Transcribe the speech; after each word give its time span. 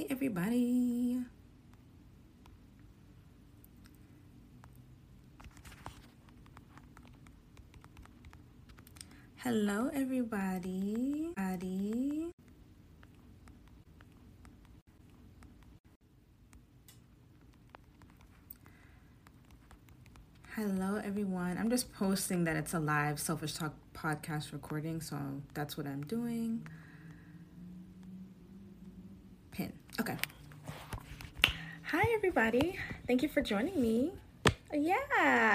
Hey, 0.00 0.06
everybody. 0.08 1.18
Hello, 9.36 9.90
everybody. 9.92 11.28
Hello, 20.56 20.96
everyone. 21.04 21.58
I'm 21.58 21.68
just 21.68 21.92
posting 21.92 22.44
that 22.44 22.56
it's 22.56 22.72
a 22.72 22.78
live 22.78 23.20
Selfish 23.20 23.52
Talk 23.52 23.74
podcast 23.94 24.54
recording, 24.54 25.02
so 25.02 25.18
that's 25.52 25.76
what 25.76 25.86
I'm 25.86 26.04
doing. 26.06 26.66
Okay. 30.00 30.16
Hi, 31.90 32.14
everybody. 32.14 32.78
Thank 33.06 33.22
you 33.22 33.28
for 33.28 33.42
joining 33.42 33.78
me. 33.82 34.12
Yeah, 34.72 34.96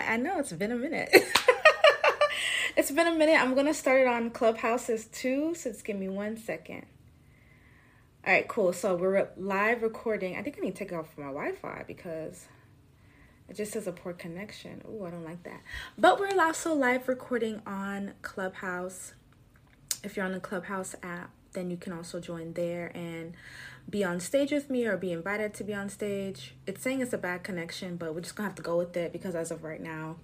I 0.07 0.17
know 0.17 0.38
it's 0.38 0.53
been 0.53 0.71
a 0.71 0.75
minute. 0.75 1.09
it's 2.77 2.91
been 2.91 3.07
a 3.07 3.16
minute. 3.16 3.41
I'm 3.41 3.55
going 3.55 3.66
to 3.66 3.73
start 3.73 4.01
it 4.01 4.07
on 4.07 4.29
Clubhouses 4.29 5.05
too, 5.05 5.55
so 5.55 5.71
just 5.71 5.83
give 5.83 5.97
me 5.97 6.09
one 6.09 6.38
second. 6.38 6.85
All 8.23 8.33
right, 8.33 8.47
cool. 8.47 8.71
So 8.71 8.93
we're 8.93 9.29
live 9.35 9.81
recording. 9.81 10.38
I 10.38 10.43
think 10.43 10.59
I 10.59 10.61
need 10.61 10.75
to 10.75 10.77
take 10.77 10.93
off 10.93 11.17
my 11.17 11.23
Wi 11.23 11.53
Fi 11.53 11.83
because 11.88 12.45
it 13.49 13.55
just 13.55 13.71
says 13.71 13.88
a 13.88 13.91
poor 13.91 14.13
connection. 14.13 14.83
Oh, 14.88 15.05
I 15.05 15.09
don't 15.09 15.25
like 15.25 15.41
that. 15.41 15.63
But 15.97 16.19
we're 16.19 16.39
also 16.39 16.75
live 16.75 17.07
recording 17.07 17.63
on 17.66 18.13
Clubhouse. 18.21 19.16
If 20.03 20.16
you're 20.16 20.25
on 20.27 20.33
the 20.33 20.39
Clubhouse 20.39 20.93
app, 21.01 21.31
then 21.53 21.71
you 21.71 21.77
can 21.77 21.93
also 21.93 22.19
join 22.19 22.53
there 22.53 22.91
and 22.93 23.33
be 23.89 24.03
on 24.03 24.19
stage 24.19 24.52
with 24.52 24.69
me 24.69 24.86
or 24.86 24.97
be 24.97 25.11
invited 25.11 25.53
to 25.55 25.64
be 25.64 25.73
on 25.73 25.89
stage. 25.89 26.55
It's 26.66 26.81
saying 26.81 27.02
it's 27.02 27.14
a 27.14 27.17
bad 27.17 27.44
connection, 27.44 27.97
but 27.97 28.14
we're 28.14 28.22
just 28.22 28.36
gonna 28.36 28.50
have 28.50 28.55
to 28.55 28.64
go 28.64 28.78
with 28.78 28.95
it 28.97 29.11
because 29.14 29.36
as 29.36 29.52
of 29.52 29.64
right 29.64 29.81
now, 29.81 30.17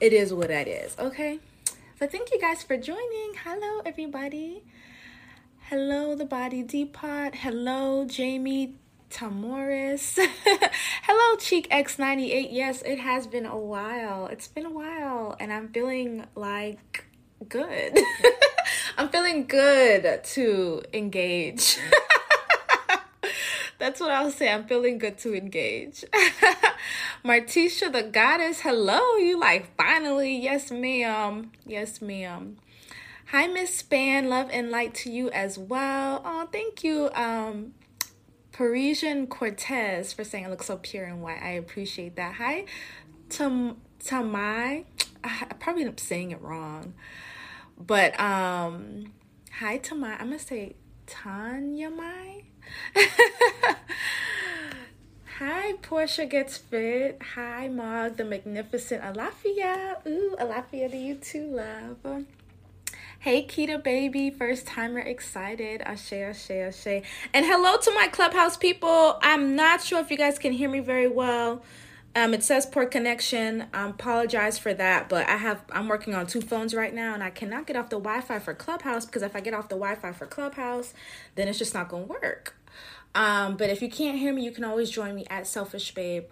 it 0.00 0.12
is 0.12 0.32
what 0.32 0.50
it 0.50 0.68
is. 0.68 0.96
Okay. 0.98 1.38
But 1.98 2.10
thank 2.10 2.32
you 2.32 2.40
guys 2.40 2.62
for 2.62 2.76
joining. 2.76 3.34
Hello, 3.44 3.80
everybody. 3.86 4.64
Hello, 5.68 6.14
the 6.14 6.24
body 6.24 6.62
depot. 6.62 7.30
Hello, 7.32 8.04
Jamie 8.04 8.74
Tamoris. 9.08 10.18
Hello, 11.02 11.36
Cheek 11.36 11.68
X98. 11.70 12.48
Yes, 12.50 12.82
it 12.82 12.98
has 12.98 13.26
been 13.26 13.46
a 13.46 13.56
while. 13.56 14.26
It's 14.26 14.48
been 14.48 14.66
a 14.66 14.70
while, 14.70 15.36
and 15.38 15.52
I'm 15.52 15.68
feeling 15.68 16.26
like 16.34 17.04
good. 17.48 17.98
I'm 18.98 19.08
feeling 19.08 19.46
good 19.46 20.24
to 20.24 20.82
engage. 20.92 21.78
That's 23.82 23.98
what 23.98 24.12
I'll 24.12 24.30
say. 24.30 24.48
I'm 24.48 24.64
feeling 24.68 24.98
good 24.98 25.18
to 25.18 25.34
engage. 25.34 26.04
Martisha 27.24 27.90
the 27.90 28.04
goddess, 28.04 28.60
hello. 28.60 29.16
You 29.16 29.40
like 29.40 29.76
finally? 29.76 30.38
Yes, 30.38 30.70
ma'am. 30.70 31.50
Yes, 31.66 32.00
ma'am. 32.00 32.58
Hi, 33.32 33.48
Miss 33.48 33.74
Span. 33.74 34.28
Love 34.28 34.50
and 34.52 34.70
light 34.70 34.94
to 34.94 35.10
you 35.10 35.30
as 35.30 35.58
well. 35.58 36.22
Oh, 36.24 36.48
thank 36.52 36.84
you, 36.84 37.10
um, 37.16 37.74
Parisian 38.52 39.26
Cortez, 39.26 40.12
for 40.12 40.22
saying 40.22 40.44
it 40.44 40.50
looks 40.50 40.66
so 40.66 40.76
pure 40.76 41.04
and 41.04 41.20
white. 41.20 41.42
I 41.42 41.48
appreciate 41.54 42.14
that. 42.14 42.36
Hi, 42.36 42.66
Tam 43.30 43.78
Tamai. 43.98 44.84
I 45.24 45.46
probably 45.58 45.82
end 45.82 45.90
up 45.90 45.98
saying 45.98 46.30
it 46.30 46.40
wrong, 46.40 46.94
but 47.76 48.14
um, 48.20 49.12
hi 49.58 49.80
Tamai. 49.80 50.20
I'm 50.20 50.26
gonna 50.26 50.38
say 50.38 50.76
Tanya 51.12 51.90
Mai. 51.90 52.42
Hi, 55.38 55.74
Portia 55.82 56.24
Gets 56.24 56.56
Fit. 56.56 57.20
Hi, 57.34 57.68
Mog, 57.68 58.16
the 58.16 58.24
magnificent 58.24 59.02
Alafia. 59.02 60.06
Ooh, 60.06 60.34
Alafia 60.40 60.90
to 60.90 60.96
you 60.96 61.16
too, 61.16 61.54
love. 61.54 62.24
Hey, 63.20 63.44
Kita 63.44 63.84
baby, 63.84 64.30
first 64.30 64.66
timer 64.66 65.00
excited. 65.00 65.82
Ashe, 65.82 66.14
ashe, 66.14 66.50
ashe. 66.50 67.02
And 67.34 67.44
hello 67.44 67.76
to 67.76 67.92
my 67.92 68.08
clubhouse 68.08 68.56
people. 68.56 69.18
I'm 69.20 69.54
not 69.54 69.82
sure 69.82 70.00
if 70.00 70.10
you 70.10 70.16
guys 70.16 70.38
can 70.38 70.52
hear 70.52 70.70
me 70.70 70.80
very 70.80 71.08
well. 71.08 71.62
Um, 72.14 72.34
it 72.34 72.42
says 72.42 72.66
poor 72.66 72.84
connection. 72.84 73.66
I 73.72 73.88
apologize 73.88 74.58
for 74.58 74.74
that, 74.74 75.08
but 75.08 75.28
I 75.28 75.36
have 75.36 75.62
I'm 75.72 75.88
working 75.88 76.14
on 76.14 76.26
two 76.26 76.42
phones 76.42 76.74
right 76.74 76.92
now, 76.94 77.14
and 77.14 77.22
I 77.22 77.30
cannot 77.30 77.66
get 77.66 77.76
off 77.76 77.88
the 77.88 77.98
Wi-Fi 77.98 78.38
for 78.38 78.52
Clubhouse 78.52 79.06
because 79.06 79.22
if 79.22 79.34
I 79.34 79.40
get 79.40 79.54
off 79.54 79.68
the 79.68 79.76
Wi-Fi 79.76 80.12
for 80.12 80.26
Clubhouse, 80.26 80.92
then 81.36 81.48
it's 81.48 81.58
just 81.58 81.72
not 81.72 81.88
gonna 81.88 82.04
work. 82.04 82.54
Um, 83.14 83.56
but 83.56 83.70
if 83.70 83.80
you 83.80 83.88
can't 83.88 84.18
hear 84.18 84.32
me, 84.32 84.44
you 84.44 84.50
can 84.50 84.64
always 84.64 84.90
join 84.90 85.14
me 85.14 85.26
at 85.30 85.46
Selfish 85.46 85.94
Babe 85.94 86.24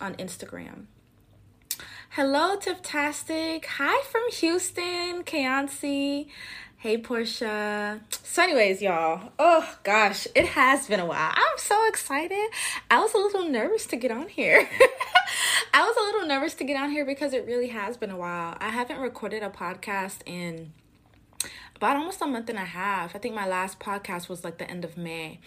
on 0.00 0.14
Instagram. 0.16 0.86
Hello, 2.10 2.56
Tiftastic. 2.56 3.64
Hi 3.64 4.04
from 4.04 4.22
Houston, 4.30 5.24
Kayansi. 5.24 6.28
Hey, 6.84 6.98
Portia. 6.98 7.98
So, 8.10 8.42
anyways, 8.42 8.82
y'all, 8.82 9.32
oh 9.38 9.78
gosh, 9.84 10.28
it 10.34 10.44
has 10.48 10.86
been 10.86 11.00
a 11.00 11.06
while. 11.06 11.32
I'm 11.34 11.56
so 11.56 11.88
excited. 11.88 12.50
I 12.90 13.00
was 13.00 13.14
a 13.14 13.16
little 13.16 13.48
nervous 13.48 13.86
to 13.86 13.96
get 13.96 14.10
on 14.10 14.28
here. 14.28 14.68
I 15.72 15.82
was 15.82 15.96
a 15.96 16.00
little 16.00 16.28
nervous 16.28 16.52
to 16.56 16.64
get 16.64 16.78
on 16.78 16.90
here 16.90 17.06
because 17.06 17.32
it 17.32 17.46
really 17.46 17.68
has 17.68 17.96
been 17.96 18.10
a 18.10 18.18
while. 18.18 18.58
I 18.60 18.68
haven't 18.68 18.98
recorded 18.98 19.42
a 19.42 19.48
podcast 19.48 20.18
in 20.26 20.74
about 21.76 21.96
almost 21.96 22.20
a 22.22 22.26
month 22.26 22.48
and 22.48 22.58
a 22.58 22.64
half. 22.64 23.14
I 23.14 23.18
think 23.18 23.34
my 23.34 23.46
last 23.46 23.80
podcast 23.80 24.28
was 24.28 24.44
like 24.44 24.58
the 24.58 24.70
end 24.70 24.84
of 24.84 24.96
May. 24.96 25.40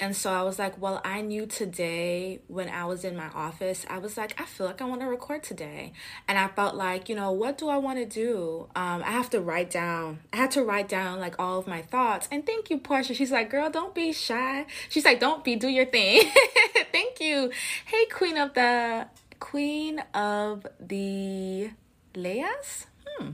And 0.00 0.16
so 0.16 0.32
I 0.32 0.42
was 0.42 0.58
like, 0.58 0.80
well, 0.80 1.00
I 1.04 1.20
knew 1.20 1.46
today 1.46 2.40
when 2.48 2.68
I 2.68 2.84
was 2.84 3.04
in 3.04 3.16
my 3.16 3.28
office, 3.28 3.86
I 3.88 3.98
was 3.98 4.16
like, 4.16 4.38
I 4.40 4.44
feel 4.44 4.66
like 4.66 4.82
I 4.82 4.84
want 4.84 5.00
to 5.02 5.06
record 5.06 5.42
today. 5.42 5.92
And 6.26 6.38
I 6.38 6.48
felt 6.48 6.74
like, 6.74 7.08
you 7.08 7.14
know, 7.14 7.30
what 7.32 7.58
do 7.58 7.68
I 7.68 7.76
want 7.76 7.98
to 7.98 8.06
do? 8.06 8.68
Um, 8.74 9.02
I 9.02 9.10
have 9.10 9.30
to 9.30 9.40
write 9.40 9.70
down, 9.70 10.20
I 10.32 10.36
had 10.36 10.50
to 10.52 10.64
write 10.64 10.88
down 10.88 11.20
like 11.20 11.36
all 11.38 11.58
of 11.58 11.66
my 11.66 11.82
thoughts. 11.82 12.28
And 12.30 12.44
thank 12.44 12.70
you, 12.70 12.78
Portia. 12.78 13.14
She's 13.14 13.30
like, 13.30 13.50
girl, 13.50 13.70
don't 13.70 13.94
be 13.94 14.12
shy. 14.12 14.66
She's 14.88 15.04
like, 15.04 15.20
don't 15.20 15.44
be, 15.44 15.56
do 15.56 15.68
your 15.68 15.86
thing. 15.86 16.30
thank 16.92 17.20
you. 17.20 17.50
Hey, 17.84 18.06
Queen 18.06 18.36
of 18.36 18.54
the, 18.54 19.06
Queen 19.38 20.00
of 20.12 20.66
the 20.80 21.70
Leas? 22.14 22.86
Hmm. 23.06 23.30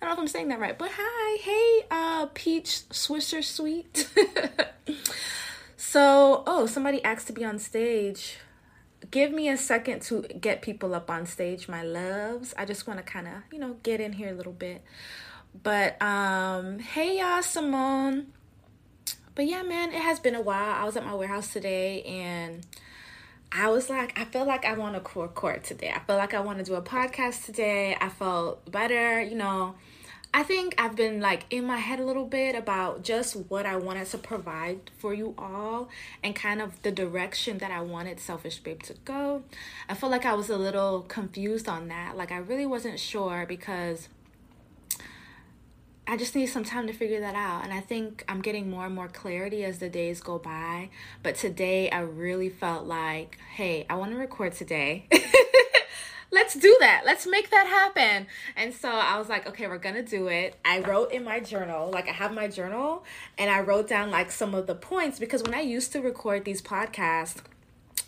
I 0.00 0.04
don't 0.04 0.08
know 0.10 0.12
if 0.12 0.18
I'm 0.18 0.28
saying 0.28 0.48
that 0.48 0.60
right, 0.60 0.78
but 0.78 0.90
hi, 0.92 1.38
hey, 1.42 1.86
uh, 1.90 2.26
Peach 2.34 2.82
Swisher 2.90 3.42
Sweet. 3.42 4.08
so, 5.76 6.42
oh, 6.46 6.66
somebody 6.66 7.02
asked 7.02 7.28
to 7.28 7.32
be 7.32 7.44
on 7.44 7.58
stage. 7.58 8.38
Give 9.10 9.32
me 9.32 9.48
a 9.48 9.56
second 9.56 10.02
to 10.02 10.22
get 10.22 10.60
people 10.60 10.94
up 10.94 11.10
on 11.10 11.24
stage, 11.24 11.68
my 11.68 11.82
loves. 11.82 12.52
I 12.58 12.66
just 12.66 12.86
want 12.86 12.98
to 12.98 13.04
kind 13.04 13.26
of, 13.26 13.34
you 13.50 13.58
know, 13.58 13.76
get 13.82 14.00
in 14.00 14.12
here 14.12 14.28
a 14.28 14.34
little 14.34 14.52
bit. 14.52 14.84
But, 15.62 16.00
um, 16.02 16.78
hey, 16.78 17.18
y'all, 17.18 17.42
Simone. 17.42 18.32
But 19.34 19.46
yeah, 19.46 19.62
man, 19.62 19.92
it 19.92 20.00
has 20.00 20.18
been 20.18 20.34
a 20.34 20.40
while. 20.40 20.74
I 20.74 20.84
was 20.84 20.96
at 20.96 21.04
my 21.04 21.14
warehouse 21.14 21.52
today 21.52 22.02
and 22.02 22.66
I 23.52 23.68
was 23.68 23.88
like, 23.88 24.18
I 24.18 24.24
feel 24.24 24.44
like 24.44 24.64
I 24.64 24.74
want 24.74 25.02
to 25.02 25.20
record 25.20 25.64
today. 25.64 25.92
I 25.94 26.00
feel 26.00 26.16
like 26.16 26.34
I 26.34 26.40
want 26.40 26.58
to 26.58 26.64
do 26.64 26.74
a 26.74 26.82
podcast 26.82 27.44
today. 27.44 27.96
I 28.00 28.08
felt 28.08 28.70
better, 28.70 29.22
you 29.22 29.36
know. 29.36 29.76
I 30.34 30.42
think 30.42 30.74
I've 30.76 30.96
been 30.96 31.20
like 31.20 31.46
in 31.48 31.64
my 31.64 31.78
head 31.78 31.98
a 31.98 32.04
little 32.04 32.26
bit 32.26 32.54
about 32.54 33.02
just 33.02 33.36
what 33.48 33.64
I 33.64 33.76
wanted 33.76 34.06
to 34.08 34.18
provide 34.18 34.90
for 34.98 35.14
you 35.14 35.34
all 35.38 35.88
and 36.22 36.34
kind 36.34 36.60
of 36.60 36.82
the 36.82 36.92
direction 36.92 37.56
that 37.58 37.70
I 37.70 37.80
wanted 37.80 38.20
Selfish 38.20 38.58
Babe 38.58 38.82
to 38.82 38.94
go. 39.06 39.44
I 39.88 39.94
feel 39.94 40.10
like 40.10 40.26
I 40.26 40.34
was 40.34 40.50
a 40.50 40.58
little 40.58 41.02
confused 41.02 41.68
on 41.68 41.88
that. 41.88 42.18
Like 42.18 42.32
I 42.32 42.36
really 42.36 42.66
wasn't 42.66 43.00
sure 43.00 43.46
because 43.48 44.08
I 46.08 46.16
just 46.16 46.36
need 46.36 46.46
some 46.46 46.62
time 46.62 46.86
to 46.86 46.92
figure 46.92 47.20
that 47.20 47.34
out. 47.34 47.64
And 47.64 47.72
I 47.72 47.80
think 47.80 48.24
I'm 48.28 48.40
getting 48.40 48.70
more 48.70 48.86
and 48.86 48.94
more 48.94 49.08
clarity 49.08 49.64
as 49.64 49.78
the 49.78 49.88
days 49.88 50.20
go 50.20 50.38
by. 50.38 50.90
But 51.22 51.34
today 51.34 51.90
I 51.90 52.00
really 52.00 52.48
felt 52.48 52.86
like, 52.86 53.38
hey, 53.54 53.86
I 53.90 53.96
want 53.96 54.12
to 54.12 54.16
record 54.16 54.52
today. 54.52 55.08
let's 56.30 56.54
do 56.54 56.76
that. 56.80 57.02
Let's 57.04 57.26
make 57.26 57.50
that 57.50 57.66
happen. 57.66 58.28
And 58.56 58.72
so 58.72 58.88
I 58.88 59.18
was 59.18 59.28
like, 59.28 59.48
okay, 59.48 59.66
we're 59.66 59.78
gonna 59.78 60.02
do 60.02 60.28
it. 60.28 60.54
I 60.64 60.80
wrote 60.80 61.10
in 61.10 61.24
my 61.24 61.40
journal, 61.40 61.90
like 61.90 62.08
I 62.08 62.12
have 62.12 62.32
my 62.32 62.46
journal, 62.46 63.04
and 63.36 63.50
I 63.50 63.60
wrote 63.60 63.88
down 63.88 64.10
like 64.10 64.30
some 64.30 64.54
of 64.54 64.66
the 64.66 64.74
points 64.74 65.18
because 65.18 65.42
when 65.42 65.54
I 65.54 65.60
used 65.60 65.92
to 65.92 66.00
record 66.00 66.44
these 66.44 66.62
podcasts, 66.62 67.38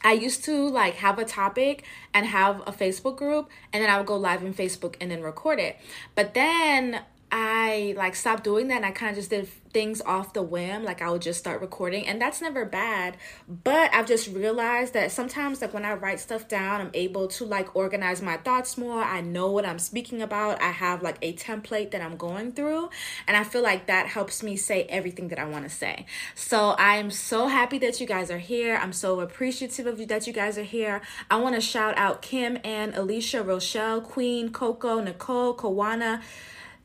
I 0.05 0.13
used 0.13 0.45
to 0.45 0.69
like 0.69 0.95
have 0.95 1.19
a 1.19 1.25
topic 1.25 1.85
and 2.15 2.27
have 2.27 2.61
a 2.61 2.73
Facebook 2.73 3.17
group, 3.17 3.49
and 3.73 3.83
then 3.83 3.91
I 3.91 3.99
would 3.99 4.07
go 4.07 4.17
live 4.17 4.45
in 4.45 4.55
Facebook 4.55 4.95
and 5.01 5.11
then 5.11 5.23
record 5.23 5.59
it. 5.59 5.77
But 6.15 6.35
then 6.35 7.01
I 7.31 7.95
like 7.97 8.15
stopped 8.15 8.45
doing 8.45 8.69
that 8.69 8.77
and 8.77 8.87
I 8.87 8.91
kind 8.91 9.11
of 9.11 9.17
just 9.17 9.31
did 9.31 9.49
things 9.73 10.01
off 10.03 10.33
the 10.33 10.43
whim 10.43 10.83
like 10.83 11.03
I 11.03 11.11
would 11.11 11.21
just 11.21 11.39
start 11.39 11.61
recording 11.61 12.07
and 12.07 12.21
that's 12.21 12.41
never 12.41 12.65
bad 12.65 13.19
but 13.47 13.93
I've 13.93 14.07
just 14.07 14.29
realized 14.29 14.95
that 14.95 15.13
sometimes 15.13 15.61
like 15.61 15.75
when 15.75 15.85
I 15.85 15.93
write 15.93 16.21
stuff 16.21 16.49
down 16.49 16.81
I'm 16.81 16.91
able 16.95 17.29
to 17.29 17.45
like 17.45 17.77
organize 17.77 18.23
my 18.23 18.39
thoughts 18.39 18.79
more 18.79 19.03
I 19.03 19.21
know 19.21 19.51
what 19.51 19.67
I'm 19.67 19.79
speaking 19.79 20.23
about 20.23 20.63
I 20.63 20.71
have 20.71 21.03
like 21.03 21.19
a 21.21 21.35
template 21.35 21.91
that 21.91 22.01
I'm 22.01 22.17
going 22.17 22.53
through 22.53 22.89
and 23.27 23.37
I 23.37 23.45
feel 23.45 23.63
like 23.63 23.87
that 23.87 24.07
helps 24.07 24.43
me 24.43 24.57
say 24.57 24.85
everything 24.85 25.29
that 25.29 25.39
I 25.39 25.45
want 25.45 25.65
to 25.65 25.71
say. 25.71 26.07
So 26.35 26.75
I'm 26.79 27.11
so 27.11 27.49
happy 27.49 27.79
that 27.79 28.01
you 28.01 28.07
guys 28.07 28.31
are 28.31 28.39
here 28.39 28.77
I'm 28.77 28.93
so 28.95 29.21
appreciative 29.21 29.87
of 29.87 30.01
you 30.01 30.07
that 30.07 30.27
you 30.27 30.33
guys 30.33 30.57
are 30.57 30.63
here. 30.63 31.03
I 31.31 31.37
want 31.37 31.55
to 31.57 31.61
shout 31.61 31.97
out 31.99 32.23
Kim 32.23 32.59
and 32.65 32.95
Alicia 32.95 33.43
Rochelle 33.43 34.01
Queen 34.01 34.51
Coco 34.51 35.01
Nicole 35.01 35.55
Kawana 35.55 36.23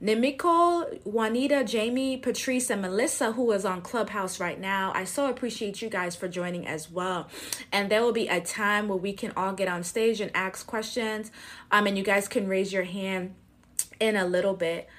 Nimiko, 0.03 1.01
Juanita, 1.05 1.63
Jamie, 1.63 2.17
Patrice, 2.17 2.69
and 2.69 2.81
Melissa, 2.81 3.31
who 3.31 3.49
is 3.53 3.63
on 3.63 3.81
Clubhouse 3.81 4.37
right 4.37 4.59
now. 4.59 4.91
I 4.93 5.05
so 5.05 5.29
appreciate 5.29 5.81
you 5.81 5.89
guys 5.89 6.13
for 6.13 6.27
joining 6.27 6.67
as 6.67 6.91
well. 6.91 7.29
And 7.71 7.89
there 7.89 8.01
will 8.01 8.11
be 8.11 8.27
a 8.27 8.41
time 8.41 8.89
where 8.89 8.97
we 8.97 9.13
can 9.13 9.31
all 9.37 9.53
get 9.53 9.69
on 9.69 9.81
stage 9.83 10.19
and 10.19 10.29
ask 10.35 10.67
questions. 10.67 11.31
Um, 11.71 11.87
and 11.87 11.97
you 11.97 12.03
guys 12.03 12.27
can 12.27 12.49
raise 12.49 12.73
your 12.73 12.83
hand 12.83 13.35
in 13.97 14.17
a 14.17 14.25
little 14.25 14.55
bit. 14.55 14.89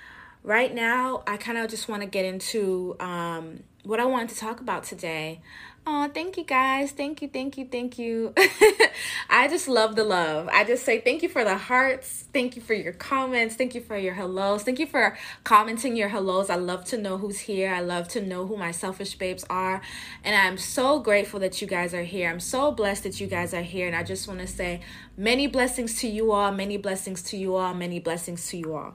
Right 0.42 0.74
now, 0.74 1.22
I 1.26 1.36
kind 1.36 1.58
of 1.58 1.68
just 1.68 1.86
want 1.86 2.00
to 2.00 2.08
get 2.08 2.24
into 2.24 2.96
um, 2.98 3.64
what 3.82 4.00
I 4.00 4.06
wanted 4.06 4.30
to 4.30 4.36
talk 4.36 4.60
about 4.60 4.84
today. 4.84 5.42
Oh, 5.86 6.08
thank 6.14 6.38
you 6.38 6.44
guys. 6.44 6.92
Thank 6.92 7.22
you, 7.22 7.28
thank 7.28 7.58
you, 7.58 7.66
thank 7.70 7.98
you. 7.98 8.32
I 9.30 9.48
just 9.48 9.68
love 9.68 9.96
the 9.96 10.04
love. 10.04 10.48
I 10.50 10.64
just 10.64 10.84
say 10.84 11.02
thank 11.02 11.22
you 11.22 11.28
for 11.28 11.44
the 11.44 11.58
hearts. 11.58 12.24
Thank 12.32 12.56
you 12.56 12.62
for 12.62 12.74
your 12.74 12.94
comments. 12.94 13.56
Thank 13.56 13.74
you 13.74 13.82
for 13.82 13.98
your 13.98 14.14
hellos. 14.14 14.62
Thank 14.62 14.78
you 14.78 14.86
for 14.86 15.18
commenting 15.44 15.96
your 15.96 16.08
hellos. 16.08 16.50
I 16.50 16.56
love 16.56 16.86
to 16.86 16.98
know 16.98 17.18
who's 17.18 17.40
here. 17.40 17.74
I 17.74 17.80
love 17.82 18.08
to 18.08 18.22
know 18.22 18.46
who 18.46 18.56
my 18.56 18.70
selfish 18.70 19.16
babes 19.16 19.44
are. 19.50 19.82
And 20.24 20.36
I'm 20.36 20.56
so 20.58 21.00
grateful 21.00 21.40
that 21.40 21.60
you 21.60 21.68
guys 21.68 21.92
are 21.92 22.04
here. 22.04 22.30
I'm 22.30 22.40
so 22.40 22.72
blessed 22.72 23.02
that 23.04 23.20
you 23.20 23.26
guys 23.26 23.52
are 23.52 23.62
here. 23.62 23.86
And 23.86 23.96
I 23.96 24.04
just 24.04 24.26
want 24.26 24.40
to 24.40 24.46
say 24.48 24.80
many 25.18 25.48
blessings 25.48 26.00
to 26.00 26.08
you 26.08 26.32
all, 26.32 26.52
many 26.52 26.78
blessings 26.78 27.22
to 27.24 27.36
you 27.36 27.56
all, 27.56 27.74
many 27.74 28.00
blessings 28.00 28.48
to 28.50 28.56
you 28.56 28.74
all. 28.74 28.94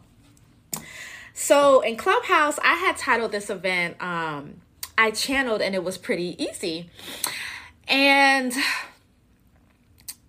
So 1.34 1.82
in 1.82 1.98
Clubhouse, 1.98 2.60
I 2.64 2.76
had 2.76 2.98
titled 2.98 3.32
this 3.32 3.50
event, 3.50 4.02
um, 4.02 4.62
I 5.00 5.12
channeled 5.12 5.62
and 5.62 5.74
it 5.74 5.82
was 5.82 5.98
pretty 5.98 6.36
easy. 6.44 6.90
And 7.88 8.54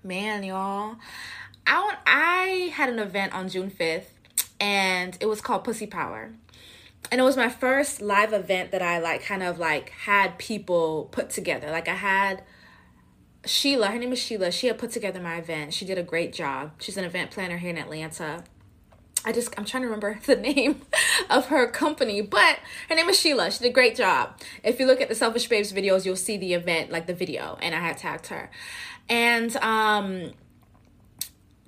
man, 0.04 0.44
y'all, 0.44 0.94
I 1.66 1.96
I 2.06 2.70
had 2.72 2.88
an 2.88 3.00
event 3.00 3.34
on 3.34 3.48
June 3.48 3.68
5th 3.68 4.04
and 4.60 5.18
it 5.20 5.26
was 5.26 5.40
called 5.40 5.64
Pussy 5.64 5.88
Power. 5.88 6.30
And 7.10 7.20
it 7.20 7.24
was 7.24 7.36
my 7.36 7.48
first 7.48 8.00
live 8.00 8.32
event 8.32 8.70
that 8.70 8.80
I 8.80 9.00
like 9.00 9.24
kind 9.24 9.42
of 9.42 9.58
like 9.58 9.90
had 9.90 10.38
people 10.38 11.08
put 11.10 11.30
together. 11.30 11.68
Like 11.72 11.88
I 11.88 11.96
had 11.96 12.44
Sheila, 13.44 13.88
her 13.88 13.98
name 13.98 14.12
is 14.12 14.20
Sheila. 14.20 14.52
She 14.52 14.68
had 14.68 14.78
put 14.78 14.92
together 14.92 15.18
my 15.20 15.38
event. 15.38 15.74
She 15.74 15.84
did 15.84 15.98
a 15.98 16.04
great 16.04 16.32
job. 16.32 16.74
She's 16.78 16.96
an 16.96 17.04
event 17.04 17.32
planner 17.32 17.56
here 17.56 17.70
in 17.70 17.78
Atlanta. 17.78 18.44
I 19.24 19.32
just 19.32 19.56
I'm 19.58 19.64
trying 19.64 19.82
to 19.82 19.88
remember 19.88 20.18
the 20.26 20.36
name 20.36 20.82
of 21.28 21.46
her 21.46 21.66
company, 21.68 22.20
but 22.22 22.58
her 22.88 22.94
name 22.94 23.08
is 23.08 23.18
Sheila. 23.18 23.50
She 23.50 23.60
did 23.60 23.70
a 23.70 23.72
great 23.72 23.96
job. 23.96 24.38
If 24.62 24.80
you 24.80 24.86
look 24.86 25.00
at 25.00 25.08
the 25.08 25.14
Selfish 25.14 25.48
Babes 25.48 25.72
videos, 25.72 26.04
you'll 26.04 26.16
see 26.16 26.36
the 26.36 26.54
event, 26.54 26.90
like 26.90 27.06
the 27.06 27.14
video, 27.14 27.58
and 27.60 27.74
I 27.74 27.80
had 27.80 27.98
tagged 27.98 28.28
her. 28.28 28.50
And 29.08 29.54
um 29.56 30.32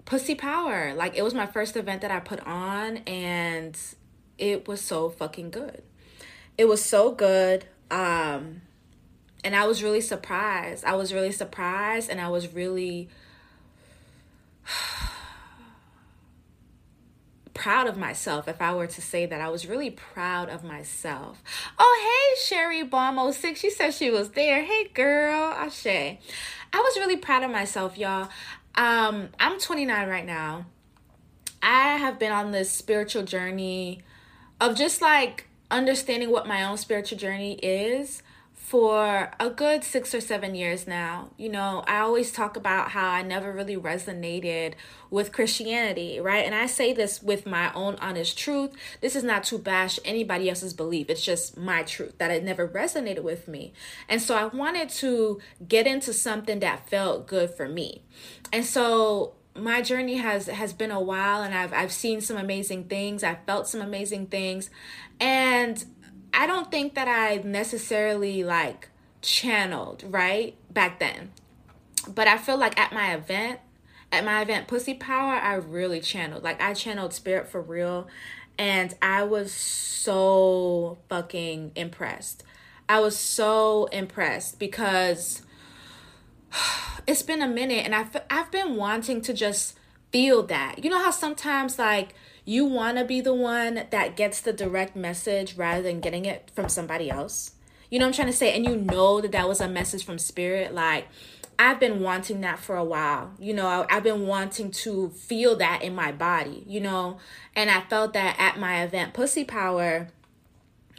Pussy 0.04 0.34
Power, 0.34 0.94
like 0.94 1.16
it 1.16 1.22
was 1.22 1.34
my 1.34 1.46
first 1.46 1.76
event 1.76 2.02
that 2.02 2.10
I 2.10 2.20
put 2.20 2.40
on 2.46 2.99
and 2.99 3.78
it 4.38 4.69
was 4.69 4.81
so 4.81 5.10
fucking 5.10 5.50
good. 5.50 5.82
It 6.58 6.66
was 6.66 6.84
so 6.84 7.12
good. 7.12 7.64
Um 7.90 8.62
and 9.44 9.56
I 9.56 9.66
was 9.66 9.82
really 9.82 10.00
surprised. 10.00 10.84
I 10.84 10.94
was 10.94 11.12
really 11.12 11.32
surprised 11.32 12.10
and 12.10 12.20
I 12.20 12.28
was 12.28 12.52
really 12.54 13.08
proud 17.54 17.87
of 17.87 17.96
myself 17.96 18.49
if 18.49 18.60
I 18.60 18.75
were 18.75 18.87
to 18.87 19.02
say 19.02 19.26
that 19.26 19.40
I 19.40 19.49
was 19.49 19.66
really 19.66 19.90
proud 19.90 20.49
of 20.49 20.64
myself. 20.64 21.43
Oh, 21.78 22.00
hey, 22.02 22.40
Sherry 22.43 22.82
Bomb 22.82 23.32
06. 23.32 23.60
She 23.60 23.70
said 23.70 23.93
she 23.94 24.10
was 24.10 24.31
there. 24.31 24.62
Hey, 24.62 24.88
girl. 24.94 25.52
Ashe. 25.52 25.87
I 25.87 26.19
was 26.72 26.96
really 26.96 27.16
proud 27.16 27.43
of 27.43 27.50
myself, 27.50 27.99
y'all. 27.99 28.28
Um, 28.75 29.28
I'm 29.38 29.58
29 29.58 30.08
right 30.08 30.26
now. 30.26 30.66
I 31.62 31.96
have 31.96 32.19
been 32.19 32.32
on 32.32 32.50
this 32.50 32.70
spiritual 32.70 33.22
journey 33.22 34.00
of 34.60 34.76
just 34.76 35.02
like 35.02 35.49
understanding 35.70 36.31
what 36.31 36.46
my 36.46 36.64
own 36.64 36.76
spiritual 36.76 37.19
journey 37.19 37.54
is 37.54 38.22
for 38.62 39.29
a 39.41 39.50
good 39.50 39.82
six 39.82 40.14
or 40.14 40.20
seven 40.20 40.55
years 40.55 40.87
now. 40.87 41.31
You 41.37 41.49
know, 41.49 41.82
I 41.88 41.99
always 41.99 42.31
talk 42.31 42.56
about 42.56 42.93
how 42.93 43.11
I 43.11 43.20
never 43.20 43.53
really 43.53 43.76
resonated 43.76 44.75
with 45.11 45.32
Christianity, 45.32 46.20
right? 46.20 46.47
And 46.47 46.55
I 46.55 46.67
say 46.67 46.93
this 46.93 47.20
with 47.20 47.44
my 47.44 47.73
own 47.75 47.97
honest 47.97 48.38
truth. 48.38 48.70
This 49.00 49.17
is 49.17 49.25
not 49.25 49.43
to 49.44 49.59
bash 49.59 49.99
anybody 50.05 50.49
else's 50.49 50.73
belief, 50.75 51.11
it's 51.11 51.25
just 51.25 51.59
my 51.59 51.82
truth 51.82 52.17
that 52.19 52.31
it 52.31 52.44
never 52.44 52.69
resonated 52.69 53.25
with 53.25 53.49
me. 53.49 53.73
And 54.09 54.23
so 54.23 54.37
I 54.37 54.44
wanted 54.44 54.88
to 54.91 55.41
get 55.67 55.88
into 55.88 56.12
something 56.12 56.61
that 56.61 56.88
felt 56.88 57.26
good 57.26 57.50
for 57.50 57.69
me. 57.69 58.05
And 58.52 58.64
so 58.64 59.35
my 59.54 59.83
journey 59.83 60.14
has 60.14 60.47
has 60.47 60.73
been 60.73 60.90
a 60.90 61.00
while 61.00 61.42
and 61.42 61.52
I've 61.52 61.73
I've 61.73 61.92
seen 61.92 62.21
some 62.21 62.37
amazing 62.37 62.85
things. 62.85 63.25
I've 63.25 63.45
felt 63.45 63.66
some 63.66 63.83
amazing 63.83 64.28
things. 64.28 64.71
And 65.21 65.85
I 66.35 66.47
don't 66.47 66.71
think 66.71 66.95
that 66.95 67.09
I 67.09 67.37
necessarily 67.45 68.45
like 68.45 68.89
channeled, 69.21 70.05
right? 70.07 70.55
Back 70.73 70.99
then. 70.99 71.33
But 72.09 72.27
I 72.29 72.39
feel 72.39 72.57
like 72.57 72.79
at 72.79 72.93
my 72.93 73.15
event, 73.15 73.61
at 74.11 74.25
my 74.25 74.43
event 74.43 74.67
Pussy 74.67 74.95
Power, 74.95 75.35
I 75.35 75.55
really 75.55 76.01
channeled. 76.01 76.43
Like 76.43 76.61
I 76.61 76.75
channeled 76.75 77.12
spirit 77.12 77.49
for 77.49 77.61
real 77.61 78.09
and 78.59 78.95
I 79.01 79.23
was 79.23 79.53
so 79.53 80.99
fucking 81.09 81.73
impressed. 81.75 82.45
I 82.89 83.01
was 83.01 83.17
so 83.17 83.87
impressed 83.87 84.59
because 84.59 85.43
it's 87.07 87.23
been 87.23 87.43
a 87.43 87.49
minute 87.49 87.85
and 87.85 87.95
I've, 87.95 88.17
I've 88.29 88.51
been 88.51 88.77
wanting 88.77 89.21
to 89.23 89.33
just 89.33 89.79
feel 90.12 90.43
that. 90.45 90.85
You 90.85 90.91
know 90.91 91.03
how 91.03 91.11
sometimes 91.11 91.79
like 91.79 92.15
you 92.44 92.64
want 92.64 92.99
to 92.99 93.04
be 93.04 93.20
the 93.20 93.34
one 93.34 93.87
that 93.90 94.16
gets 94.16 94.40
the 94.40 94.52
direct 94.52 94.96
message 94.96 95.56
rather 95.56 95.82
than 95.82 96.00
getting 96.00 96.25
it 96.25 96.50
from 96.54 96.68
somebody 96.68 97.11
else. 97.11 97.52
You 97.90 97.99
know 97.99 98.06
I'm 98.06 98.12
trying 98.12 98.28
to 98.28 98.32
say? 98.32 98.54
And 98.54 98.64
you 98.64 98.76
know 98.76 99.20
that 99.20 99.32
that 99.32 99.49
was 99.49 99.61
a 99.61 99.68
message 99.68 100.04
from 100.04 100.18
spirit. 100.18 100.75
Like, 100.75 101.08
I've 101.58 101.78
been 101.78 102.00
wanting 102.00 102.40
that 102.40 102.58
for 102.58 102.76
a 102.76 102.84
while. 102.84 103.32
You 103.38 103.54
know, 103.54 103.87
I've 103.88 104.02
been 104.02 104.26
wanting 104.26 104.70
to 104.70 105.11
feel 105.11 105.56
that 105.56 105.82
in 105.82 105.94
my 105.94 106.11
body, 106.11 106.64
you 106.66 106.80
know, 106.80 107.18
and 107.54 107.70
I 107.70 107.82
felt 107.82 108.14
that 108.14 108.37
at 108.38 108.58
my 108.58 108.82
event, 108.82 109.14
Pussy 109.14 109.44
Power. 109.44 110.08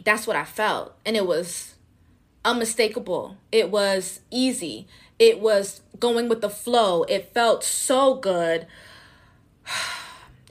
That's 0.04 0.26
what 0.26 0.36
I 0.36 0.44
felt. 0.44 0.94
And 1.04 1.16
it 1.16 1.26
was 1.26 1.74
unmistakable. 2.44 3.36
It 3.50 3.70
was 3.70 4.20
easy. 4.30 4.86
It 5.18 5.40
was 5.40 5.80
going 5.98 6.28
with 6.28 6.40
the 6.40 6.50
flow. 6.50 7.04
It 7.04 7.32
felt 7.34 7.64
so 7.64 8.14
good. 8.14 8.66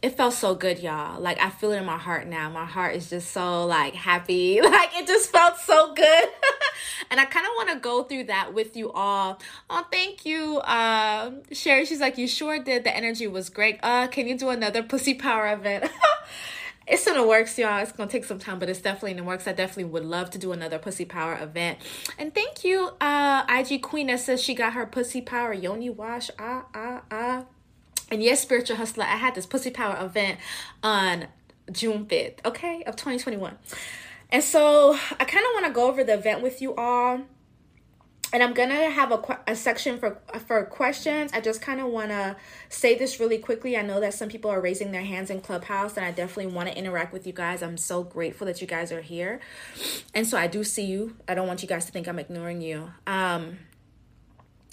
it 0.03 0.17
felt 0.17 0.33
so 0.33 0.53
good, 0.53 0.79
y'all. 0.79 1.19
Like 1.22 1.39
I 1.39 1.50
feel 1.50 1.72
it 1.72 1.77
in 1.77 1.86
my 1.86 1.98
heart 1.98 2.27
now. 2.27 2.50
My 2.50 2.65
heart 2.65 2.93
is 2.93 3.10
just 3.10 3.31
so 3.31 3.65
like 3.65 3.95
happy. 3.95 4.60
Like 4.74 4.98
it 4.98 5.07
just 5.07 5.31
felt 5.31 5.57
so 5.60 5.93
good. 5.93 6.29
and 7.12 7.19
I 7.19 7.25
kind 7.25 7.45
of 7.45 7.51
want 7.55 7.69
to 7.69 7.75
go 7.75 8.03
through 8.03 8.25
that 8.25 8.53
with 8.53 8.75
you 8.75 8.91
all. 8.91 9.39
Oh, 9.69 9.86
thank 9.91 10.25
you. 10.25 10.57
Uh, 10.57 11.31
Sherry, 11.51 11.86
she's 11.86 12.00
like, 12.01 12.17
you 12.17 12.27
sure 12.27 12.60
did. 12.60 12.83
The 12.83 12.95
energy 12.95 13.27
was 13.27 13.50
great. 13.50 13.79
Uh, 13.83 14.07
can 14.07 14.27
you 14.27 14.38
do 14.38 14.50
another 14.50 14.83
pussy 14.83 15.13
power 15.13 15.53
event? 15.53 15.89
it's 16.88 17.05
in 17.07 17.13
the 17.13 17.25
works, 17.25 17.57
y'all. 17.57 17.81
It's 17.81 17.91
gonna 17.91 18.10
take 18.10 18.25
some 18.25 18.39
time, 18.39 18.60
but 18.60 18.67
it's 18.67 18.81
definitely 18.81 19.12
in 19.12 19.17
the 19.17 19.24
works. 19.24 19.48
I 19.48 19.53
definitely 19.53 19.86
would 19.86 20.05
love 20.05 20.31
to 20.31 20.38
do 20.38 20.51
another 20.51 20.79
Pussy 20.79 21.05
Power 21.05 21.38
event. 21.39 21.77
And 22.17 22.33
thank 22.33 22.65
you, 22.65 22.89
uh, 23.00 23.45
IG 23.48 23.81
Queen 23.81 24.07
that 24.07 24.19
says 24.19 24.43
she 24.43 24.53
got 24.55 24.74
her 24.74 24.86
Pussy 24.86 25.22
Power 25.22 25.53
Yoni 25.53 25.91
Wash. 25.91 26.29
Ah 26.39 26.65
ah 26.74 27.03
ah. 27.12 27.45
And 28.13 28.22
yes, 28.22 28.41
spiritual 28.41 28.75
hustler, 28.75 29.05
I 29.05 29.17
had 29.17 29.34
this 29.34 29.48
Pussy 29.48 29.72
Power 29.72 29.98
event 30.05 30.39
on 30.84 31.25
June 31.72 32.05
5th, 32.05 32.46
okay, 32.46 32.84
of 32.84 32.96
2021. 32.96 33.58
And 34.29 34.43
so 34.43 34.93
I 35.20 35.25
kind 35.25 35.43
of 35.48 35.53
want 35.55 35.65
to 35.65 35.72
go 35.72 35.88
over 35.88 36.03
the 36.03 36.13
event 36.13 36.43
with 36.43 36.62
you 36.62 36.75
all 36.75 37.22
and 38.32 38.41
I'm 38.41 38.53
gonna 38.53 38.89
have 38.89 39.12
a, 39.12 39.39
a 39.48 39.55
section 39.55 40.00
for 40.00 40.17
for 40.48 40.65
questions. 40.65 41.32
I 41.34 41.39
just 41.39 41.62
kind 41.62 41.79
of 41.79 41.88
want 41.88 42.10
to 42.10 42.36
say 42.67 42.98
this 42.98 43.20
really 43.20 43.38
quickly. 43.38 43.77
I 43.77 43.84
know 43.84 44.00
that 44.00 44.15
some 44.15 44.27
people 44.27 44.50
are 44.50 44.60
raising 44.60 44.91
their 44.91 45.03
hands 45.03 45.29
in 45.29 45.39
Clubhouse, 45.39 45.96
and 45.98 46.05
I 46.05 46.10
definitely 46.12 46.51
want 46.51 46.67
to 46.67 46.75
interact 46.75 47.13
with 47.13 47.27
you 47.27 47.34
guys. 47.34 47.62
I'm 47.62 47.77
so 47.77 48.03
grateful 48.03 48.48
that 48.48 48.60
you 48.60 48.65
guys 48.65 48.91
are 48.91 49.01
here, 49.01 49.39
and 50.15 50.25
so 50.25 50.36
I 50.36 50.48
do 50.48 50.63
see 50.63 50.86
you. 50.86 51.15
I 51.27 51.36
don't 51.36 51.48
want 51.48 51.62
you 51.62 51.67
guys 51.67 51.86
to 51.86 51.91
think 51.91 52.08
I'm 52.08 52.17
ignoring 52.17 52.62
you. 52.62 52.91
Um, 53.05 53.60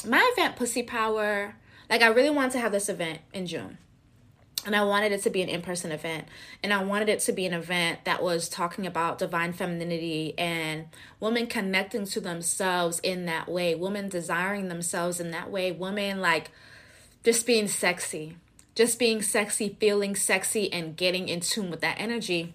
my 0.06 0.32
event, 0.32 0.56
Pussy 0.56 0.82
Power, 0.82 1.54
like 1.90 2.02
I 2.02 2.08
really 2.08 2.30
wanted 2.30 2.52
to 2.52 2.60
have 2.60 2.72
this 2.72 2.88
event 2.88 3.18
in 3.34 3.46
June 3.46 3.76
and 4.66 4.76
I 4.76 4.84
wanted 4.84 5.12
it 5.12 5.22
to 5.22 5.30
be 5.30 5.42
an 5.42 5.48
in 5.48 5.62
person 5.62 5.90
event. 5.90 6.26
And 6.62 6.72
I 6.72 6.82
wanted 6.82 7.08
it 7.08 7.20
to 7.20 7.32
be 7.32 7.46
an 7.46 7.54
event 7.54 8.04
that 8.04 8.22
was 8.22 8.48
talking 8.48 8.86
about 8.86 9.18
divine 9.18 9.52
femininity 9.52 10.34
and 10.38 10.86
women 11.18 11.46
connecting 11.46 12.04
to 12.06 12.20
themselves 12.20 13.00
in 13.00 13.26
that 13.26 13.48
way, 13.48 13.74
women 13.74 14.08
desiring 14.08 14.68
themselves 14.68 15.20
in 15.20 15.30
that 15.30 15.50
way, 15.50 15.72
women 15.72 16.20
like 16.20 16.50
just 17.24 17.46
being 17.46 17.68
sexy, 17.68 18.36
just 18.74 18.98
being 18.98 19.22
sexy, 19.22 19.76
feeling 19.80 20.14
sexy, 20.14 20.70
and 20.72 20.96
getting 20.96 21.28
in 21.28 21.40
tune 21.40 21.70
with 21.70 21.80
that 21.80 21.96
energy. 21.98 22.54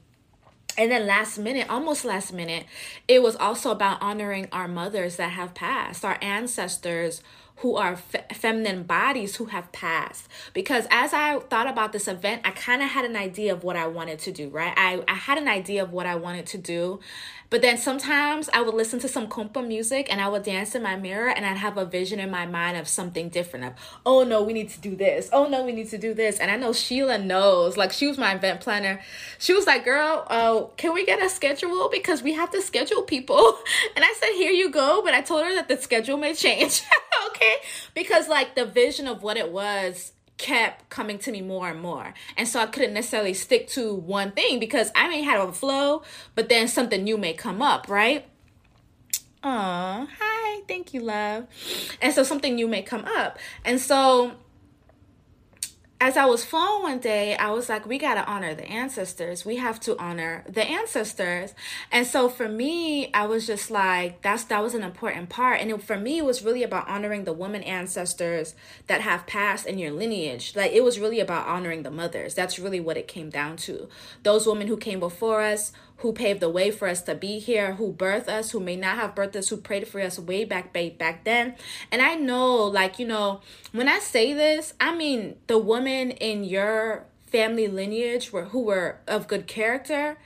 And 0.77 0.91
then 0.91 1.07
last 1.07 1.37
minute, 1.37 1.69
almost 1.69 2.03
last 2.03 2.33
minute, 2.33 2.65
it 3.07 3.23
was 3.23 3.35
also 3.37 3.71
about 3.71 4.01
honoring 4.01 4.47
our 4.51 4.67
mothers 4.67 5.15
that 5.15 5.31
have 5.31 5.53
passed, 5.53 6.03
our 6.03 6.17
ancestors 6.21 7.23
who 7.57 7.75
are 7.75 7.95
fe- 7.95 8.25
feminine 8.33 8.83
bodies 8.83 9.37
who 9.37 9.45
have 9.45 9.71
passed. 9.71 10.27
Because 10.53 10.87
as 10.91 11.13
I 11.13 11.39
thought 11.39 11.67
about 11.67 11.93
this 11.93 12.07
event, 12.07 12.41
I 12.43 12.51
kind 12.51 12.81
of 12.81 12.89
had 12.89 13.05
an 13.05 13.15
idea 13.15 13.53
of 13.53 13.63
what 13.63 13.75
I 13.75 13.87
wanted 13.87 14.19
to 14.19 14.31
do, 14.31 14.49
right? 14.49 14.73
I, 14.75 15.03
I 15.07 15.15
had 15.15 15.37
an 15.37 15.47
idea 15.47 15.83
of 15.83 15.91
what 15.91 16.05
I 16.05 16.15
wanted 16.15 16.45
to 16.47 16.57
do. 16.57 16.99
But 17.49 17.61
then 17.61 17.77
sometimes 17.77 18.49
I 18.53 18.61
would 18.61 18.73
listen 18.73 18.99
to 18.99 19.07
some 19.07 19.27
compa 19.27 19.65
music 19.65 20.07
and 20.11 20.19
I 20.19 20.27
would 20.27 20.43
dance 20.43 20.75
in 20.75 20.81
my 20.81 20.95
mirror 20.95 21.29
and 21.29 21.45
I'd 21.45 21.57
have 21.57 21.77
a 21.77 21.85
vision 21.85 22.19
in 22.19 22.31
my 22.31 22.45
mind 22.45 22.77
of 22.77 22.87
something 22.87 23.29
different 23.29 23.65
of, 23.65 23.73
oh 24.05 24.23
no, 24.23 24.43
we 24.43 24.53
need 24.53 24.69
to 24.69 24.79
do 24.79 24.95
this. 24.95 25.29
Oh 25.31 25.47
no, 25.47 25.63
we 25.63 25.71
need 25.71 25.89
to 25.89 25.97
do 25.97 26.13
this. 26.13 26.39
And 26.39 26.49
I 26.49 26.57
know 26.57 26.73
Sheila 26.73 27.17
knows, 27.17 27.77
like 27.77 27.91
she 27.91 28.07
was 28.07 28.17
my 28.17 28.33
event 28.33 28.61
planner. 28.61 29.01
She 29.37 29.53
was 29.53 29.67
like, 29.67 29.85
girl, 29.85 30.25
uh, 30.27 30.63
can 30.77 30.93
we 30.93 31.05
get 31.05 31.21
a 31.21 31.29
schedule? 31.29 31.89
Because 31.91 32.23
we 32.23 32.33
have 32.33 32.51
to 32.51 32.61
schedule 32.61 33.03
people. 33.03 33.57
And 33.95 34.03
I 34.03 34.13
said, 34.19 34.31
here 34.33 34.51
you 34.51 34.69
go. 34.69 35.01
But 35.03 35.13
I 35.13 35.21
told 35.21 35.45
her 35.45 35.55
that 35.55 35.67
the 35.67 35.77
schedule 35.77 36.17
may 36.17 36.33
change. 36.33 36.81
okay. 37.27 37.55
Because 37.93 38.27
like 38.27 38.55
the 38.55 38.65
vision 38.65 39.07
of 39.07 39.23
what 39.23 39.37
it 39.37 39.51
was 39.51 40.11
kept 40.37 40.89
coming 40.89 41.17
to 41.19 41.31
me 41.31 41.41
more 41.41 41.69
and 41.69 41.81
more. 41.81 42.13
And 42.35 42.47
so 42.47 42.59
I 42.59 42.65
couldn't 42.65 42.93
necessarily 42.93 43.33
stick 43.33 43.67
to 43.69 43.93
one 43.93 44.31
thing 44.31 44.59
because 44.59 44.91
I 44.95 45.07
may 45.07 45.21
have 45.21 45.47
a 45.47 45.53
flow, 45.53 46.03
but 46.35 46.49
then 46.49 46.67
something 46.67 47.03
new 47.03 47.17
may 47.17 47.33
come 47.33 47.61
up, 47.61 47.87
right? 47.87 48.25
Oh, 49.43 50.07
hi. 50.19 50.61
Thank 50.67 50.93
you, 50.93 51.01
love. 51.01 51.47
And 52.01 52.13
so 52.13 52.23
something 52.23 52.55
new 52.55 52.67
may 52.67 52.81
come 52.81 53.05
up. 53.05 53.37
And 53.63 53.79
so 53.79 54.33
as 56.01 56.17
I 56.17 56.25
was 56.25 56.43
flowing 56.43 56.83
one 56.83 56.99
day, 56.99 57.37
I 57.37 57.51
was 57.51 57.69
like, 57.69 57.85
we 57.85 57.97
got 57.97 58.15
to 58.15 58.25
honor 58.25 58.53
the 58.53 58.65
ancestors. 58.65 59.45
We 59.45 59.55
have 59.55 59.79
to 59.81 59.97
honor 59.97 60.43
the 60.47 60.63
ancestors. 60.63 61.53
And 61.89 62.05
so 62.05 62.27
for 62.27 62.49
me, 62.49 63.13
I 63.13 63.25
was 63.27 63.47
just 63.47 63.71
like, 63.71 64.21
that's, 64.21 64.43
that 64.45 64.61
was 64.61 64.73
an 64.73 64.83
important 64.83 65.29
part. 65.29 65.61
And 65.61 65.71
it, 65.71 65.81
for 65.81 65.97
me, 65.97 66.17
it 66.17 66.25
was 66.25 66.43
really 66.43 66.63
about 66.63 66.89
honoring 66.89 67.23
the 67.23 67.31
woman 67.31 67.63
ancestors 67.63 68.55
that 68.87 69.01
have 69.01 69.25
passed 69.25 69.65
in 69.65 69.79
your 69.79 69.91
lineage. 69.91 70.53
Like 70.53 70.73
it 70.73 70.83
was 70.83 70.99
really 70.99 71.21
about 71.21 71.47
honoring 71.47 71.83
the 71.83 71.91
mothers. 71.91 72.35
That's 72.35 72.59
really 72.59 72.81
what 72.81 72.97
it 72.97 73.07
came 73.07 73.29
down 73.29 73.55
to. 73.57 73.87
Those 74.23 74.45
women 74.45 74.67
who 74.67 74.77
came 74.77 74.99
before 74.99 75.41
us, 75.41 75.71
who 75.97 76.11
paved 76.11 76.39
the 76.39 76.49
way 76.49 76.71
for 76.71 76.87
us 76.87 77.01
to 77.03 77.15
be 77.15 77.39
here, 77.39 77.73
who 77.73 77.93
birthed 77.93 78.27
us, 78.27 78.51
who 78.51 78.59
may 78.59 78.75
not 78.75 78.97
have 78.97 79.15
birthed 79.15 79.35
us, 79.35 79.49
who 79.49 79.57
prayed 79.57 79.87
for 79.87 80.01
us 80.01 80.19
way 80.19 80.43
back 80.43 80.73
back 80.73 81.23
then. 81.23 81.55
And 81.91 82.01
I 82.01 82.15
know, 82.15 82.63
like, 82.63 82.99
you 82.99 83.07
know, 83.07 83.41
when 83.71 83.87
I 83.87 83.99
say 83.99 84.33
this, 84.33 84.73
I 84.79 84.95
mean 84.95 85.35
the 85.47 85.57
woman 85.57 86.11
in 86.11 86.43
your 86.43 87.05
family 87.27 87.67
lineage 87.67 88.31
were 88.31 88.45
who 88.45 88.61
were 88.61 88.99
of 89.07 89.27
good 89.27 89.47
character 89.47 90.17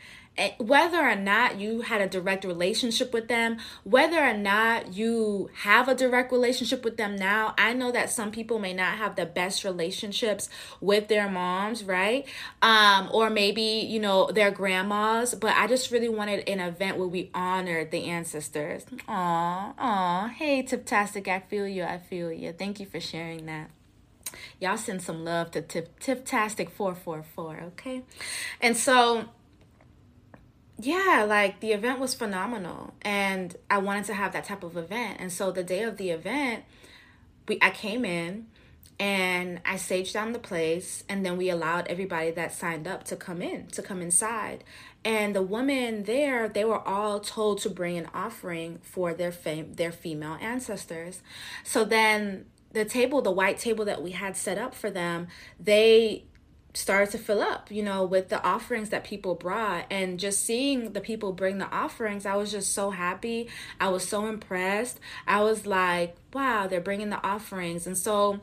whether 0.58 0.98
or 0.98 1.15
not 1.15 1.60
you 1.60 1.81
had 1.81 2.01
a 2.01 2.08
direct 2.08 2.46
relationship 2.46 3.13
with 3.13 3.27
them, 3.27 3.58
whether 3.84 4.24
or 4.24 4.34
not 4.34 4.93
you 4.93 5.50
have 5.63 5.88
a 5.88 5.96
direct 5.96 6.31
relationship 6.31 6.84
with 6.84 6.98
them 6.98 7.15
now, 7.15 7.53
I 7.58 7.74
know 7.74 7.91
that 7.91 8.10
some 8.10 8.31
people 8.31 8.60
may 8.60 8.74
not 8.74 8.98
have 8.98 9.15
the 9.15 9.25
best 9.25 9.63
relationships 9.63 10.50
with 10.79 11.08
their 11.08 11.29
moms, 11.29 11.84
right? 11.84 12.25
Um, 12.62 13.10
or 13.12 13.29
maybe, 13.29 13.62
you 13.62 14.00
know, 14.00 14.31
their 14.31 14.51
grandmas, 14.51 15.36
but 15.36 15.55
I 15.55 15.67
just 15.67 15.91
really 15.91 16.10
wanted 16.10 16.48
an 16.48 16.60
event 16.60 16.98
where 16.98 17.08
we 17.08 17.29
honored 17.34 17.91
the 17.91 18.05
ancestors. 18.05 18.86
Aw, 19.08 19.74
aw, 19.77 20.27
hey, 20.27 20.63
Tiptastic, 20.63 21.27
I 21.27 21.39
feel 21.39 21.67
you, 21.67 21.84
I 21.84 21.98
feel 21.98 22.31
you. 22.31 22.53
Thank 22.53 22.79
you 22.79 22.86
for 22.86 23.00
sharing 23.00 23.46
that 23.48 23.69
y'all 24.60 24.77
send 24.77 25.01
some 25.01 25.25
love 25.25 25.50
to 25.50 25.62
tip 25.62 26.00
tiptastic 26.00 26.69
444 26.69 27.63
okay 27.67 28.03
and 28.62 28.77
so 28.77 29.27
yeah, 30.82 31.26
like 31.28 31.60
the 31.60 31.74
event 31.74 32.00
was 32.00 32.14
phenomenal 32.14 32.94
and 33.02 33.56
I 33.70 33.80
wanted 33.80 34.06
to 34.06 34.14
have 34.14 34.32
that 34.32 34.46
type 34.46 34.64
of 34.64 34.78
event. 34.78 35.18
And 35.20 35.32
so 35.32 35.52
the 35.52 35.64
day 35.64 35.84
of 35.84 35.98
the 35.98 36.10
event, 36.12 36.64
we 37.48 37.58
I 37.62 37.70
came 37.70 38.06
in 38.06 38.48
and 38.98 39.60
I 39.66 39.76
saged 39.76 40.14
down 40.14 40.32
the 40.32 40.40
place 40.40 41.04
and 41.10 41.26
then 41.26 41.36
we 41.36 41.50
allowed 41.50 41.88
everybody 41.88 42.32
that 42.32 42.54
signed 42.54 42.88
up 42.88 43.04
to 43.06 43.18
come 43.18 43.42
in, 43.42 43.68
to 43.68 43.82
come 43.82 44.02
inside. 44.02 44.64
And 45.04 45.36
the 45.36 45.42
women 45.42 46.04
there, 46.04 46.48
they 46.48 46.64
were 46.64 46.86
all 46.88 47.20
told 47.20 47.60
to 47.62 47.70
bring 47.70 47.98
an 47.98 48.08
offering 48.14 48.80
for 48.82 49.14
their 49.14 49.34
fam- 49.34 49.74
their 49.74 49.92
female 49.92 50.38
ancestors. 50.40 51.22
So 51.66 51.84
then 51.84 52.46
the 52.72 52.86
table, 52.86 53.22
the 53.22 53.32
white 53.32 53.58
table 53.58 53.84
that 53.84 54.02
we 54.02 54.12
had 54.12 54.38
set 54.38 54.58
up 54.58 54.74
for 54.74 54.90
them, 54.90 55.28
they 55.60 56.24
started 56.74 57.12
to 57.12 57.18
fill 57.18 57.42
up, 57.42 57.72
you 57.72 57.82
know, 57.82 58.04
with 58.04 58.30
the 58.30 58.44
offerings 58.44 58.90
that 58.90 59.04
people 59.04 59.36
brought. 59.36 59.86
And 59.90 60.20
just 60.20 60.44
seeing 60.44 60.94
the 60.94 61.02
people 61.02 61.34
bring 61.34 61.58
the 61.58 61.70
offerings, 61.70 62.26
I 62.26 62.36
was 62.36 62.52
just 62.52 62.74
so 62.74 62.92
happy. 62.92 63.50
I 63.80 63.90
was 63.90 64.08
so 64.08 64.28
impressed. 64.28 65.00
I 65.28 65.42
was 65.42 65.66
like, 65.66 66.16
wow, 66.34 66.68
they're 66.68 66.82
bringing 66.82 67.10
the 67.10 67.26
offerings. 67.26 67.88
And 67.88 67.98
so 67.98 68.40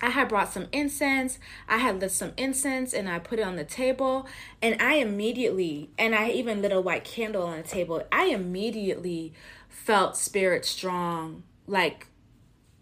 I 0.00 0.10
had 0.10 0.28
brought 0.28 0.52
some 0.52 0.66
incense. 0.72 1.38
I 1.68 1.78
had 1.78 2.00
lit 2.00 2.10
some 2.10 2.32
incense 2.36 2.92
and 2.92 3.08
I 3.08 3.20
put 3.20 3.38
it 3.38 3.46
on 3.46 3.54
the 3.54 3.64
table. 3.64 4.26
And 4.60 4.80
I 4.82 4.94
immediately, 4.94 5.90
and 5.96 6.14
I 6.14 6.30
even 6.30 6.62
lit 6.62 6.72
a 6.72 6.80
white 6.80 7.04
candle 7.04 7.44
on 7.44 7.58
the 7.58 7.62
table, 7.62 8.02
I 8.10 8.26
immediately 8.26 9.32
felt 9.68 10.16
spirit 10.16 10.64
strong, 10.64 11.44
like 11.68 12.08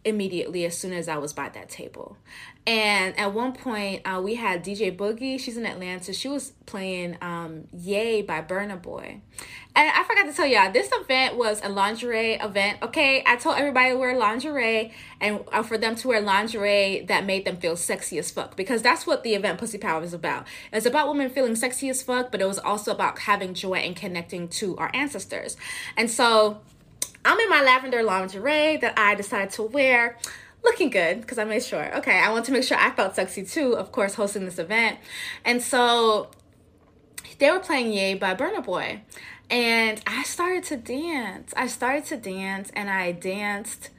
immediately 0.04 0.64
as 0.64 0.76
soon 0.76 0.92
as 0.92 1.08
I 1.08 1.18
was 1.18 1.32
by 1.32 1.48
that 1.50 1.68
table. 1.68 2.16
And 2.66 3.18
at 3.18 3.32
one 3.32 3.52
point, 3.52 4.02
uh, 4.04 4.20
we 4.22 4.34
had 4.34 4.64
DJ 4.64 4.94
Boogie. 4.96 5.40
She's 5.40 5.56
in 5.56 5.66
Atlanta. 5.66 6.12
She 6.12 6.28
was 6.28 6.52
playing 6.66 7.16
um, 7.20 7.64
"Ye" 7.72 8.22
by 8.22 8.42
Burna 8.42 8.80
Boy. 8.80 9.20
And 9.74 9.88
I 9.88 10.02
forgot 10.04 10.26
to 10.26 10.32
tell 10.32 10.46
y'all, 10.46 10.72
this 10.72 10.90
event 10.92 11.36
was 11.36 11.60
a 11.62 11.68
lingerie 11.68 12.34
event. 12.34 12.82
Okay, 12.82 13.22
I 13.26 13.36
told 13.36 13.56
everybody 13.56 13.90
to 13.90 13.96
wear 13.96 14.16
lingerie 14.16 14.92
and 15.20 15.40
uh, 15.52 15.62
for 15.62 15.78
them 15.78 15.94
to 15.96 16.08
wear 16.08 16.20
lingerie 16.20 17.04
that 17.08 17.24
made 17.24 17.44
them 17.44 17.56
feel 17.56 17.76
sexy 17.76 18.18
as 18.18 18.30
fuck 18.30 18.56
because 18.56 18.82
that's 18.82 19.06
what 19.06 19.22
the 19.22 19.34
event 19.34 19.58
Pussy 19.58 19.78
Power 19.78 20.02
is 20.02 20.12
about. 20.12 20.46
It's 20.72 20.86
about 20.86 21.08
women 21.08 21.30
feeling 21.30 21.56
sexy 21.56 21.88
as 21.88 22.02
fuck, 22.02 22.30
but 22.30 22.40
it 22.40 22.46
was 22.46 22.58
also 22.58 22.92
about 22.92 23.20
having 23.20 23.54
joy 23.54 23.76
and 23.76 23.94
connecting 23.94 24.48
to 24.48 24.76
our 24.76 24.90
ancestors. 24.92 25.56
And 25.96 26.10
so 26.10 26.60
I'm 27.24 27.38
in 27.38 27.48
my 27.48 27.62
lavender 27.62 28.02
lingerie 28.02 28.78
that 28.78 28.98
I 28.98 29.14
decided 29.14 29.50
to 29.50 29.62
wear 29.62 30.18
looking 30.62 30.90
good 30.90 31.20
because 31.20 31.38
I 31.38 31.44
made 31.44 31.62
sure. 31.62 31.96
Okay, 31.98 32.18
I 32.18 32.30
want 32.30 32.44
to 32.46 32.52
make 32.52 32.64
sure 32.64 32.78
I 32.78 32.90
felt 32.90 33.16
sexy 33.16 33.44
too, 33.44 33.76
of 33.76 33.92
course, 33.92 34.14
hosting 34.14 34.44
this 34.44 34.58
event. 34.58 34.98
And 35.44 35.62
so 35.62 36.30
they 37.38 37.50
were 37.50 37.60
playing 37.60 37.92
Ye 37.92 38.14
by 38.14 38.34
Burna 38.34 38.64
Boy. 38.64 39.02
And 39.48 40.00
I 40.06 40.22
started 40.22 40.64
to 40.64 40.76
dance. 40.76 41.52
I 41.56 41.66
started 41.66 42.04
to 42.06 42.16
dance 42.16 42.70
and 42.74 42.88
I 42.88 43.12
danced 43.12 43.90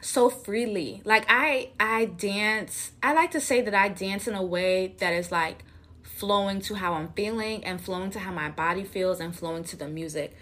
so 0.00 0.28
freely. 0.28 1.02
Like 1.04 1.24
I 1.28 1.70
I 1.80 2.06
dance. 2.06 2.92
I 3.02 3.14
like 3.14 3.30
to 3.32 3.40
say 3.40 3.62
that 3.62 3.74
I 3.74 3.88
dance 3.88 4.28
in 4.28 4.34
a 4.34 4.42
way 4.42 4.94
that 4.98 5.12
is 5.12 5.32
like 5.32 5.64
flowing 6.02 6.60
to 6.62 6.74
how 6.74 6.94
I'm 6.94 7.08
feeling 7.12 7.64
and 7.64 7.80
flowing 7.80 8.10
to 8.12 8.18
how 8.18 8.32
my 8.32 8.50
body 8.50 8.84
feels 8.84 9.20
and 9.20 9.34
flowing 9.34 9.64
to 9.64 9.76
the 9.76 9.88
music. 9.88 10.36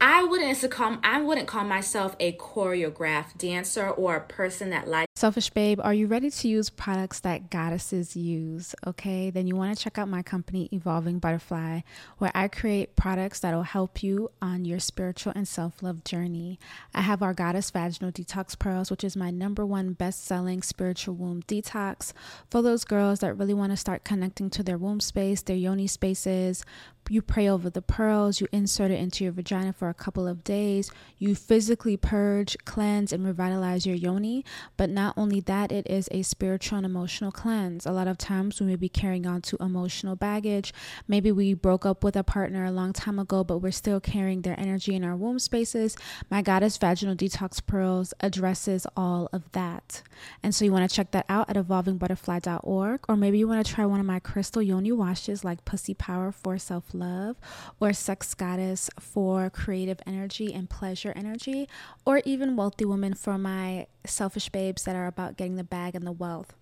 I 0.00 0.24
wouldn't 0.24 0.56
succumb 0.56 0.98
I 1.04 1.20
wouldn't 1.20 1.46
call 1.46 1.64
myself 1.64 2.16
a 2.18 2.32
choreographed 2.32 3.36
dancer 3.38 3.88
or 3.88 4.16
a 4.16 4.20
person 4.20 4.70
that 4.70 4.88
likes 4.88 5.10
Selfish 5.20 5.50
Babe, 5.50 5.78
are 5.82 5.92
you 5.92 6.06
ready 6.06 6.30
to 6.30 6.48
use 6.48 6.70
products 6.70 7.20
that 7.20 7.50
goddesses 7.50 8.16
use? 8.16 8.74
Okay, 8.86 9.28
then 9.28 9.46
you 9.46 9.54
want 9.54 9.76
to 9.76 9.84
check 9.84 9.98
out 9.98 10.08
my 10.08 10.22
company, 10.22 10.70
Evolving 10.72 11.18
Butterfly, 11.18 11.80
where 12.16 12.30
I 12.34 12.48
create 12.48 12.96
products 12.96 13.40
that 13.40 13.54
will 13.54 13.64
help 13.64 14.02
you 14.02 14.30
on 14.40 14.64
your 14.64 14.78
spiritual 14.80 15.34
and 15.36 15.46
self 15.46 15.82
love 15.82 16.04
journey. 16.04 16.58
I 16.94 17.02
have 17.02 17.22
our 17.22 17.34
Goddess 17.34 17.70
Vaginal 17.70 18.12
Detox 18.12 18.58
Pearls, 18.58 18.90
which 18.90 19.04
is 19.04 19.14
my 19.14 19.30
number 19.30 19.66
one 19.66 19.92
best 19.92 20.24
selling 20.24 20.62
spiritual 20.62 21.16
womb 21.16 21.42
detox 21.42 22.14
for 22.50 22.62
those 22.62 22.84
girls 22.84 23.18
that 23.18 23.34
really 23.34 23.52
want 23.52 23.72
to 23.72 23.76
start 23.76 24.04
connecting 24.04 24.48
to 24.48 24.62
their 24.62 24.78
womb 24.78 25.00
space, 25.00 25.42
their 25.42 25.54
yoni 25.54 25.86
spaces, 25.86 26.64
you 27.10 27.20
pray 27.20 27.48
over 27.48 27.68
the 27.68 27.82
pearls, 27.82 28.40
you 28.40 28.46
insert 28.52 28.92
it 28.92 29.00
into 29.00 29.24
your 29.24 29.32
vagina 29.32 29.72
for 29.72 29.88
a 29.88 29.94
couple 29.94 30.28
of 30.28 30.44
days, 30.44 30.92
you 31.18 31.34
physically 31.34 31.96
purge, 31.96 32.56
cleanse, 32.64 33.12
and 33.12 33.26
revitalize 33.26 33.84
your 33.84 33.96
yoni. 33.96 34.44
But 34.76 34.90
not 34.90 35.18
only 35.18 35.40
that, 35.40 35.72
it 35.72 35.90
is 35.90 36.08
a 36.12 36.22
spiritual 36.22 36.78
and 36.78 36.86
emotional 36.86 37.32
cleanse. 37.32 37.84
A 37.84 37.90
lot 37.90 38.06
of 38.06 38.16
times 38.16 38.60
we 38.60 38.66
may 38.66 38.76
be 38.76 38.88
carrying 38.88 39.26
on 39.26 39.42
to 39.42 39.56
emotional 39.58 40.14
baggage. 40.14 40.72
Maybe 41.08 41.32
we 41.32 41.52
broke 41.52 41.84
up 41.84 42.04
with 42.04 42.14
a 42.14 42.22
partner 42.22 42.64
a 42.64 42.70
long 42.70 42.92
time 42.92 43.18
ago, 43.18 43.42
but 43.42 43.58
we're 43.58 43.72
still 43.72 43.98
carrying 43.98 44.42
their 44.42 44.58
energy 44.58 44.94
in 44.94 45.02
our 45.02 45.16
womb 45.16 45.40
spaces. 45.40 45.96
My 46.30 46.42
Goddess 46.42 46.76
Vaginal 46.76 47.16
Detox 47.16 47.64
Pearls 47.66 48.14
addresses 48.20 48.86
all 48.96 49.28
of 49.32 49.50
that. 49.50 50.02
And 50.44 50.54
so 50.54 50.64
you 50.64 50.70
want 50.70 50.88
to 50.88 50.94
check 50.94 51.10
that 51.10 51.26
out 51.28 51.50
at 51.50 51.56
evolvingbutterfly.org, 51.56 53.00
or 53.08 53.16
maybe 53.16 53.38
you 53.38 53.48
want 53.48 53.66
to 53.66 53.72
try 53.72 53.84
one 53.84 53.98
of 53.98 54.06
my 54.06 54.20
crystal 54.20 54.62
yoni 54.62 54.92
washes 54.92 55.42
like 55.42 55.64
Pussy 55.64 55.94
Power 55.94 56.30
for 56.30 56.56
Self 56.56 56.94
love, 56.94 56.99
or 57.02 57.92
sex 57.92 58.34
goddess 58.34 58.90
for 58.98 59.50
creative 59.50 60.00
energy 60.06 60.52
and 60.52 60.68
pleasure 60.68 61.12
energy, 61.16 61.68
or 62.04 62.22
even 62.24 62.56
wealthy 62.56 62.84
woman 62.84 63.14
for 63.14 63.38
my 63.38 63.86
selfish 64.04 64.48
babes 64.48 64.84
that 64.84 64.96
are 64.96 65.06
about 65.06 65.36
getting 65.36 65.56
the 65.56 65.64
bag 65.64 65.94
and 65.94 66.06
the 66.06 66.12
wealth. 66.12 66.54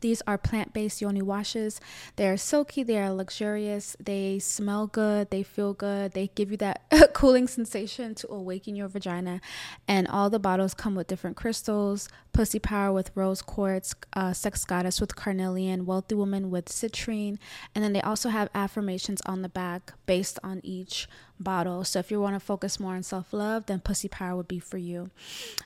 These 0.00 0.22
are 0.26 0.38
plant 0.38 0.72
based 0.72 1.00
yoni 1.00 1.22
washes. 1.22 1.80
They 2.16 2.28
are 2.28 2.36
silky, 2.36 2.82
they 2.82 2.98
are 2.98 3.12
luxurious, 3.12 3.96
they 4.00 4.38
smell 4.38 4.86
good, 4.86 5.30
they 5.30 5.42
feel 5.42 5.72
good, 5.74 6.12
they 6.12 6.28
give 6.34 6.50
you 6.50 6.56
that 6.58 6.82
cooling 7.12 7.48
sensation 7.48 8.14
to 8.16 8.30
awaken 8.30 8.76
your 8.76 8.88
vagina. 8.88 9.40
And 9.86 10.08
all 10.08 10.30
the 10.30 10.38
bottles 10.38 10.74
come 10.74 10.94
with 10.94 11.06
different 11.06 11.36
crystals 11.36 12.08
Pussy 12.32 12.58
Power 12.58 12.92
with 12.92 13.10
rose 13.14 13.42
quartz, 13.42 13.94
uh, 14.14 14.32
Sex 14.32 14.64
Goddess 14.64 15.00
with 15.00 15.16
carnelian, 15.16 15.84
Wealthy 15.86 16.14
Woman 16.14 16.50
with 16.50 16.66
citrine. 16.66 17.38
And 17.74 17.82
then 17.84 17.92
they 17.92 18.00
also 18.00 18.28
have 18.28 18.48
affirmations 18.54 19.20
on 19.26 19.42
the 19.42 19.48
back 19.48 19.92
based 20.06 20.38
on 20.42 20.60
each 20.62 21.08
bottle. 21.40 21.84
So 21.84 21.98
if 21.98 22.10
you 22.10 22.20
want 22.20 22.36
to 22.36 22.40
focus 22.40 22.78
more 22.78 22.94
on 22.94 23.02
self 23.02 23.32
love, 23.32 23.66
then 23.66 23.80
Pussy 23.80 24.08
Power 24.08 24.36
would 24.36 24.48
be 24.48 24.58
for 24.60 24.78
you. 24.78 25.10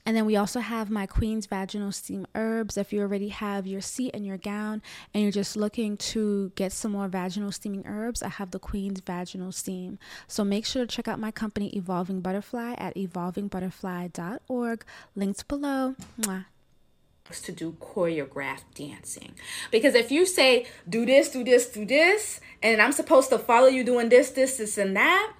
And 0.06 0.16
then 0.16 0.24
we 0.26 0.36
also 0.36 0.60
have 0.60 0.90
my 0.90 1.06
Queen's 1.06 1.46
Vaginal 1.46 1.92
Steam 1.92 2.26
Herbs. 2.34 2.76
If 2.76 2.92
you 2.92 3.00
already 3.00 3.28
have 3.28 3.66
your 3.66 3.80
seat 3.80 4.12
and 4.14 4.24
your 4.24 4.38
gown 4.38 4.82
and 5.12 5.22
you're 5.22 5.32
just 5.32 5.56
looking 5.56 5.96
to 5.96 6.52
get 6.54 6.72
some 6.72 6.92
more 6.92 7.08
vaginal 7.08 7.52
steaming 7.52 7.84
herbs, 7.86 8.22
I 8.22 8.28
have 8.28 8.50
the 8.50 8.58
Queen's 8.58 9.00
Vaginal 9.00 9.52
Steam. 9.52 9.98
So 10.26 10.44
make 10.44 10.64
sure 10.64 10.86
to 10.86 10.94
check 10.94 11.08
out 11.08 11.18
my 11.18 11.30
company, 11.30 11.68
Evolving 11.76 12.20
Butterfly, 12.20 12.74
at 12.78 12.94
evolvingbutterfly.org. 12.94 14.84
Links 15.14 15.42
below. 15.42 15.94
Mwah 16.20 16.46
to 17.42 17.52
do 17.52 17.72
choreographed 17.80 18.74
dancing. 18.74 19.34
Because 19.70 19.94
if 19.94 20.12
you 20.12 20.26
say, 20.26 20.66
do 20.88 21.06
this, 21.06 21.30
do 21.30 21.42
this, 21.42 21.68
do 21.68 21.84
this, 21.84 22.40
and 22.62 22.80
I'm 22.82 22.92
supposed 22.92 23.30
to 23.30 23.38
follow 23.38 23.66
you 23.66 23.82
doing 23.82 24.08
this, 24.08 24.30
this, 24.30 24.58
this, 24.58 24.78
and 24.78 24.96
that, 24.96 25.32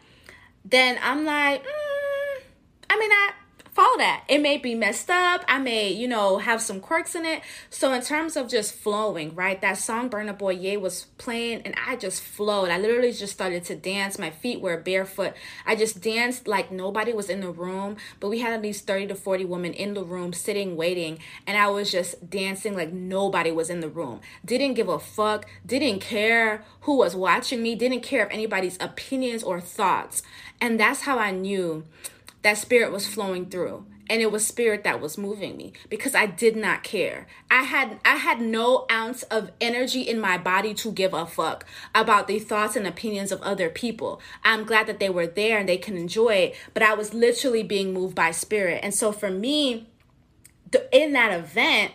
then 0.64 0.98
I'm 1.02 1.24
like, 1.24 1.62
mm, 1.62 2.42
I 2.90 2.98
mean, 2.98 3.10
I 3.12 3.30
follow 3.74 3.98
that. 3.98 4.22
It 4.28 4.40
may 4.40 4.56
be 4.56 4.76
messed 4.76 5.10
up. 5.10 5.44
I 5.48 5.58
may, 5.58 5.90
you 5.90 6.06
know, 6.06 6.38
have 6.38 6.62
some 6.62 6.78
quirks 6.78 7.16
in 7.16 7.26
it. 7.26 7.42
So 7.70 7.92
in 7.92 8.02
terms 8.02 8.36
of 8.36 8.48
just 8.48 8.72
flowing, 8.72 9.34
right? 9.34 9.60
That 9.60 9.78
song 9.78 10.08
Burna 10.08 10.36
Boy 10.38 10.52
Ye 10.52 10.76
was 10.76 11.06
playing 11.18 11.62
and 11.62 11.74
I 11.84 11.96
just 11.96 12.22
flowed. 12.22 12.70
I 12.70 12.78
literally 12.78 13.12
just 13.12 13.32
started 13.32 13.64
to 13.64 13.74
dance. 13.74 14.16
My 14.16 14.30
feet 14.30 14.60
were 14.60 14.76
barefoot. 14.76 15.34
I 15.66 15.74
just 15.74 16.00
danced 16.00 16.46
like 16.46 16.70
nobody 16.70 17.12
was 17.12 17.28
in 17.28 17.40
the 17.40 17.50
room, 17.50 17.96
but 18.20 18.28
we 18.28 18.38
had 18.38 18.52
at 18.52 18.62
least 18.62 18.86
30 18.86 19.08
to 19.08 19.16
40 19.16 19.44
women 19.44 19.72
in 19.72 19.94
the 19.94 20.04
room 20.04 20.32
sitting 20.32 20.76
waiting 20.76 21.18
and 21.44 21.58
I 21.58 21.66
was 21.66 21.90
just 21.90 22.30
dancing 22.30 22.76
like 22.76 22.92
nobody 22.92 23.50
was 23.50 23.70
in 23.70 23.80
the 23.80 23.88
room. 23.88 24.20
Didn't 24.44 24.74
give 24.74 24.88
a 24.88 25.00
fuck, 25.00 25.46
didn't 25.66 25.98
care 25.98 26.64
who 26.82 26.98
was 26.98 27.16
watching 27.16 27.60
me, 27.60 27.74
didn't 27.74 28.02
care 28.02 28.24
of 28.24 28.30
anybody's 28.30 28.76
opinions 28.80 29.42
or 29.42 29.60
thoughts. 29.60 30.22
And 30.60 30.78
that's 30.78 31.02
how 31.02 31.18
I 31.18 31.30
knew 31.30 31.84
that 32.42 32.58
spirit 32.58 32.92
was 32.92 33.06
flowing 33.06 33.46
through 33.46 33.86
and 34.08 34.20
it 34.20 34.30
was 34.30 34.46
spirit 34.46 34.84
that 34.84 35.00
was 35.00 35.16
moving 35.16 35.56
me 35.56 35.72
because 35.88 36.14
I 36.14 36.26
did 36.26 36.56
not 36.56 36.82
care. 36.82 37.26
I 37.50 37.62
had 37.62 37.98
I 38.04 38.16
had 38.16 38.40
no 38.40 38.86
ounce 38.90 39.22
of 39.24 39.50
energy 39.60 40.02
in 40.02 40.20
my 40.20 40.36
body 40.38 40.74
to 40.74 40.92
give 40.92 41.14
a 41.14 41.26
fuck 41.26 41.64
about 41.94 42.28
the 42.28 42.38
thoughts 42.38 42.76
and 42.76 42.86
opinions 42.86 43.32
of 43.32 43.40
other 43.42 43.70
people. 43.70 44.20
I'm 44.44 44.64
glad 44.64 44.86
that 44.86 45.00
they 45.00 45.10
were 45.10 45.26
there 45.26 45.58
and 45.58 45.68
they 45.68 45.78
can 45.78 45.96
enjoy 45.96 46.34
it, 46.34 46.56
but 46.74 46.82
I 46.82 46.94
was 46.94 47.14
literally 47.14 47.62
being 47.62 47.92
moved 47.92 48.14
by 48.14 48.30
spirit. 48.30 48.80
And 48.82 48.94
so 48.94 49.12
for 49.12 49.30
me, 49.30 49.88
in 50.92 51.12
that 51.12 51.32
event, 51.32 51.92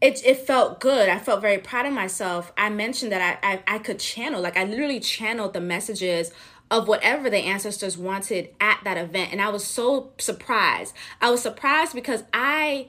it, 0.00 0.24
it 0.26 0.38
felt 0.38 0.80
good. 0.80 1.08
I 1.08 1.18
felt 1.18 1.40
very 1.40 1.58
proud 1.58 1.86
of 1.86 1.92
myself. 1.92 2.52
I 2.56 2.70
mentioned 2.70 3.12
that 3.12 3.38
I, 3.42 3.52
I, 3.52 3.76
I 3.76 3.78
could 3.78 4.00
channel, 4.00 4.40
like 4.40 4.56
I 4.56 4.64
literally 4.64 5.00
channeled 5.00 5.54
the 5.54 5.60
messages 5.60 6.32
of 6.72 6.88
whatever 6.88 7.30
the 7.30 7.36
ancestors 7.36 7.96
wanted 7.96 8.48
at 8.60 8.80
that 8.82 8.96
event 8.96 9.30
and 9.30 9.40
i 9.40 9.48
was 9.48 9.62
so 9.62 10.10
surprised 10.18 10.94
i 11.20 11.30
was 11.30 11.40
surprised 11.40 11.94
because 11.94 12.24
i 12.32 12.88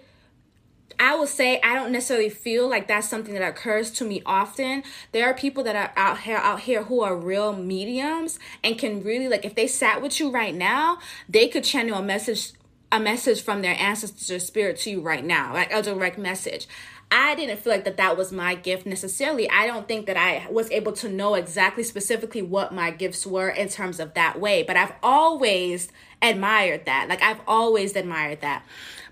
I 0.99 1.15
will 1.15 1.27
say 1.27 1.59
I 1.61 1.73
don't 1.73 1.91
necessarily 1.91 2.29
feel 2.29 2.69
like 2.69 2.87
that's 2.87 3.09
something 3.09 3.33
that 3.33 3.41
occurs 3.41 3.89
to 3.91 4.05
me 4.05 4.21
often. 4.25 4.83
There 5.11 5.25
are 5.25 5.33
people 5.33 5.63
that 5.63 5.75
are 5.75 5.91
out 5.97 6.21
here 6.21 6.37
out 6.37 6.61
here 6.61 6.83
who 6.83 7.01
are 7.01 7.15
real 7.15 7.51
mediums 7.51 8.39
and 8.63 8.77
can 8.77 9.03
really 9.03 9.27
like 9.27 9.43
if 9.43 9.55
they 9.55 9.67
sat 9.67 10.01
with 10.01 10.19
you 10.19 10.29
right 10.29 10.53
now, 10.53 10.99
they 11.27 11.47
could 11.47 11.63
channel 11.63 11.99
a 11.99 12.03
message 12.03 12.53
a 12.91 12.99
message 12.99 13.41
from 13.41 13.63
their 13.63 13.75
ancestors 13.79 14.45
spirit 14.45 14.77
to 14.77 14.91
you 14.91 15.01
right 15.01 15.25
now, 15.25 15.51
like 15.51 15.73
a 15.73 15.81
direct 15.81 16.19
message. 16.19 16.67
I 17.11 17.35
didn't 17.35 17.59
feel 17.59 17.73
like 17.73 17.83
that 17.83 17.97
that 17.97 18.17
was 18.17 18.31
my 18.31 18.55
gift 18.55 18.85
necessarily. 18.85 19.49
I 19.49 19.67
don't 19.67 19.87
think 19.87 20.07
that 20.07 20.17
I 20.17 20.47
was 20.49 20.69
able 20.71 20.93
to 20.93 21.09
know 21.09 21.35
exactly 21.35 21.83
specifically 21.83 22.41
what 22.41 22.73
my 22.73 22.89
gifts 22.89 23.27
were 23.27 23.49
in 23.49 23.69
terms 23.69 23.99
of 23.99 24.15
that 24.15 24.39
way, 24.39 24.63
but 24.63 24.75
I've 24.75 24.93
always 25.03 25.89
admired 26.21 26.85
that. 26.85 27.07
Like 27.09 27.21
I've 27.21 27.41
always 27.47 27.95
admired 27.95 28.41
that. 28.41 28.65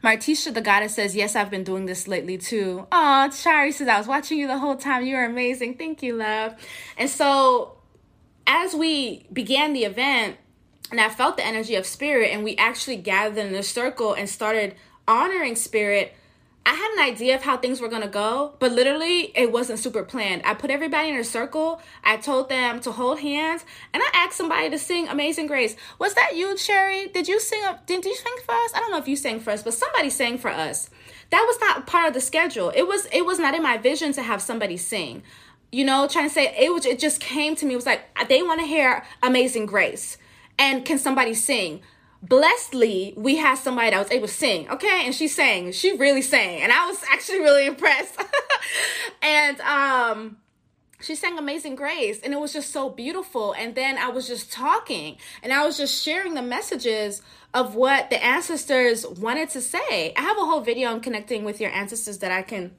Martisha 0.03 0.53
the 0.53 0.61
goddess 0.61 0.95
says, 0.95 1.15
Yes, 1.15 1.35
I've 1.35 1.51
been 1.51 1.63
doing 1.63 1.85
this 1.85 2.07
lately 2.07 2.37
too. 2.37 2.87
Oh, 2.91 3.29
Shari 3.29 3.71
says, 3.71 3.87
I 3.87 3.97
was 3.97 4.07
watching 4.07 4.39
you 4.39 4.47
the 4.47 4.57
whole 4.57 4.77
time. 4.77 5.05
You're 5.05 5.25
amazing. 5.25 5.77
Thank 5.77 6.01
you, 6.01 6.15
love. 6.15 6.55
And 6.97 7.09
so 7.09 7.77
as 8.47 8.73
we 8.73 9.27
began 9.31 9.73
the 9.73 9.85
event, 9.85 10.37
and 10.89 10.99
I 10.99 11.09
felt 11.09 11.37
the 11.37 11.45
energy 11.45 11.75
of 11.75 11.85
spirit, 11.85 12.31
and 12.31 12.43
we 12.43 12.55
actually 12.57 12.97
gathered 12.97 13.37
in 13.37 13.55
a 13.55 13.63
circle 13.63 14.13
and 14.13 14.29
started 14.29 14.75
honoring 15.07 15.55
spirit 15.55 16.13
I 16.63 16.73
had 16.73 16.91
an 16.93 17.11
idea 17.11 17.35
of 17.35 17.41
how 17.41 17.57
things 17.57 17.81
were 17.81 17.87
gonna 17.87 18.07
go, 18.07 18.53
but 18.59 18.71
literally 18.71 19.31
it 19.35 19.51
wasn't 19.51 19.79
super 19.79 20.03
planned. 20.03 20.43
I 20.45 20.53
put 20.53 20.69
everybody 20.69 21.09
in 21.09 21.15
a 21.15 21.23
circle. 21.23 21.81
I 22.03 22.17
told 22.17 22.49
them 22.49 22.79
to 22.81 22.91
hold 22.91 23.19
hands, 23.19 23.65
and 23.93 24.03
I 24.03 24.09
asked 24.13 24.37
somebody 24.37 24.69
to 24.69 24.77
sing 24.77 25.07
"Amazing 25.07 25.47
Grace." 25.47 25.75
Was 25.97 26.13
that 26.13 26.35
you, 26.35 26.55
Cherry? 26.55 27.07
Did 27.07 27.27
you 27.27 27.39
sing? 27.39 27.63
Uh, 27.63 27.77
did 27.87 28.05
you 28.05 28.15
sing 28.15 28.33
for 28.45 28.53
us? 28.53 28.71
I 28.75 28.79
don't 28.79 28.91
know 28.91 28.99
if 28.99 29.07
you 29.07 29.15
sang 29.15 29.39
for 29.39 29.49
us, 29.49 29.63
but 29.63 29.73
somebody 29.73 30.11
sang 30.11 30.37
for 30.37 30.51
us. 30.51 30.91
That 31.31 31.43
was 31.47 31.59
not 31.59 31.87
part 31.87 32.09
of 32.09 32.13
the 32.13 32.21
schedule. 32.21 32.71
It 32.75 32.83
was. 32.83 33.07
It 33.11 33.25
was 33.25 33.39
not 33.39 33.55
in 33.55 33.63
my 33.63 33.77
vision 33.77 34.13
to 34.13 34.21
have 34.21 34.41
somebody 34.41 34.77
sing. 34.77 35.23
You 35.71 35.85
know, 35.85 36.07
trying 36.07 36.27
to 36.27 36.33
say 36.33 36.53
it 36.59 36.71
was. 36.71 36.85
It 36.85 36.99
just 36.99 37.19
came 37.19 37.55
to 37.55 37.65
me. 37.65 37.73
It 37.73 37.77
was 37.77 37.85
like 37.87 38.03
they 38.27 38.43
want 38.43 38.59
to 38.59 38.67
hear 38.67 39.03
"Amazing 39.23 39.65
Grace," 39.65 40.19
and 40.59 40.85
can 40.85 40.99
somebody 40.99 41.33
sing? 41.33 41.81
Blessedly 42.21 43.13
we 43.17 43.37
had 43.37 43.55
somebody 43.55 43.89
that 43.89 43.99
was 43.99 44.11
able 44.11 44.27
to 44.27 44.33
sing 44.33 44.69
okay? 44.69 45.05
And 45.05 45.15
she 45.15 45.27
sang. 45.27 45.71
She 45.71 45.97
really 45.97 46.21
sang. 46.21 46.61
And 46.61 46.71
i 46.71 46.85
was 46.85 47.03
actually 47.11 47.39
really 47.39 47.65
impressed. 47.65 48.21
And 49.23 49.59
um 49.61 50.37
she 51.01 51.15
sang 51.15 51.37
amazing 51.37 51.75
grace 51.75 52.19
and 52.23 52.31
it 52.31 52.39
was 52.39 52.53
just 52.53 52.71
so 52.71 52.89
beautiful. 52.89 53.53
And 53.53 53.75
then 53.75 53.97
i 53.97 54.09
was 54.09 54.27
just 54.27 54.51
talking 54.51 55.17
and 55.41 55.51
i 55.51 55.65
was 55.65 55.77
just 55.77 56.03
sharing 56.03 56.35
the 56.35 56.41
messages 56.41 57.21
of 57.53 57.75
what 57.75 58.09
the 58.09 58.23
ancestors 58.23 59.05
wanted 59.05 59.49
to 59.49 59.61
say. 59.61 60.13
I 60.15 60.21
have 60.21 60.37
a 60.37 60.45
whole 60.45 60.61
video 60.61 60.89
on 60.91 61.01
connecting 61.01 61.43
with 61.43 61.59
your 61.59 61.71
ancestors 61.71 62.19
that 62.19 62.31
i 62.31 62.43
can 62.43 62.71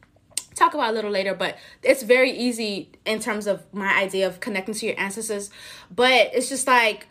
talk 0.54 0.74
about 0.74 0.90
a 0.90 0.92
little 0.92 1.10
later 1.10 1.34
but 1.34 1.56
it's 1.82 2.02
very 2.02 2.30
easy 2.30 2.90
in 3.06 3.18
terms 3.18 3.46
of 3.46 3.62
my 3.72 3.98
idea 3.98 4.26
of 4.26 4.38
connecting 4.38 4.74
to 4.74 4.86
your 4.86 4.98
ancestors. 4.98 5.50
But 5.90 6.30
it's 6.32 6.48
just 6.48 6.66
like 6.66 7.08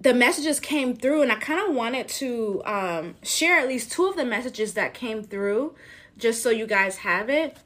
the 0.00 0.14
messages 0.14 0.58
came 0.60 0.96
through 0.96 1.22
and 1.22 1.30
i 1.30 1.34
kind 1.34 1.60
of 1.68 1.74
wanted 1.74 2.08
to 2.08 2.62
um, 2.64 3.14
share 3.22 3.58
at 3.58 3.68
least 3.68 3.92
two 3.92 4.06
of 4.06 4.16
the 4.16 4.24
messages 4.24 4.74
that 4.74 4.94
came 4.94 5.22
through 5.22 5.74
just 6.20 6.42
so 6.42 6.50
you 6.50 6.66
guys 6.66 6.98
have 6.98 7.28
it. 7.28 7.56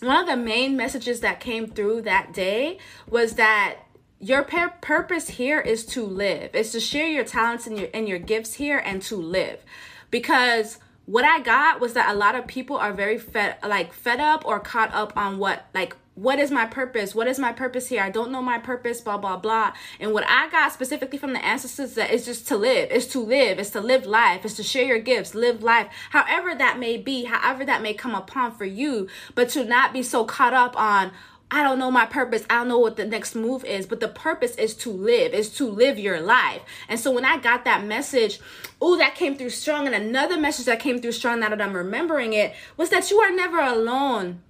One 0.00 0.20
of 0.20 0.26
the 0.26 0.36
main 0.36 0.76
messages 0.76 1.20
that 1.20 1.40
came 1.40 1.68
through 1.68 2.02
that 2.02 2.34
day 2.34 2.78
was 3.08 3.34
that 3.34 3.76
your 4.18 4.42
purpose 4.42 5.28
here 5.28 5.60
is 5.60 5.86
to 5.86 6.04
live. 6.04 6.50
It's 6.54 6.72
to 6.72 6.80
share 6.80 7.06
your 7.06 7.24
talents 7.24 7.66
and 7.66 7.78
your 7.78 7.88
and 7.94 8.08
your 8.08 8.18
gifts 8.18 8.54
here 8.54 8.78
and 8.78 9.00
to 9.02 9.16
live. 9.16 9.64
Because 10.10 10.78
what 11.06 11.24
I 11.24 11.40
got 11.40 11.80
was 11.80 11.92
that 11.94 12.14
a 12.14 12.16
lot 12.16 12.34
of 12.34 12.46
people 12.46 12.76
are 12.76 12.92
very 12.92 13.18
fed 13.18 13.56
like 13.66 13.92
fed 13.92 14.20
up 14.20 14.44
or 14.44 14.60
caught 14.60 14.92
up 14.92 15.16
on 15.16 15.38
what 15.38 15.66
like 15.74 15.96
what 16.14 16.38
is 16.38 16.50
my 16.50 16.64
purpose? 16.66 17.14
What 17.14 17.26
is 17.26 17.38
my 17.38 17.52
purpose 17.52 17.88
here? 17.88 18.02
I 18.02 18.10
don't 18.10 18.30
know 18.30 18.42
my 18.42 18.58
purpose, 18.58 19.00
blah, 19.00 19.18
blah, 19.18 19.36
blah. 19.36 19.72
And 19.98 20.12
what 20.12 20.24
I 20.28 20.48
got 20.48 20.72
specifically 20.72 21.18
from 21.18 21.32
the 21.32 21.44
ancestors 21.44 21.94
that 21.94 22.10
is 22.10 22.24
just 22.24 22.46
to 22.48 22.56
live, 22.56 22.90
is 22.90 23.08
to 23.08 23.20
live, 23.20 23.58
is 23.58 23.70
to 23.70 23.80
live 23.80 24.06
life, 24.06 24.44
is 24.44 24.54
to 24.54 24.62
share 24.62 24.84
your 24.84 25.00
gifts, 25.00 25.34
live 25.34 25.62
life, 25.62 25.88
however 26.10 26.54
that 26.54 26.78
may 26.78 26.96
be, 26.96 27.24
however 27.24 27.64
that 27.64 27.82
may 27.82 27.94
come 27.94 28.14
upon 28.14 28.52
for 28.52 28.64
you, 28.64 29.08
but 29.34 29.48
to 29.50 29.64
not 29.64 29.92
be 29.92 30.02
so 30.02 30.24
caught 30.24 30.54
up 30.54 30.78
on, 30.78 31.10
I 31.50 31.62
don't 31.62 31.78
know 31.78 31.90
my 31.90 32.06
purpose. 32.06 32.44
I 32.48 32.56
don't 32.56 32.68
know 32.68 32.78
what 32.78 32.96
the 32.96 33.04
next 33.04 33.34
move 33.34 33.64
is, 33.64 33.86
but 33.86 34.00
the 34.00 34.08
purpose 34.08 34.56
is 34.56 34.74
to 34.76 34.90
live, 34.90 35.32
is 35.34 35.50
to 35.56 35.68
live 35.68 35.98
your 35.98 36.20
life. 36.20 36.62
And 36.88 36.98
so 36.98 37.12
when 37.12 37.24
I 37.24 37.38
got 37.38 37.64
that 37.64 37.84
message, 37.84 38.40
oh, 38.80 38.96
that 38.98 39.14
came 39.14 39.36
through 39.36 39.50
strong. 39.50 39.86
And 39.86 39.94
another 39.94 40.38
message 40.38 40.66
that 40.66 40.80
came 40.80 41.00
through 41.00 41.12
strong 41.12 41.40
now 41.40 41.50
that 41.50 41.60
I'm 41.60 41.76
remembering 41.76 42.32
it 42.32 42.54
was 42.76 42.90
that 42.90 43.10
you 43.10 43.18
are 43.18 43.30
never 43.30 43.60
alone 43.60 44.42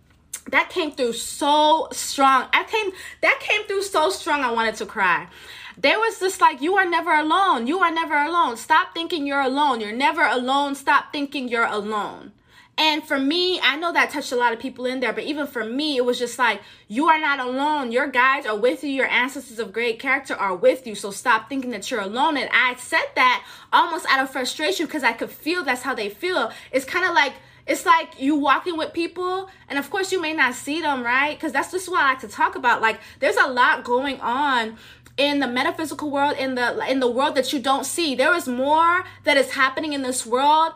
that 0.50 0.70
came 0.70 0.92
through 0.92 1.14
so 1.14 1.88
strong. 1.92 2.46
I 2.52 2.64
came 2.64 2.92
that 3.22 3.38
came 3.40 3.64
through 3.66 3.82
so 3.82 4.10
strong 4.10 4.42
I 4.42 4.52
wanted 4.52 4.76
to 4.76 4.86
cry. 4.86 5.28
There 5.76 5.98
was 5.98 6.20
just 6.20 6.40
like 6.40 6.60
you 6.60 6.76
are 6.76 6.88
never 6.88 7.12
alone. 7.12 7.66
You 7.66 7.80
are 7.80 7.90
never 7.90 8.14
alone. 8.14 8.56
Stop 8.56 8.94
thinking 8.94 9.26
you're 9.26 9.40
alone. 9.40 9.80
You're 9.80 9.92
never 9.92 10.22
alone. 10.22 10.74
Stop 10.74 11.12
thinking 11.12 11.48
you're 11.48 11.66
alone. 11.66 12.32
And 12.76 13.04
for 13.04 13.18
me, 13.18 13.60
I 13.60 13.76
know 13.76 13.92
that 13.92 14.10
touched 14.10 14.32
a 14.32 14.36
lot 14.36 14.52
of 14.52 14.58
people 14.58 14.84
in 14.84 14.98
there, 14.98 15.12
but 15.12 15.22
even 15.24 15.46
for 15.46 15.64
me, 15.64 15.96
it 15.96 16.04
was 16.04 16.18
just 16.18 16.40
like, 16.40 16.60
you 16.88 17.06
are 17.06 17.20
not 17.20 17.38
alone. 17.38 17.92
Your 17.92 18.08
guides 18.08 18.46
are 18.46 18.56
with 18.56 18.82
you. 18.82 18.90
Your 18.90 19.06
ancestors 19.06 19.60
of 19.60 19.72
great 19.72 20.00
character 20.00 20.34
are 20.34 20.56
with 20.56 20.84
you. 20.84 20.96
So 20.96 21.12
stop 21.12 21.48
thinking 21.48 21.70
that 21.70 21.88
you're 21.88 22.00
alone. 22.00 22.36
And 22.36 22.50
I 22.52 22.74
said 22.74 23.04
that 23.14 23.46
almost 23.72 24.06
out 24.08 24.20
of 24.20 24.30
frustration 24.30 24.86
because 24.86 25.04
I 25.04 25.12
could 25.12 25.30
feel 25.30 25.62
that's 25.62 25.82
how 25.82 25.94
they 25.94 26.08
feel. 26.08 26.50
It's 26.72 26.84
kind 26.84 27.06
of 27.06 27.14
like, 27.14 27.34
it's 27.66 27.86
like 27.86 28.20
you 28.20 28.34
walking 28.36 28.76
with 28.76 28.92
people 28.92 29.48
and 29.68 29.78
of 29.78 29.90
course 29.90 30.12
you 30.12 30.20
may 30.20 30.32
not 30.32 30.54
see 30.54 30.80
them 30.80 31.02
right? 31.04 31.36
Because 31.36 31.52
that's 31.52 31.70
just 31.70 31.88
what 31.88 32.02
i 32.02 32.10
like 32.10 32.20
to 32.20 32.28
talk 32.28 32.56
about. 32.56 32.82
Like 32.82 33.00
there's 33.20 33.36
a 33.36 33.48
lot 33.48 33.84
going 33.84 34.20
on 34.20 34.76
in 35.16 35.40
the 35.40 35.46
metaphysical 35.46 36.10
world 36.10 36.36
in 36.36 36.54
the 36.56 36.90
in 36.90 37.00
the 37.00 37.10
world 37.10 37.34
that 37.36 37.52
you 37.52 37.60
don't 37.60 37.84
see. 37.84 38.14
There 38.14 38.34
is 38.34 38.48
more 38.48 39.04
that 39.24 39.36
is 39.36 39.52
happening 39.52 39.92
in 39.92 40.02
this 40.02 40.26
world 40.26 40.72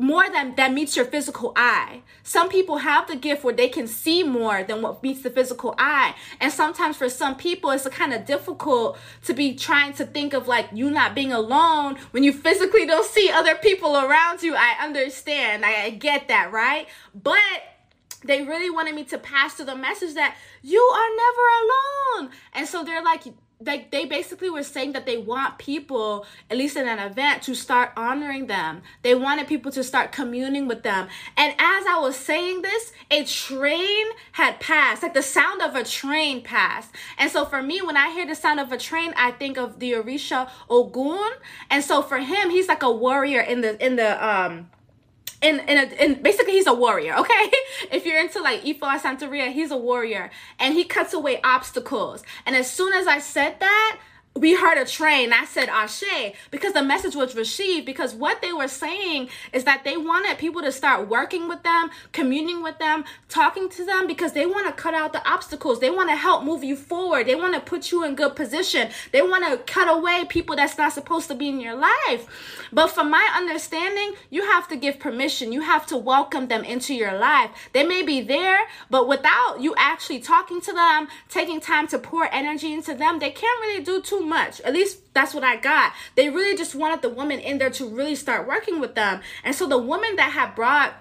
more 0.00 0.28
than 0.30 0.54
that 0.56 0.72
meets 0.72 0.96
your 0.96 1.04
physical 1.04 1.52
eye. 1.56 2.02
Some 2.22 2.48
people 2.48 2.78
have 2.78 3.06
the 3.06 3.16
gift 3.16 3.44
where 3.44 3.54
they 3.54 3.68
can 3.68 3.86
see 3.86 4.22
more 4.22 4.62
than 4.62 4.82
what 4.82 5.02
meets 5.02 5.22
the 5.22 5.30
physical 5.30 5.74
eye. 5.78 6.14
And 6.40 6.52
sometimes 6.52 6.96
for 6.96 7.08
some 7.08 7.36
people 7.36 7.70
it's 7.70 7.86
kind 7.88 8.12
of 8.12 8.24
difficult 8.24 8.98
to 9.24 9.34
be 9.34 9.54
trying 9.54 9.92
to 9.94 10.06
think 10.06 10.32
of 10.32 10.48
like 10.48 10.68
you 10.72 10.90
not 10.90 11.14
being 11.14 11.32
alone 11.32 11.96
when 12.12 12.22
you 12.22 12.32
physically 12.32 12.86
don't 12.86 13.06
see 13.06 13.30
other 13.30 13.54
people 13.56 13.96
around 13.96 14.42
you. 14.42 14.54
I 14.54 14.76
understand. 14.80 15.64
I, 15.64 15.84
I 15.84 15.90
get 15.90 16.28
that, 16.28 16.52
right? 16.52 16.88
But 17.14 17.38
they 18.24 18.42
really 18.42 18.70
wanted 18.70 18.94
me 18.94 19.04
to 19.04 19.18
pass 19.18 19.56
to 19.56 19.64
the 19.64 19.76
message 19.76 20.14
that 20.14 20.36
you 20.62 20.80
are 20.80 21.08
never 21.16 22.24
alone. 22.24 22.36
And 22.52 22.68
so 22.68 22.84
they're 22.84 23.02
like 23.02 23.24
they, 23.60 23.86
they 23.90 24.06
basically 24.06 24.48
were 24.48 24.62
saying 24.62 24.92
that 24.92 25.04
they 25.04 25.18
want 25.18 25.58
people, 25.58 26.26
at 26.48 26.56
least 26.56 26.76
in 26.76 26.88
an 26.88 26.98
event, 26.98 27.42
to 27.42 27.54
start 27.54 27.92
honoring 27.96 28.46
them. 28.46 28.82
They 29.02 29.14
wanted 29.14 29.46
people 29.46 29.70
to 29.72 29.84
start 29.84 30.12
communing 30.12 30.66
with 30.66 30.82
them. 30.82 31.08
And 31.36 31.52
as 31.52 31.86
I 31.86 31.98
was 32.00 32.16
saying 32.16 32.62
this, 32.62 32.92
a 33.10 33.24
train 33.24 34.06
had 34.32 34.60
passed, 34.60 35.02
like 35.02 35.14
the 35.14 35.22
sound 35.22 35.60
of 35.60 35.76
a 35.76 35.84
train 35.84 36.42
passed. 36.42 36.90
And 37.18 37.30
so 37.30 37.44
for 37.44 37.62
me, 37.62 37.82
when 37.82 37.96
I 37.96 38.10
hear 38.12 38.26
the 38.26 38.34
sound 38.34 38.60
of 38.60 38.72
a 38.72 38.78
train, 38.78 39.12
I 39.16 39.32
think 39.32 39.58
of 39.58 39.78
the 39.78 39.92
Orisha 39.92 40.48
Ogun. 40.70 41.32
And 41.68 41.84
so 41.84 42.00
for 42.02 42.18
him, 42.18 42.50
he's 42.50 42.68
like 42.68 42.82
a 42.82 42.90
warrior 42.90 43.40
in 43.40 43.60
the 43.60 43.84
in 43.84 43.96
the 43.96 44.26
um 44.26 44.70
and 45.42 45.60
and, 45.68 45.92
and 45.94 46.22
basically 46.22 46.52
he's 46.52 46.66
a 46.66 46.74
warrior 46.74 47.14
okay? 47.16 47.50
If 47.90 48.06
you're 48.06 48.20
into 48.20 48.40
like 48.40 48.62
Ifa 48.62 49.00
Santeria 49.00 49.52
he's 49.52 49.70
a 49.70 49.76
warrior. 49.76 50.30
And 50.58 50.74
he 50.74 50.84
cuts 50.84 51.14
away 51.14 51.40
obstacles. 51.42 52.22
And 52.46 52.54
as 52.56 52.70
soon 52.70 52.92
as 52.92 53.06
I 53.06 53.18
said 53.18 53.56
that 53.60 53.98
we 54.36 54.54
heard 54.54 54.78
a 54.78 54.86
train. 54.86 55.32
I 55.32 55.44
said 55.44 55.68
Ashe 55.68 56.32
because 56.50 56.72
the 56.72 56.82
message 56.82 57.16
was 57.16 57.34
received. 57.34 57.84
Because 57.84 58.14
what 58.14 58.40
they 58.40 58.52
were 58.52 58.68
saying 58.68 59.28
is 59.52 59.64
that 59.64 59.82
they 59.82 59.96
wanted 59.96 60.38
people 60.38 60.62
to 60.62 60.70
start 60.70 61.08
working 61.08 61.48
with 61.48 61.62
them, 61.64 61.90
communing 62.12 62.62
with 62.62 62.78
them, 62.78 63.04
talking 63.28 63.68
to 63.70 63.84
them 63.84 64.06
because 64.06 64.32
they 64.32 64.46
want 64.46 64.66
to 64.68 64.72
cut 64.72 64.94
out 64.94 65.12
the 65.12 65.28
obstacles. 65.28 65.80
They 65.80 65.90
want 65.90 66.10
to 66.10 66.16
help 66.16 66.44
move 66.44 66.62
you 66.62 66.76
forward. 66.76 67.26
They 67.26 67.34
want 67.34 67.54
to 67.54 67.60
put 67.60 67.90
you 67.90 68.04
in 68.04 68.14
good 68.14 68.36
position. 68.36 68.90
They 69.12 69.20
want 69.20 69.44
to 69.46 69.72
cut 69.72 69.88
away 69.88 70.24
people 70.28 70.54
that's 70.54 70.78
not 70.78 70.92
supposed 70.92 71.28
to 71.28 71.34
be 71.34 71.48
in 71.48 71.60
your 71.60 71.76
life. 71.76 72.68
But 72.72 72.88
from 72.88 73.10
my 73.10 73.28
understanding, 73.36 74.14
you 74.30 74.42
have 74.42 74.68
to 74.68 74.76
give 74.76 75.00
permission. 75.00 75.52
You 75.52 75.62
have 75.62 75.86
to 75.86 75.96
welcome 75.96 76.46
them 76.46 76.62
into 76.62 76.94
your 76.94 77.18
life. 77.18 77.50
They 77.72 77.84
may 77.84 78.02
be 78.02 78.20
there, 78.20 78.60
but 78.88 79.08
without 79.08 79.60
you 79.60 79.74
actually 79.76 80.20
talking 80.20 80.60
to 80.60 80.72
them, 80.72 81.08
taking 81.28 81.60
time 81.60 81.88
to 81.88 81.98
pour 81.98 82.32
energy 82.32 82.72
into 82.72 82.94
them, 82.94 83.18
they 83.18 83.30
can't 83.30 83.60
really 83.60 83.82
do 83.82 84.00
too 84.00 84.19
much. 84.24 84.60
At 84.62 84.72
least 84.72 85.12
that's 85.14 85.34
what 85.34 85.44
I 85.44 85.56
got. 85.56 85.92
They 86.14 86.28
really 86.28 86.56
just 86.56 86.74
wanted 86.74 87.02
the 87.02 87.08
woman 87.08 87.40
in 87.40 87.58
there 87.58 87.70
to 87.70 87.88
really 87.88 88.14
start 88.14 88.46
working 88.46 88.80
with 88.80 88.94
them. 88.94 89.20
And 89.44 89.54
so 89.54 89.66
the 89.66 89.78
woman 89.78 90.16
that 90.16 90.32
had 90.32 90.54
brought 90.54 90.94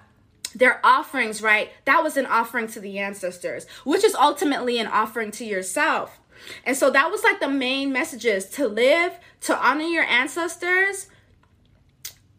their 0.56 0.80
offerings, 0.84 1.42
right? 1.42 1.72
That 1.86 2.04
was 2.04 2.18
an 2.18 2.26
offering 2.26 2.68
to 2.68 2.80
the 2.80 3.00
ancestors, 3.00 3.68
which 3.84 4.04
is 4.04 4.16
ultimately 4.16 4.80
an 4.80 4.88
offering 4.88 5.32
to 5.32 5.46
yourself. 5.46 6.20
And 6.66 6.76
so 6.76 6.90
that 6.90 7.12
was 7.12 7.24
like 7.24 7.40
the 7.40 7.50
main 7.50 7.92
messages 7.92 8.46
to 8.52 8.68
live, 8.68 9.20
to 9.42 9.58
honor 9.58 9.84
your 9.84 10.06
ancestors, 10.06 11.08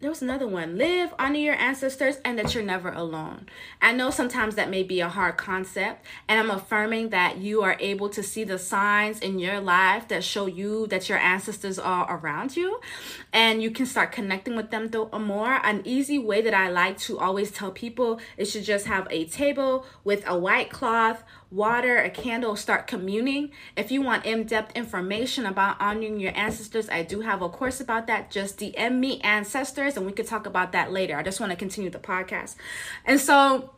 there 0.00 0.08
was 0.08 0.22
another 0.22 0.46
one. 0.46 0.78
Live 0.78 1.12
honor 1.18 1.38
your 1.38 1.54
ancestors 1.56 2.16
and 2.24 2.38
that 2.38 2.54
you're 2.54 2.64
never 2.64 2.88
alone. 2.88 3.46
I 3.82 3.92
know 3.92 4.08
sometimes 4.10 4.54
that 4.54 4.70
may 4.70 4.82
be 4.82 5.00
a 5.00 5.10
hard 5.10 5.36
concept 5.36 6.06
and 6.26 6.40
i'm 6.40 6.50
affirming 6.50 7.10
that 7.10 7.36
you 7.36 7.62
are 7.62 7.76
able 7.80 8.08
to 8.10 8.22
see 8.22 8.42
the 8.44 8.58
signs 8.58 9.20
in 9.20 9.38
your 9.38 9.60
life 9.60 10.08
that 10.08 10.24
show 10.24 10.46
you 10.46 10.86
that 10.86 11.10
your 11.10 11.18
ancestors 11.18 11.78
are 11.78 12.18
around 12.18 12.56
you 12.56 12.80
and 13.32 13.62
you 13.62 13.70
can 13.70 13.84
start 13.84 14.10
connecting 14.10 14.56
with 14.56 14.70
them 14.70 14.88
though 14.88 15.10
more. 15.18 15.60
An 15.64 15.82
easy 15.84 16.18
way 16.18 16.40
that 16.40 16.54
i 16.54 16.70
like 16.70 16.96
to 17.00 17.18
always 17.18 17.50
tell 17.50 17.70
people 17.70 18.20
is 18.38 18.52
to 18.54 18.62
just 18.62 18.86
have 18.86 19.06
a 19.10 19.26
table 19.26 19.84
with 20.02 20.26
a 20.26 20.38
white 20.38 20.70
cloth 20.70 21.22
water, 21.50 21.98
a 21.98 22.10
candle, 22.10 22.54
start 22.56 22.86
communing. 22.86 23.50
If 23.76 23.90
you 23.90 24.02
want 24.02 24.24
in 24.24 24.44
depth 24.44 24.76
information 24.76 25.46
about 25.46 25.80
honoring 25.80 26.20
your 26.20 26.32
ancestors, 26.36 26.88
I 26.88 27.02
do 27.02 27.20
have 27.22 27.42
a 27.42 27.48
course 27.48 27.80
about 27.80 28.06
that. 28.06 28.30
Just 28.30 28.58
DM 28.58 28.98
me 28.98 29.20
ancestors 29.20 29.96
and 29.96 30.06
we 30.06 30.12
could 30.12 30.26
talk 30.26 30.46
about 30.46 30.72
that 30.72 30.92
later. 30.92 31.16
I 31.16 31.22
just 31.22 31.40
want 31.40 31.50
to 31.50 31.56
continue 31.56 31.90
the 31.90 31.98
podcast. 31.98 32.54
And 33.04 33.20
so, 33.20 33.70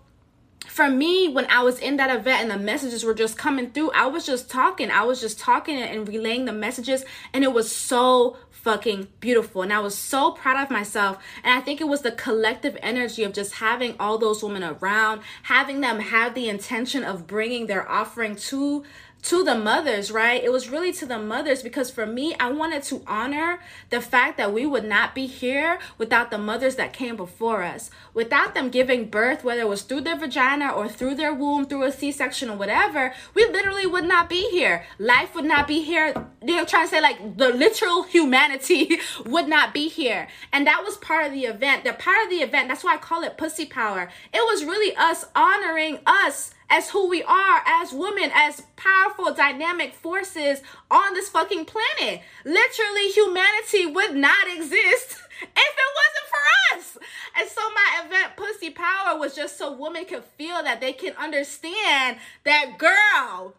for 0.66 0.88
me, 0.88 1.28
when 1.28 1.46
I 1.46 1.62
was 1.62 1.78
in 1.78 1.96
that 1.96 2.14
event 2.14 2.42
and 2.42 2.50
the 2.50 2.58
messages 2.64 3.04
were 3.04 3.14
just 3.14 3.36
coming 3.36 3.70
through, 3.72 3.90
I 3.92 4.06
was 4.06 4.24
just 4.24 4.48
talking. 4.48 4.90
I 4.90 5.02
was 5.02 5.20
just 5.20 5.38
talking 5.38 5.76
and 5.76 6.06
relaying 6.08 6.44
the 6.44 6.52
messages, 6.52 7.04
and 7.32 7.42
it 7.42 7.52
was 7.52 7.74
so 7.74 8.36
fucking 8.62 9.08
beautiful. 9.20 9.62
And 9.62 9.72
I 9.72 9.80
was 9.80 9.96
so 9.96 10.30
proud 10.30 10.62
of 10.62 10.70
myself. 10.70 11.22
And 11.42 11.58
I 11.58 11.60
think 11.60 11.80
it 11.80 11.88
was 11.88 12.02
the 12.02 12.12
collective 12.12 12.76
energy 12.82 13.24
of 13.24 13.32
just 13.32 13.54
having 13.54 13.96
all 13.98 14.18
those 14.18 14.42
women 14.42 14.62
around, 14.62 15.22
having 15.44 15.80
them 15.80 15.98
have 15.98 16.34
the 16.34 16.48
intention 16.48 17.04
of 17.04 17.26
bringing 17.26 17.66
their 17.66 17.88
offering 17.90 18.36
to 18.36 18.84
to 19.22 19.44
the 19.44 19.54
mothers, 19.54 20.10
right? 20.10 20.42
It 20.42 20.50
was 20.50 20.68
really 20.68 20.92
to 20.94 21.06
the 21.06 21.18
mothers 21.18 21.62
because 21.62 21.90
for 21.90 22.06
me, 22.06 22.34
I 22.40 22.50
wanted 22.50 22.82
to 22.84 23.02
honor 23.06 23.60
the 23.90 24.00
fact 24.00 24.36
that 24.36 24.52
we 24.52 24.66
would 24.66 24.84
not 24.84 25.14
be 25.14 25.26
here 25.26 25.78
without 25.96 26.30
the 26.30 26.38
mothers 26.38 26.74
that 26.76 26.92
came 26.92 27.16
before 27.16 27.62
us. 27.62 27.90
Without 28.14 28.54
them 28.54 28.68
giving 28.68 29.08
birth, 29.08 29.44
whether 29.44 29.60
it 29.60 29.68
was 29.68 29.82
through 29.82 30.00
their 30.00 30.16
vagina 30.16 30.70
or 30.70 30.88
through 30.88 31.14
their 31.14 31.32
womb, 31.32 31.66
through 31.66 31.84
a 31.84 31.92
C 31.92 32.10
section 32.10 32.50
or 32.50 32.56
whatever, 32.56 33.14
we 33.32 33.46
literally 33.46 33.86
would 33.86 34.04
not 34.04 34.28
be 34.28 34.50
here. 34.50 34.84
Life 34.98 35.34
would 35.36 35.44
not 35.44 35.68
be 35.68 35.82
here. 35.82 36.12
They're 36.40 36.66
trying 36.66 36.86
to 36.86 36.90
say, 36.90 37.00
like, 37.00 37.36
the 37.36 37.50
literal 37.50 38.02
humanity 38.02 38.98
would 39.24 39.46
not 39.46 39.72
be 39.72 39.88
here. 39.88 40.26
And 40.52 40.66
that 40.66 40.82
was 40.84 40.96
part 40.96 41.26
of 41.26 41.32
the 41.32 41.44
event. 41.44 41.84
The 41.84 41.92
part 41.92 42.24
of 42.24 42.30
the 42.30 42.42
event, 42.42 42.68
that's 42.68 42.82
why 42.82 42.94
I 42.94 42.98
call 42.98 43.22
it 43.22 43.38
pussy 43.38 43.66
power. 43.66 44.10
It 44.34 44.44
was 44.44 44.64
really 44.64 44.96
us 44.96 45.26
honoring 45.36 46.00
us 46.06 46.52
as 46.72 46.88
who 46.88 47.06
we 47.06 47.22
are 47.22 47.62
as 47.66 47.92
women, 47.92 48.30
as 48.34 48.62
powerful, 48.76 49.34
dynamic 49.34 49.92
forces 49.92 50.62
on 50.90 51.12
this 51.12 51.28
fucking 51.28 51.66
planet. 51.66 52.22
Literally, 52.46 53.08
humanity 53.10 53.84
would 53.84 54.16
not 54.16 54.48
exist 54.48 55.20
if 55.42 55.74
it 55.82 55.90
wasn't 56.00 56.28
for 56.32 56.42
us. 56.74 56.98
And 57.38 57.48
so 57.50 57.60
my 57.74 58.06
event, 58.06 58.36
Pussy 58.36 58.70
Power, 58.70 59.18
was 59.18 59.36
just 59.36 59.58
so 59.58 59.76
women 59.76 60.06
could 60.06 60.24
feel 60.24 60.62
that 60.62 60.80
they 60.80 60.94
can 60.94 61.14
understand 61.16 62.16
that, 62.44 62.78
girl, 62.78 63.54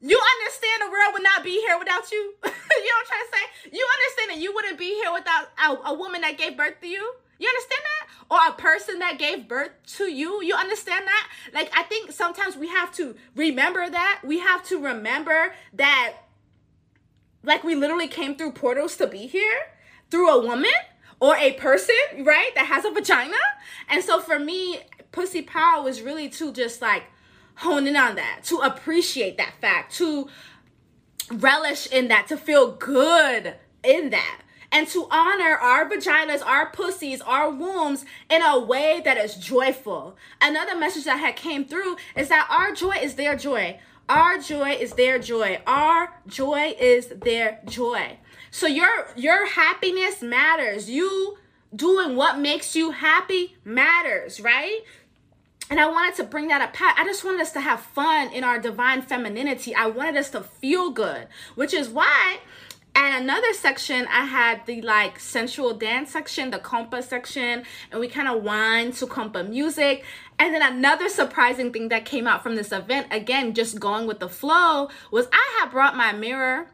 you 0.00 0.18
understand 0.18 0.80
the 0.80 0.90
world 0.90 1.12
would 1.12 1.22
not 1.22 1.44
be 1.44 1.60
here 1.60 1.78
without 1.78 2.10
you? 2.10 2.32
you 2.42 2.48
know 2.48 2.50
what 2.50 3.04
I'm 3.04 3.06
trying 3.06 3.20
to 3.20 3.32
say? 3.36 3.76
You 3.76 3.86
understand 3.86 4.30
that 4.30 4.42
you 4.42 4.54
wouldn't 4.54 4.78
be 4.78 4.94
here 4.94 5.12
without 5.12 5.48
a, 5.58 5.90
a 5.90 5.94
woman 5.94 6.22
that 6.22 6.38
gave 6.38 6.56
birth 6.56 6.80
to 6.80 6.88
you? 6.88 7.12
You 7.38 7.48
understand 7.48 7.82
that? 7.84 8.01
Or 8.32 8.38
a 8.48 8.52
person 8.52 8.98
that 9.00 9.18
gave 9.18 9.46
birth 9.46 9.72
to 9.98 10.04
you. 10.04 10.42
You 10.42 10.54
understand 10.54 11.06
that? 11.06 11.28
Like, 11.52 11.70
I 11.76 11.82
think 11.82 12.12
sometimes 12.12 12.56
we 12.56 12.68
have 12.68 12.90
to 12.94 13.14
remember 13.36 13.90
that. 13.90 14.22
We 14.24 14.38
have 14.38 14.62
to 14.68 14.78
remember 14.78 15.52
that, 15.74 16.14
like, 17.42 17.62
we 17.62 17.74
literally 17.74 18.08
came 18.08 18.34
through 18.34 18.52
portals 18.52 18.96
to 18.96 19.06
be 19.06 19.26
here 19.26 19.60
through 20.10 20.30
a 20.30 20.40
woman 20.40 20.70
or 21.20 21.36
a 21.36 21.52
person, 21.52 21.94
right, 22.20 22.54
that 22.54 22.68
has 22.68 22.86
a 22.86 22.90
vagina. 22.90 23.36
And 23.90 24.02
so 24.02 24.18
for 24.18 24.38
me, 24.38 24.80
pussy 25.10 25.42
power 25.42 25.82
was 25.82 26.00
really 26.00 26.30
to 26.30 26.54
just 26.54 26.80
like 26.80 27.02
hone 27.56 27.86
in 27.86 27.96
on 27.96 28.14
that, 28.16 28.40
to 28.44 28.60
appreciate 28.60 29.36
that 29.36 29.52
fact, 29.60 29.94
to 29.96 30.28
relish 31.30 31.86
in 31.86 32.08
that, 32.08 32.28
to 32.28 32.38
feel 32.38 32.72
good 32.72 33.56
in 33.84 34.08
that 34.08 34.40
and 34.72 34.88
to 34.88 35.06
honor 35.10 35.56
our 35.56 35.88
vaginas, 35.88 36.44
our 36.44 36.70
pussies, 36.70 37.20
our 37.20 37.50
wombs 37.50 38.04
in 38.30 38.42
a 38.42 38.58
way 38.58 39.02
that 39.04 39.18
is 39.18 39.36
joyful. 39.36 40.16
Another 40.40 40.76
message 40.76 41.04
that 41.04 41.18
had 41.18 41.36
came 41.36 41.66
through 41.66 41.96
is 42.16 42.28
that 42.30 42.48
our 42.50 42.72
joy 42.72 42.96
is 43.00 43.14
their 43.14 43.36
joy. 43.36 43.78
Our 44.08 44.38
joy 44.38 44.70
is 44.70 44.94
their 44.94 45.18
joy. 45.18 45.60
Our 45.66 46.14
joy 46.26 46.74
is 46.80 47.08
their 47.08 47.60
joy. 47.66 48.18
So 48.50 48.66
your 48.66 49.08
your 49.14 49.46
happiness 49.46 50.22
matters. 50.22 50.90
You 50.90 51.38
doing 51.74 52.16
what 52.16 52.38
makes 52.38 52.74
you 52.74 52.90
happy 52.90 53.56
matters, 53.64 54.40
right? 54.40 54.80
And 55.70 55.80
I 55.80 55.88
wanted 55.88 56.16
to 56.16 56.24
bring 56.24 56.48
that 56.48 56.60
up. 56.60 56.74
I 56.78 57.04
just 57.04 57.24
wanted 57.24 57.40
us 57.40 57.52
to 57.52 57.60
have 57.60 57.80
fun 57.80 58.30
in 58.32 58.44
our 58.44 58.58
divine 58.58 59.00
femininity. 59.00 59.74
I 59.74 59.86
wanted 59.86 60.16
us 60.16 60.28
to 60.30 60.42
feel 60.42 60.90
good, 60.90 61.28
which 61.54 61.72
is 61.72 61.88
why 61.88 62.40
and 62.94 63.22
another 63.24 63.52
section, 63.54 64.06
I 64.08 64.24
had 64.24 64.66
the 64.66 64.82
like 64.82 65.18
sensual 65.18 65.74
dance 65.74 66.10
section, 66.10 66.50
the 66.50 66.58
compa 66.58 67.02
section, 67.02 67.64
and 67.90 68.00
we 68.00 68.08
kind 68.08 68.28
of 68.28 68.42
wind 68.42 68.94
to 68.94 69.06
compa 69.06 69.48
music. 69.48 70.04
And 70.38 70.54
then 70.54 70.62
another 70.62 71.08
surprising 71.08 71.72
thing 71.72 71.88
that 71.88 72.04
came 72.04 72.26
out 72.26 72.42
from 72.42 72.56
this 72.56 72.72
event, 72.72 73.06
again, 73.10 73.54
just 73.54 73.80
going 73.80 74.06
with 74.06 74.20
the 74.20 74.28
flow, 74.28 74.88
was 75.10 75.26
I 75.32 75.58
had 75.60 75.70
brought 75.70 75.96
my 75.96 76.12
mirror 76.12 76.68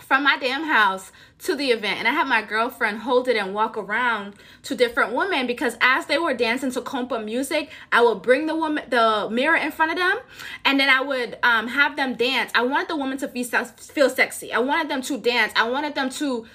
from 0.00 0.24
my 0.24 0.36
damn 0.38 0.64
house 0.64 1.12
to 1.38 1.54
the 1.54 1.70
event 1.70 1.98
and 1.98 2.08
I 2.08 2.12
had 2.12 2.26
my 2.26 2.42
girlfriend 2.42 3.00
hold 3.00 3.28
it 3.28 3.36
and 3.36 3.54
walk 3.54 3.76
around 3.76 4.34
to 4.62 4.74
different 4.74 5.12
women 5.12 5.46
because 5.46 5.76
as 5.80 6.06
they 6.06 6.18
were 6.18 6.34
dancing 6.34 6.72
to 6.72 6.80
compa 6.80 7.22
music, 7.22 7.70
I 7.92 8.02
would 8.02 8.22
bring 8.22 8.46
the 8.46 8.54
woman 8.54 8.84
the 8.88 9.28
mirror 9.30 9.56
in 9.56 9.70
front 9.70 9.92
of 9.92 9.98
them 9.98 10.18
and 10.64 10.80
then 10.80 10.88
I 10.88 11.00
would 11.00 11.38
um, 11.42 11.68
have 11.68 11.96
them 11.96 12.14
dance. 12.14 12.50
I 12.54 12.62
wanted 12.62 12.88
the 12.88 12.96
woman 12.96 13.18
to 13.18 13.28
feel 13.28 13.64
feel 13.64 14.10
sexy. 14.10 14.52
I 14.52 14.58
wanted 14.58 14.88
them 14.88 15.02
to 15.02 15.18
dance. 15.18 15.52
I 15.54 15.68
wanted 15.68 15.94
them 15.94 16.10
to 16.10 16.46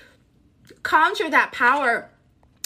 conjure 0.84 1.30
that 1.30 1.52
power 1.52 2.10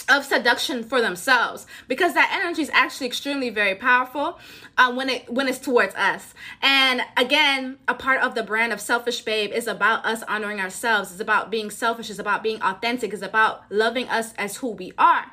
of 0.08 0.24
seduction 0.24 0.84
for 0.84 1.00
themselves. 1.00 1.66
Because 1.88 2.14
that 2.14 2.30
energy 2.32 2.62
is 2.62 2.70
actually 2.72 3.06
extremely 3.06 3.50
very 3.50 3.74
powerful 3.74 4.38
uh, 4.76 4.92
when 4.92 5.08
it 5.08 5.30
when 5.32 5.48
it's 5.48 5.58
towards 5.58 5.94
us. 5.94 6.34
And 6.62 7.02
again 7.16 7.78
a 7.88 7.94
part 7.94 8.20
of 8.20 8.34
the 8.34 8.42
brand 8.42 8.72
of 8.72 8.80
selfish 8.80 9.22
babe 9.22 9.52
is 9.52 9.66
about 9.66 10.04
us 10.04 10.22
honoring 10.24 10.60
ourselves. 10.60 11.12
It's 11.12 11.20
about 11.20 11.50
being 11.50 11.70
selfish. 11.70 12.10
It's 12.10 12.18
about 12.18 12.42
being 12.42 12.60
authentic. 12.62 13.12
It's 13.12 13.22
about 13.22 13.64
loving 13.70 14.08
us 14.08 14.32
as 14.34 14.56
who 14.56 14.70
we 14.70 14.92
are. 14.98 15.26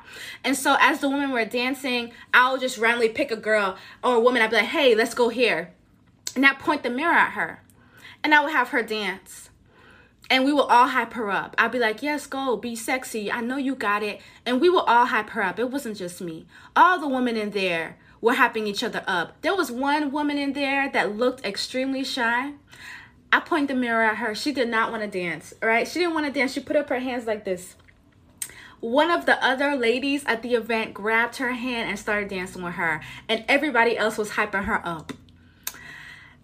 And 0.44 0.56
so 0.56 0.76
as 0.80 1.00
the 1.00 1.08
women 1.08 1.30
were 1.30 1.44
dancing 1.44 2.12
i'll 2.34 2.58
just 2.58 2.78
randomly 2.78 3.08
pick 3.08 3.30
a 3.30 3.36
girl 3.36 3.76
or 4.02 4.16
a 4.16 4.20
woman. 4.20 4.42
I'd 4.42 4.50
be 4.50 4.56
like 4.56 4.66
hey 4.66 4.94
let's 4.94 5.14
go 5.14 5.28
here. 5.28 5.72
And 6.34 6.46
i 6.46 6.54
point 6.54 6.82
the 6.82 6.90
mirror 6.90 7.14
at 7.14 7.32
her. 7.32 7.62
And 8.24 8.34
i 8.34 8.42
would 8.42 8.52
have 8.52 8.68
her 8.68 8.82
dance 8.82 9.50
and 10.30 10.44
we 10.44 10.52
will 10.52 10.62
all 10.62 10.88
hype 10.88 11.12
her 11.14 11.30
up. 11.30 11.54
I'll 11.58 11.68
be 11.68 11.78
like, 11.78 12.02
yes, 12.02 12.26
go, 12.26 12.56
be 12.56 12.74
sexy. 12.74 13.30
I 13.30 13.40
know 13.40 13.56
you 13.56 13.74
got 13.74 14.02
it. 14.02 14.20
And 14.46 14.60
we 14.60 14.70
will 14.70 14.80
all 14.80 15.06
hype 15.06 15.30
her 15.30 15.42
up. 15.42 15.58
It 15.58 15.70
wasn't 15.70 15.96
just 15.96 16.20
me. 16.20 16.46
All 16.74 16.98
the 16.98 17.08
women 17.08 17.36
in 17.36 17.50
there 17.50 17.96
were 18.20 18.34
hyping 18.34 18.66
each 18.66 18.82
other 18.82 19.04
up. 19.06 19.40
There 19.42 19.54
was 19.54 19.70
one 19.70 20.10
woman 20.12 20.38
in 20.38 20.52
there 20.54 20.90
that 20.90 21.16
looked 21.16 21.44
extremely 21.44 22.04
shy. 22.04 22.52
I 23.32 23.40
point 23.40 23.68
the 23.68 23.74
mirror 23.74 24.04
at 24.04 24.18
her. 24.18 24.34
She 24.34 24.52
did 24.52 24.68
not 24.68 24.90
want 24.90 25.02
to 25.02 25.08
dance, 25.08 25.54
right? 25.62 25.88
She 25.88 25.98
didn't 25.98 26.14
want 26.14 26.26
to 26.26 26.32
dance. 26.32 26.52
She 26.52 26.60
put 26.60 26.76
up 26.76 26.88
her 26.90 27.00
hands 27.00 27.26
like 27.26 27.44
this. 27.44 27.76
One 28.80 29.10
of 29.10 29.26
the 29.26 29.42
other 29.44 29.76
ladies 29.76 30.24
at 30.26 30.42
the 30.42 30.54
event 30.54 30.92
grabbed 30.92 31.36
her 31.36 31.52
hand 31.52 31.88
and 31.88 31.98
started 31.98 32.28
dancing 32.28 32.62
with 32.62 32.74
her, 32.74 33.00
and 33.28 33.44
everybody 33.48 33.96
else 33.96 34.18
was 34.18 34.30
hyping 34.30 34.64
her 34.64 34.86
up 34.86 35.12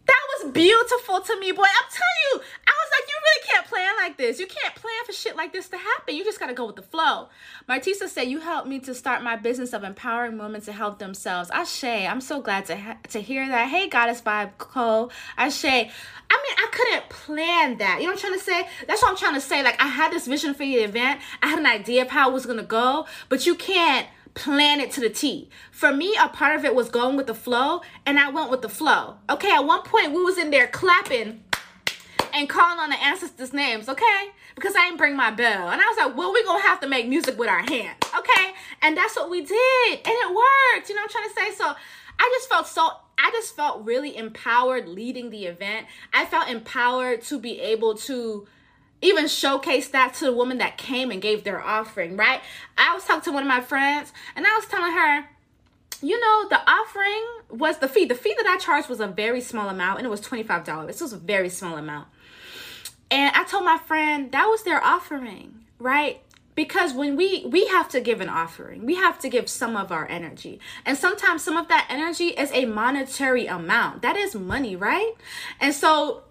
That 0.07 0.21
was 0.43 0.53
beautiful 0.53 1.21
to 1.21 1.41
me, 1.41 1.53
boy. 1.53 1.63
I'm 1.65 1.91
telling 1.91 2.23
you, 2.33 2.41
I 2.67 2.73
was 2.89 3.01
like, 3.01 3.09
you 3.09 3.15
really 3.23 3.47
can't 3.47 3.67
plan 3.67 3.95
like 3.99 4.17
this. 4.17 4.39
You 4.39 4.47
can't 4.47 4.75
plan 4.75 5.05
for 5.07 5.13
shit 5.13 5.37
like 5.37 5.53
this 5.53 5.69
to 5.69 5.77
happen. 5.77 6.17
You 6.17 6.25
just 6.25 6.41
gotta 6.41 6.55
go 6.55 6.67
with 6.67 6.77
the 6.77 6.83
flow. 6.83 7.29
Martisa 7.69 8.09
said, 8.09 8.29
"You 8.29 8.41
helped 8.41 8.69
me 8.69 8.79
to 8.81 8.95
start 8.95 9.23
my 9.23 9.37
business 9.37 9.73
of 9.73 9.85
empowering 9.85 10.39
women 10.39 10.61
to 10.63 10.73
help 10.73 10.99
themselves." 10.99 11.51
Ashe, 11.51 11.85
I'm 11.85 12.21
so 12.21 12.41
glad 12.41 12.67
to 12.67 12.77
ha- 12.77 12.99
to 13.11 13.21
hear 13.21 13.47
that. 13.47 13.69
Hey, 13.69 13.89
Goddess 13.89 14.21
Vibe 14.23 14.59
Cole. 14.59 15.11
Ashe. 15.37 15.65
I 15.65 16.37
mean, 16.43 16.57
I 16.59 16.69
couldn't 16.71 17.09
plan 17.09 17.79
that. 17.79 18.01
You 18.01 18.07
know 18.07 18.13
what 18.13 18.25
I'm 18.25 18.31
trying 18.31 18.39
to 18.39 18.45
say? 18.45 18.69
That's 18.87 19.01
what 19.01 19.11
I'm 19.11 19.17
trying 19.17 19.35
to 19.35 19.41
say. 19.41 19.63
Like, 19.63 19.83
I 19.83 19.87
had 19.87 20.13
this 20.13 20.27
vision 20.27 20.53
for 20.53 20.59
the 20.59 20.77
event. 20.77 21.21
I 21.43 21.49
had 21.49 21.59
an 21.59 21.67
idea 21.67 22.03
of 22.03 22.11
how 22.11 22.29
it 22.29 22.35
was 22.35 22.45
gonna 22.45 22.63
go, 22.63 23.07
but 23.29 23.47
you 23.47 23.55
can't 23.55 24.07
plan 24.35 24.79
it 24.79 24.93
to 24.93 25.01
the 25.01 25.11
T. 25.11 25.49
For 25.71 25.93
me, 25.93 26.15
a 26.21 26.29
part 26.29 26.55
of 26.55 26.65
it 26.65 26.75
was 26.75 26.89
going 26.91 27.17
with 27.17 27.27
the 27.27 27.35
flow, 27.35 27.81
and 28.07 28.19
I 28.19 28.31
went 28.31 28.51
with 28.51 28.63
the 28.63 28.69
flow. 28.69 29.17
Okay, 29.29 29.51
at 29.51 29.65
one 29.65 29.83
point 29.83 30.13
we 30.13 30.23
was 30.23 30.39
in 30.39 30.51
there 30.51 30.67
clapping 30.69 31.43
and 32.35 32.49
calling 32.49 32.79
on 32.79 32.91
the 32.91 33.03
ancestors' 33.03 33.53
names, 33.53 33.89
okay? 33.89 34.31
Because 34.55 34.75
I 34.77 34.87
didn't 34.87 34.99
bring 34.99 35.17
my 35.17 35.31
bell. 35.31 35.69
And 35.69 35.81
I 35.81 35.85
was 35.85 35.97
like, 35.99 36.17
well, 36.17 36.33
we're 36.33 36.45
gonna 36.45 36.63
have 36.63 36.81
to 36.81 36.89
make 36.89 37.09
music 37.09 37.39
with 37.39 37.49
our 37.49 37.61
hands, 37.61 37.99
okay? 38.17 38.55
And 38.83 38.97
that's 38.97 39.17
what 39.17 39.31
we 39.31 39.41
did. 39.41 39.99
And 39.99 40.07
it 40.07 40.29
worked. 40.29 40.89
You 40.89 40.95
know 40.95 41.03
I'm 41.03 41.09
trying 41.09 41.29
to 41.29 41.35
say? 41.35 41.55
So 41.55 41.75
I 42.19 42.31
just 42.37 42.49
felt 42.49 42.67
so 42.67 42.91
I 43.19 43.31
just 43.33 43.57
felt 43.57 43.85
really 43.85 44.17
empowered 44.17 44.89
leading 44.89 45.31
the 45.31 45.47
event. 45.47 45.87
I 46.13 46.25
felt 46.25 46.49
empowered 46.49 47.23
to 47.23 47.39
be 47.39 47.61
able 47.61 47.97
to 47.97 48.47
even 49.01 49.29
showcase 49.29 49.89
that 49.89 50.15
to 50.15 50.25
the 50.27 50.33
woman 50.33 50.59
that 50.59 50.77
came 50.77 51.11
and 51.11 51.23
gave 51.23 51.45
their 51.45 51.61
offering, 51.61 52.17
right? 52.17 52.41
I 52.77 52.95
was 52.95 53.05
talking 53.05 53.23
to 53.23 53.33
one 53.33 53.43
of 53.43 53.49
my 53.49 53.61
friends 53.61 54.13
and 54.35 54.47
I 54.47 54.55
was 54.57 54.67
telling 54.67 54.93
her, 54.93 55.25
you 56.01 56.19
know, 56.21 56.49
the 56.49 56.61
offering 56.69 57.59
was 57.59 57.79
the 57.79 57.89
fee. 57.89 58.05
The 58.05 58.15
fee 58.15 58.35
that 58.37 58.47
I 58.47 58.57
charged 58.57 58.89
was 58.89 59.01
a 59.01 59.07
very 59.07 59.41
small 59.41 59.69
amount 59.69 59.99
and 59.99 60.07
it 60.07 60.11
was 60.11 60.21
$25. 60.21 60.87
This 60.87 61.01
was 61.01 61.13
a 61.13 61.17
very 61.17 61.49
small 61.49 61.77
amount. 61.77 62.09
And 63.11 63.35
I 63.35 63.45
told 63.45 63.65
my 63.65 63.79
friend 63.79 64.31
that 64.33 64.47
was 64.47 64.63
their 64.63 64.83
offering, 64.83 65.65
right? 65.79 66.21
Because 66.55 66.93
when 66.93 67.17
we 67.17 67.47
we 67.47 67.67
have 67.69 67.89
to 67.91 68.01
give 68.01 68.21
an 68.21 68.29
offering, 68.29 68.85
we 68.85 68.97
have 68.97 69.19
to 69.21 69.29
give 69.29 69.49
some 69.49 69.77
of 69.77 69.93
our 69.93 70.09
energy. 70.09 70.59
And 70.85 70.99
sometimes 70.99 71.43
some 71.43 71.57
of 71.57 71.69
that 71.69 71.87
energy 71.89 72.29
is 72.29 72.51
a 72.53 72.65
monetary 72.65 73.47
amount. 73.47 74.03
That 74.03 74.17
is 74.17 74.35
money, 74.35 74.75
right? 74.75 75.13
And 75.61 75.73
so 75.73 76.25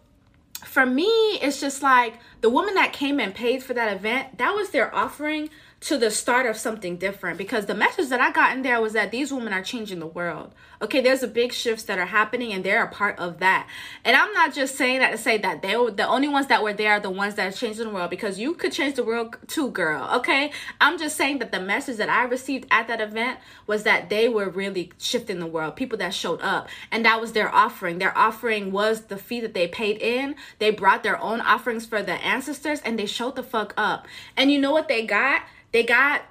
for 0.65 0.85
me, 0.85 1.05
it's 1.41 1.59
just 1.61 1.81
like 1.81 2.19
the 2.41 2.49
woman 2.49 2.73
that 2.75 2.93
came 2.93 3.19
and 3.19 3.33
paid 3.33 3.63
for 3.63 3.73
that 3.73 3.95
event, 3.95 4.37
that 4.37 4.53
was 4.53 4.71
their 4.71 4.93
offering 4.93 5.49
to 5.79 5.97
the 5.97 6.09
start 6.09 6.47
of 6.47 6.57
something 6.57 6.97
different 6.97 7.37
because 7.37 7.67
the 7.67 7.75
message 7.75 8.09
that 8.09 8.19
I 8.19 8.31
got 8.31 8.55
in 8.55 8.63
there 8.63 8.81
was 8.81 8.93
that 8.93 9.11
these 9.11 9.31
women 9.31 9.53
are 9.53 9.61
changing 9.61 9.99
the 9.99 10.07
world. 10.07 10.53
Okay, 10.81 11.01
there's 11.01 11.21
a 11.21 11.27
big 11.27 11.53
shifts 11.53 11.83
that 11.83 11.99
are 11.99 12.05
happening 12.05 12.51
and 12.51 12.63
they're 12.63 12.83
a 12.83 12.87
part 12.87 13.17
of 13.19 13.39
that. 13.39 13.67
And 14.03 14.15
I'm 14.15 14.31
not 14.33 14.55
just 14.55 14.75
saying 14.75 14.99
that 14.99 15.11
to 15.11 15.17
say 15.17 15.37
that 15.37 15.61
they 15.61 15.75
were 15.77 15.91
the 15.91 16.07
only 16.07 16.27
ones 16.27 16.47
that 16.47 16.63
were 16.63 16.73
there 16.73 16.93
are 16.93 16.99
the 16.99 17.11
ones 17.11 17.35
that 17.35 17.47
are 17.47 17.55
changing 17.55 17.85
the 17.85 17.91
world 17.91 18.09
because 18.09 18.39
you 18.39 18.55
could 18.55 18.71
change 18.71 18.95
the 18.95 19.03
world 19.03 19.37
too, 19.47 19.69
girl. 19.69 20.09
Okay, 20.15 20.51
I'm 20.81 20.97
just 20.97 21.15
saying 21.15 21.39
that 21.39 21.51
the 21.51 21.59
message 21.59 21.97
that 21.97 22.09
I 22.09 22.23
received 22.23 22.65
at 22.71 22.87
that 22.87 22.99
event 22.99 23.39
was 23.67 23.83
that 23.83 24.09
they 24.09 24.27
were 24.27 24.49
really 24.49 24.91
shifting 24.97 25.39
the 25.39 25.45
world. 25.45 25.75
People 25.75 25.99
that 25.99 26.13
showed 26.13 26.41
up 26.41 26.69
and 26.91 27.05
that 27.05 27.21
was 27.21 27.33
their 27.33 27.53
offering. 27.53 27.99
Their 27.99 28.17
offering 28.17 28.71
was 28.71 29.01
the 29.01 29.17
fee 29.17 29.41
that 29.41 29.53
they 29.53 29.67
paid 29.67 29.99
in. 29.99 30.35
They 30.57 30.71
brought 30.71 31.03
their 31.03 31.21
own 31.21 31.39
offerings 31.39 31.85
for 31.85 32.01
the 32.01 32.13
ancestors 32.13 32.81
and 32.81 32.97
they 32.97 33.05
showed 33.05 33.35
the 33.35 33.43
fuck 33.43 33.75
up. 33.77 34.07
And 34.35 34.51
you 34.51 34.59
know 34.59 34.71
what 34.71 34.87
they 34.87 35.05
got? 35.05 35.43
They 35.77 35.83
got 35.83 36.23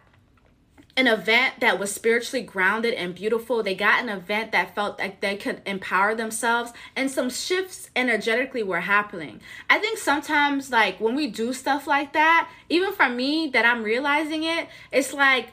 an 0.96 1.06
event 1.06 1.60
that 1.60 1.78
was 1.78 1.94
spiritually 1.94 2.44
grounded 2.44 2.94
and 2.94 3.14
beautiful. 3.14 3.62
They 3.62 3.76
got 3.76 4.02
an 4.02 4.08
event 4.08 4.50
that 4.50 4.74
felt 4.74 4.98
like 4.98 5.20
they 5.20 5.36
could 5.36 5.62
empower 5.64 6.16
themselves, 6.16 6.72
and 6.96 7.08
some 7.08 7.30
shifts 7.30 7.88
energetically 7.94 8.64
were 8.64 8.80
happening. 8.80 9.40
I 9.70 9.78
think 9.78 9.98
sometimes, 9.98 10.72
like 10.72 10.98
when 10.98 11.14
we 11.14 11.28
do 11.28 11.52
stuff 11.52 11.86
like 11.86 12.12
that, 12.14 12.50
even 12.68 12.92
for 12.92 13.08
me, 13.08 13.46
that 13.52 13.64
I'm 13.64 13.84
realizing 13.84 14.42
it, 14.42 14.66
it's 14.90 15.12
like 15.12 15.50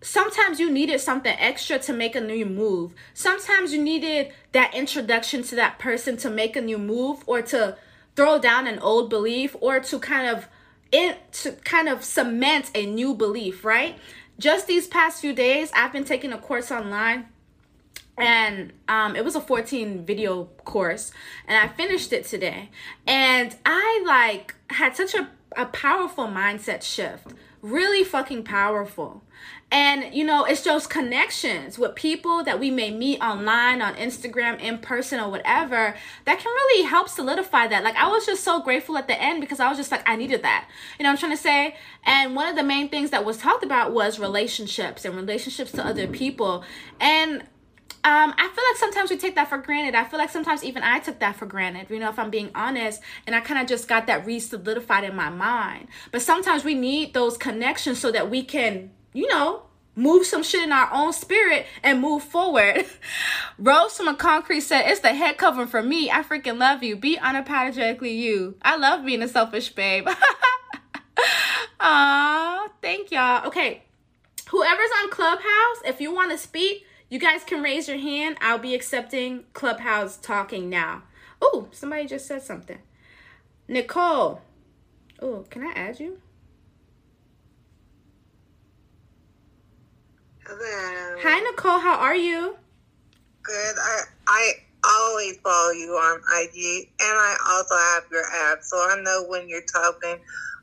sometimes 0.00 0.60
you 0.60 0.70
needed 0.70 1.00
something 1.00 1.36
extra 1.36 1.80
to 1.80 1.92
make 1.92 2.14
a 2.14 2.20
new 2.20 2.46
move. 2.46 2.94
Sometimes 3.14 3.72
you 3.72 3.82
needed 3.82 4.32
that 4.52 4.76
introduction 4.76 5.42
to 5.42 5.56
that 5.56 5.80
person 5.80 6.16
to 6.18 6.30
make 6.30 6.54
a 6.54 6.60
new 6.60 6.78
move 6.78 7.24
or 7.26 7.42
to 7.42 7.76
throw 8.14 8.38
down 8.38 8.68
an 8.68 8.78
old 8.78 9.10
belief 9.10 9.56
or 9.60 9.80
to 9.80 9.98
kind 9.98 10.28
of 10.28 10.46
it 10.94 11.32
to 11.32 11.52
kind 11.52 11.88
of 11.88 12.04
cement 12.04 12.70
a 12.74 12.86
new 12.86 13.14
belief, 13.14 13.64
right? 13.64 13.98
Just 14.38 14.66
these 14.66 14.86
past 14.86 15.20
few 15.20 15.32
days, 15.32 15.70
I've 15.74 15.92
been 15.92 16.04
taking 16.04 16.32
a 16.32 16.38
course 16.38 16.70
online 16.70 17.26
and 18.16 18.72
um, 18.86 19.16
it 19.16 19.24
was 19.24 19.34
a 19.34 19.40
14 19.40 20.04
video 20.04 20.44
course 20.64 21.10
and 21.48 21.58
i 21.58 21.66
finished 21.74 22.12
it 22.12 22.24
today 22.24 22.70
and 23.08 23.56
i 23.66 24.04
like 24.06 24.54
had 24.70 24.94
such 24.94 25.14
a, 25.14 25.28
a 25.56 25.66
powerful 25.66 26.28
mindset 26.28 26.80
shift 26.82 27.26
really 27.64 28.04
fucking 28.04 28.44
powerful 28.44 29.22
And, 29.70 30.14
you 30.14 30.24
know, 30.24 30.44
it's 30.44 30.60
those 30.60 30.86
connections 30.86 31.78
with 31.78 31.96
people 31.96 32.44
that 32.44 32.60
we 32.60 32.70
may 32.70 32.90
meet 32.92 33.20
online, 33.20 33.82
on 33.82 33.94
Instagram, 33.96 34.60
in 34.60 34.78
person, 34.78 35.18
or 35.18 35.30
whatever 35.30 35.96
that 36.26 36.38
can 36.38 36.52
really 36.52 36.88
help 36.88 37.08
solidify 37.08 37.66
that. 37.68 37.82
Like, 37.82 37.96
I 37.96 38.06
was 38.08 38.24
just 38.24 38.44
so 38.44 38.60
grateful 38.60 38.96
at 38.96 39.08
the 39.08 39.20
end 39.20 39.40
because 39.40 39.58
I 39.58 39.68
was 39.68 39.76
just 39.76 39.90
like, 39.90 40.08
I 40.08 40.14
needed 40.14 40.42
that. 40.42 40.68
You 40.98 41.02
know 41.02 41.10
I'm 41.10 41.16
trying 41.16 41.32
to 41.32 41.42
say? 41.42 41.74
And 42.04 42.36
one 42.36 42.46
of 42.46 42.54
the 42.54 42.62
main 42.62 42.88
things 42.88 43.10
that 43.10 43.24
was 43.24 43.38
talked 43.38 43.64
about 43.64 43.92
was 43.92 44.20
relationships 44.20 45.04
and 45.04 45.16
relationships 45.16 45.72
to 45.72 45.84
other 45.84 46.06
people. 46.06 46.62
And 47.00 47.42
um, 48.04 48.34
I 48.36 48.48
feel 48.54 48.64
like 48.70 48.76
sometimes 48.76 49.10
we 49.10 49.16
take 49.16 49.34
that 49.36 49.48
for 49.48 49.56
granted. 49.56 49.94
I 49.94 50.04
feel 50.04 50.18
like 50.18 50.28
sometimes 50.28 50.62
even 50.62 50.82
I 50.82 50.98
took 50.98 51.20
that 51.20 51.36
for 51.36 51.46
granted, 51.46 51.88
you 51.88 51.98
know, 51.98 52.10
if 52.10 52.18
I'm 52.18 52.28
being 52.28 52.50
honest. 52.54 53.00
And 53.26 53.34
I 53.34 53.40
kind 53.40 53.58
of 53.58 53.66
just 53.66 53.88
got 53.88 54.06
that 54.08 54.26
re 54.26 54.38
solidified 54.40 55.04
in 55.04 55.16
my 55.16 55.30
mind. 55.30 55.88
But 56.12 56.20
sometimes 56.20 56.64
we 56.64 56.74
need 56.74 57.14
those 57.14 57.38
connections 57.38 57.98
so 57.98 58.12
that 58.12 58.28
we 58.28 58.44
can, 58.44 58.90
you 59.14 59.26
know, 59.28 59.62
move 59.96 60.26
some 60.26 60.42
shit 60.42 60.62
in 60.62 60.70
our 60.70 60.90
own 60.92 61.14
spirit 61.14 61.64
and 61.82 61.98
move 61.98 62.22
forward. 62.22 62.84
Rose 63.58 63.96
from 63.96 64.08
a 64.08 64.14
concrete 64.14 64.60
said, 64.60 64.82
It's 64.86 65.00
the 65.00 65.14
head 65.14 65.38
covering 65.38 65.68
for 65.68 65.82
me. 65.82 66.10
I 66.10 66.22
freaking 66.22 66.58
love 66.58 66.82
you. 66.82 66.96
Be 66.96 67.16
unapologetically 67.16 68.14
you. 68.14 68.56
I 68.60 68.76
love 68.76 69.06
being 69.06 69.22
a 69.22 69.28
selfish 69.28 69.70
babe. 69.70 70.06
Aw, 71.80 72.68
thank 72.82 73.10
y'all. 73.10 73.46
Okay, 73.46 73.82
whoever's 74.50 74.90
on 75.02 75.10
Clubhouse, 75.10 75.78
if 75.86 76.02
you 76.02 76.14
want 76.14 76.32
to 76.32 76.38
speak, 76.38 76.84
you 77.08 77.18
guys 77.18 77.44
can 77.44 77.62
raise 77.62 77.88
your 77.88 77.98
hand. 77.98 78.36
I'll 78.40 78.58
be 78.58 78.74
accepting 78.74 79.44
Clubhouse 79.52 80.16
talking 80.16 80.68
now. 80.68 81.02
Oh, 81.40 81.68
somebody 81.72 82.06
just 82.06 82.26
said 82.26 82.42
something. 82.42 82.78
Nicole. 83.68 84.42
Oh, 85.20 85.44
can 85.50 85.62
I 85.64 85.72
add 85.72 86.00
you? 86.00 86.18
Hello. 90.46 91.16
Hi, 91.22 91.40
Nicole. 91.40 91.80
How 91.80 91.96
are 91.96 92.16
you? 92.16 92.56
Good. 93.42 93.76
I 93.78 94.00
I 94.28 94.52
always 94.86 95.36
follow 95.38 95.70
you 95.72 95.92
on 95.92 96.20
IG, 96.42 96.88
and 97.00 97.18
I 97.18 97.36
also 97.48 97.74
have 97.76 98.04
your 98.10 98.24
app, 98.50 98.58
so 98.62 98.76
I 98.76 99.00
know 99.02 99.24
when 99.28 99.48
you're 99.48 99.62
talking. 99.72 100.18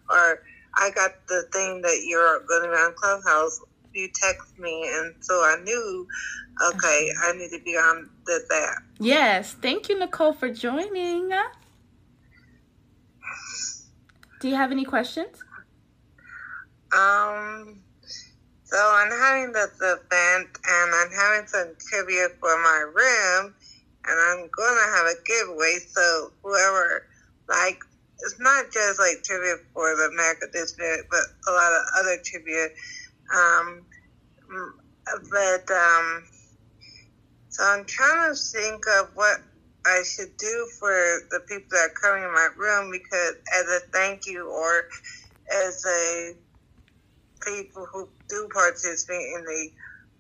Or 0.10 0.39
I 0.75 0.91
got 0.91 1.12
the 1.27 1.45
thing 1.54 1.82
that 1.82 2.01
you're 2.06 2.41
going 2.47 2.69
around 2.69 2.95
Clubhouse 2.95 3.60
you 3.93 4.10
text 4.13 4.58
me, 4.60 4.89
and 4.93 5.15
so 5.21 5.34
I 5.36 5.58
knew, 5.63 6.08
okay, 6.73 7.10
I 7.23 7.34
need 7.34 7.49
to 7.51 7.60
be 7.63 7.75
on 7.75 8.10
the 8.25 8.41
app. 8.54 8.84
Yes, 8.99 9.54
thank 9.62 9.89
you, 9.89 9.97
Nicole, 9.99 10.34
for 10.34 10.49
joining. 10.49 11.32
Do 14.39 14.49
you 14.49 14.56
have 14.56 14.71
any 14.71 14.86
questions? 14.86 15.43
Um, 16.93 17.82
so 18.63 18.77
I'm 18.77 19.12
having 19.12 19.51
this 19.54 19.75
event, 19.82 20.49
and 20.67 20.95
I'm 20.95 21.12
having 21.12 21.47
some 21.47 21.75
trivia 21.80 22.27
for 22.39 22.62
my 22.62 22.86
room, 22.93 23.54
and 24.06 24.19
I'm 24.19 24.49
gonna 24.49 24.95
have 24.95 25.06
a 25.08 25.15
giveaway. 25.25 25.77
So 25.88 26.32
whoever 26.43 27.08
like 27.47 27.80
it's 28.23 28.39
not 28.39 28.71
just 28.71 28.99
like 28.99 29.23
trivia 29.23 29.56
for 29.73 29.95
the 29.95 30.10
America 30.13 30.47
District, 30.51 31.08
but 31.10 31.21
a 31.47 31.51
lot 31.51 31.71
of 31.71 31.82
other 31.99 32.17
trivia 32.23 32.69
um, 33.34 33.82
but 35.30 35.72
um, 35.72 36.24
so 37.50 37.63
I'm 37.63 37.86
trying 37.86 38.34
to 38.34 38.39
think 38.39 38.84
of 39.00 39.10
what 39.13 39.38
I 39.86 40.04
should 40.04 40.38
do 40.38 40.67
for 40.80 40.91
the 41.32 41.39
people 41.48 41.70
that 41.72 41.89
are 41.89 41.94
coming 42.02 42.24
in 42.24 42.34
my 42.34 42.50
room 42.56 42.91
because 42.91 43.36
as 43.54 43.67
a 43.67 43.80
thank 43.91 44.28
you 44.28 44.48
or 44.48 44.88
as 45.54 45.86
a 45.86 46.34
people 47.46 47.86
who 47.91 48.08
do 48.30 48.48
participate 48.54 49.34
in 49.36 49.44
the 49.44 49.72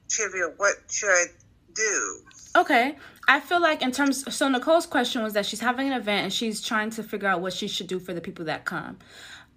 trivia, 0.09 0.51
what 0.57 0.75
should 0.89 1.09
I 1.09 1.25
do? 1.73 2.21
Okay. 2.57 2.97
I 3.27 3.39
feel 3.39 3.61
like 3.61 3.81
in 3.81 3.91
terms 3.91 4.33
so 4.33 4.49
Nicole's 4.49 4.85
question 4.85 5.23
was 5.23 5.33
that 5.33 5.45
she's 5.45 5.61
having 5.61 5.87
an 5.87 5.93
event 5.93 6.23
and 6.23 6.33
she's 6.33 6.61
trying 6.61 6.89
to 6.91 7.03
figure 7.03 7.27
out 7.27 7.39
what 7.39 7.53
she 7.53 7.67
should 7.67 7.87
do 7.87 7.99
for 7.99 8.13
the 8.13 8.21
people 8.21 8.45
that 8.45 8.65
come. 8.65 8.97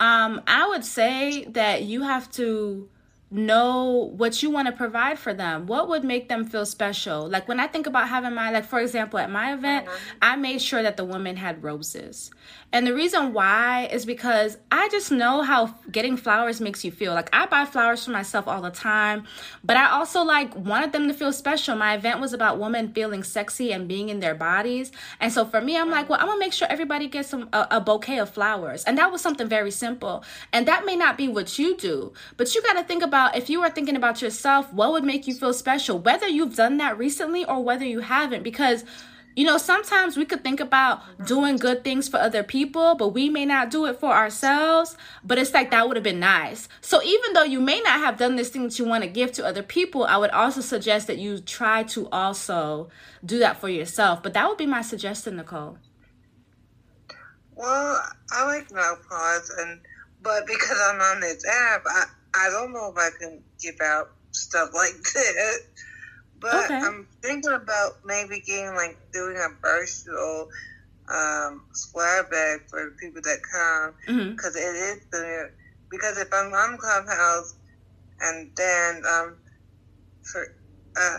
Um, 0.01 0.43
I 0.47 0.69
would 0.69 0.85
say 0.85 1.45
that 1.47 1.83
you 1.83 2.03
have 2.03 2.31
to 2.33 2.89
know 3.35 4.13
what 4.17 4.43
you 4.43 4.51
want 4.51 4.67
to 4.67 4.73
provide 4.73 5.19
for 5.19 5.35
them 5.35 5.67
what 5.67 5.89
would 5.89 6.05
make 6.05 6.29
them 6.29 6.45
feel 6.45 6.65
special 6.65 7.29
like 7.29 7.49
when 7.49 7.59
i 7.59 7.67
think 7.67 7.87
about 7.87 8.09
having 8.09 8.33
my 8.33 8.51
like 8.51 8.65
for 8.65 8.81
example 8.81 9.19
at 9.19 9.31
my 9.31 9.53
event 9.53 9.85
mm-hmm. 9.87 10.19
i 10.23 10.37
made 10.37 10.63
sure 10.63 10.83
that 10.83 10.97
the 10.97 11.05
women 11.05 11.37
had 11.37 11.63
roses 11.63 12.31
and 12.75 12.89
the 12.89 12.93
reason 12.93 13.33
why 13.33 13.89
is 13.93 14.05
because 14.05 14.59
I 14.73 14.89
just 14.89 15.13
know 15.13 15.43
how 15.43 15.77
getting 15.93 16.17
flowers 16.17 16.61
makes 16.61 16.85
you 16.85 16.91
feel. 16.91 17.15
Like 17.15 17.29
I 17.33 17.47
buy 17.47 17.67
flowers 17.67 18.05
for 18.05 18.11
myself 18.11 18.49
all 18.49 18.61
the 18.61 18.71
time, 18.71 19.29
but 19.63 19.77
I 19.77 19.91
also 19.91 20.25
like 20.25 20.57
wanted 20.57 20.91
them 20.91 21.07
to 21.07 21.15
feel 21.15 21.33
special. 21.33 21.77
My 21.77 21.95
event 21.95 22.19
was 22.19 22.33
about 22.33 22.59
women 22.59 22.93
feeling 22.93 23.23
sexy 23.23 23.73
and 23.73 23.87
being 23.87 24.09
in 24.09 24.19
their 24.19 24.35
bodies. 24.35 24.91
And 25.21 25.33
so 25.33 25.45
for 25.45 25.61
me, 25.61 25.79
I'm 25.79 25.89
like, 25.89 26.09
well, 26.09 26.19
I'm 26.21 26.27
gonna 26.27 26.41
make 26.41 26.53
sure 26.53 26.67
everybody 26.69 27.07
gets 27.07 27.29
some 27.29 27.49
a, 27.53 27.69
a 27.71 27.81
bouquet 27.81 28.19
of 28.19 28.29
flowers. 28.31 28.83
And 28.83 28.99
that 28.99 29.13
was 29.13 29.21
something 29.21 29.47
very 29.47 29.71
simple. 29.71 30.25
And 30.53 30.67
that 30.67 30.85
may 30.85 30.97
not 30.97 31.17
be 31.17 31.29
what 31.29 31.57
you 31.61 31.77
do, 31.77 32.13
but 32.37 32.57
you 32.57 32.63
gotta 32.63 32.83
think 32.83 33.05
about 33.05 33.24
if 33.35 33.49
you 33.49 33.63
are 33.63 33.71
thinking 33.71 33.97
about 33.97 34.21
yourself, 34.23 34.73
what 34.73 34.93
would 34.93 35.05
make 35.05 35.27
you 35.27 35.35
feel 35.35 35.53
special, 35.53 35.99
whether 35.99 36.27
you've 36.27 36.57
done 36.57 36.79
that 36.79 36.99
recently 36.99 37.45
or 37.45 37.63
whether 37.63 37.85
you 37.85 38.01
haven't, 38.01 38.43
because 38.43 38.85
you 39.37 39.45
know, 39.45 39.59
sometimes 39.59 40.17
we 40.17 40.25
could 40.25 40.45
think 40.45 40.61
about 40.61 41.03
doing 41.27 41.57
good 41.57 41.83
things 41.83 42.09
for 42.09 42.19
other 42.19 42.45
people, 42.45 42.95
but 42.95 43.09
we 43.09 43.29
may 43.29 43.45
not 43.45 43.69
do 43.69 43.87
it 43.87 43.99
for 43.99 44.13
ourselves. 44.13 44.97
But 45.25 45.39
it's 45.39 45.53
like 45.53 45.73
that 45.73 45.89
would 45.89 45.97
have 45.97 46.05
been 46.05 46.21
nice. 46.21 46.69
So 46.81 47.03
even 47.03 47.33
though 47.33 47.43
you 47.43 47.61
may 47.61 47.81
not 47.81 47.99
have 47.99 48.17
done 48.17 48.37
this 48.37 48.51
thing 48.51 48.63
that 48.65 48.79
you 48.79 48.85
want 48.85 49.03
to 49.03 49.11
give 49.11 49.33
to 49.33 49.45
other 49.45 49.63
people, 49.63 50.05
I 50.05 50.19
would 50.19 50.31
also 50.31 50.61
suggest 50.61 51.09
that 51.09 51.19
you 51.19 51.39
try 51.39 51.83
to 51.85 52.09
also 52.11 52.91
do 53.25 53.41
that 53.41 53.61
for 53.61 53.69
yourself. 53.69 54.23
But 54.23 54.35
that 54.35 54.49
would 54.49 54.59
be 54.59 54.67
my 54.67 54.83
suggestion, 54.83 55.37
Nicole. 55.37 55.79
Well, 57.57 58.03
I 58.31 58.45
like 58.47 58.71
no 58.71 58.97
pause, 59.09 59.51
and 59.59 59.81
but 60.23 60.47
because 60.47 60.79
I'm 60.83 61.01
on 61.01 61.21
this 61.21 61.45
app, 61.47 61.83
I 61.87 62.05
I 62.35 62.51
don't 62.51 62.73
know 62.73 62.93
if 62.93 62.99
I 62.99 63.11
can 63.19 63.43
give 63.61 63.81
out 63.83 64.11
stuff 64.33 64.71
like 64.75 64.95
that. 65.15 65.59
But 66.41 66.65
okay. 66.67 66.75
I'm 66.75 67.07
thinking 67.23 67.53
about 67.53 68.05
maybe 68.05 68.41
getting 68.41 68.75
like 68.75 68.99
doing 69.13 69.37
a 69.37 69.49
virtual 69.63 70.49
um, 71.09 71.63
square 71.73 72.25
bag 72.25 72.69
for 72.69 72.85
the 72.85 72.97
people 73.01 73.23
that 73.23 73.39
come 73.51 73.95
because 74.31 74.57
mm-hmm. 74.57 74.99
is 74.99 75.07
the 75.11 75.51
because 75.91 76.19
if 76.19 76.29
I'm 76.33 76.53
on 76.53 76.77
Clubhouse 76.79 77.55
and 78.21 78.51
then 78.57 79.03
um 79.11 79.37
for 80.23 80.55
uh, 80.97 81.19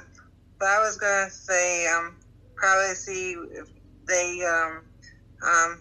but 0.59 0.67
I 0.67 0.79
was 0.79 0.97
gonna 0.97 1.29
say 1.29 1.87
um 1.87 2.15
probably 2.55 2.95
see 2.95 3.33
if 3.33 3.69
they 4.07 4.43
um 4.43 4.81
um 5.45 5.79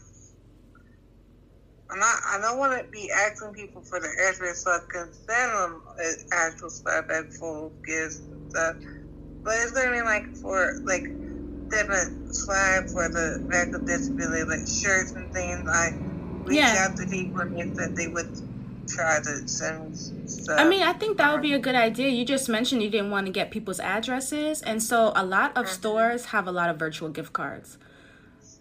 I 1.90 2.38
don't 2.40 2.59
want 2.59 2.79
to 2.79 2.90
be 2.90 3.11
asking 3.11 3.55
people 3.55 3.83
for 3.83 4.01
the 4.01 4.09
address 4.09 4.64
so 4.64 4.70
I 4.70 4.81
can 4.90 5.12
send 5.12 5.53
them 5.53 5.83
an 5.99 6.14
actual 6.33 6.70
swag 6.70 7.09
bag 7.09 7.33
full 7.33 7.66
of 7.66 7.83
gifts 7.85 8.20
and 8.20 8.51
stuff. 8.51 8.77
But 9.42 9.55
it's 9.61 9.73
gonna 9.73 9.92
be 9.92 10.03
like 10.03 10.35
for 10.37 10.81
like 10.85 11.05
different 11.68 12.35
swag 12.35 12.88
for 12.88 13.09
the 13.09 13.44
back 13.49 13.68
medical 13.68 13.87
disability, 13.87 14.44
like 14.44 14.66
shirts 14.66 15.12
and 15.12 15.33
things. 15.33 15.68
I 15.68 15.94
reach 16.44 16.57
yeah. 16.57 16.87
out 16.88 16.97
to 16.97 17.07
people 17.07 17.40
and 17.40 17.77
said 17.77 17.97
they 17.97 18.09
would 18.09 18.40
try 18.88 19.18
to 19.23 19.49
send 19.49 19.97
stuff. 19.97 20.59
I 20.59 20.66
mean, 20.66 20.83
I 20.83 20.92
think 20.92 21.18
that 21.18 21.33
would 21.33 21.42
be 21.42 21.53
a 21.53 21.59
good 21.59 21.75
idea. 21.75 22.09
You 22.09 22.25
just 22.25 22.49
mentioned 22.49 22.83
you 22.83 22.90
didn't 22.90 23.11
want 23.11 23.27
to 23.27 23.33
get 23.33 23.51
people's 23.51 23.81
addresses, 23.81 24.62
and 24.62 24.83
so 24.83 25.12
a 25.14 25.25
lot 25.25 25.57
of 25.57 25.66
mm-hmm. 25.66 25.75
stores 25.75 26.27
have 26.27 26.47
a 26.47 26.53
lot 26.53 26.70
of 26.70 26.79
virtual 26.79 27.09
gift 27.09 27.33
cards. 27.33 27.79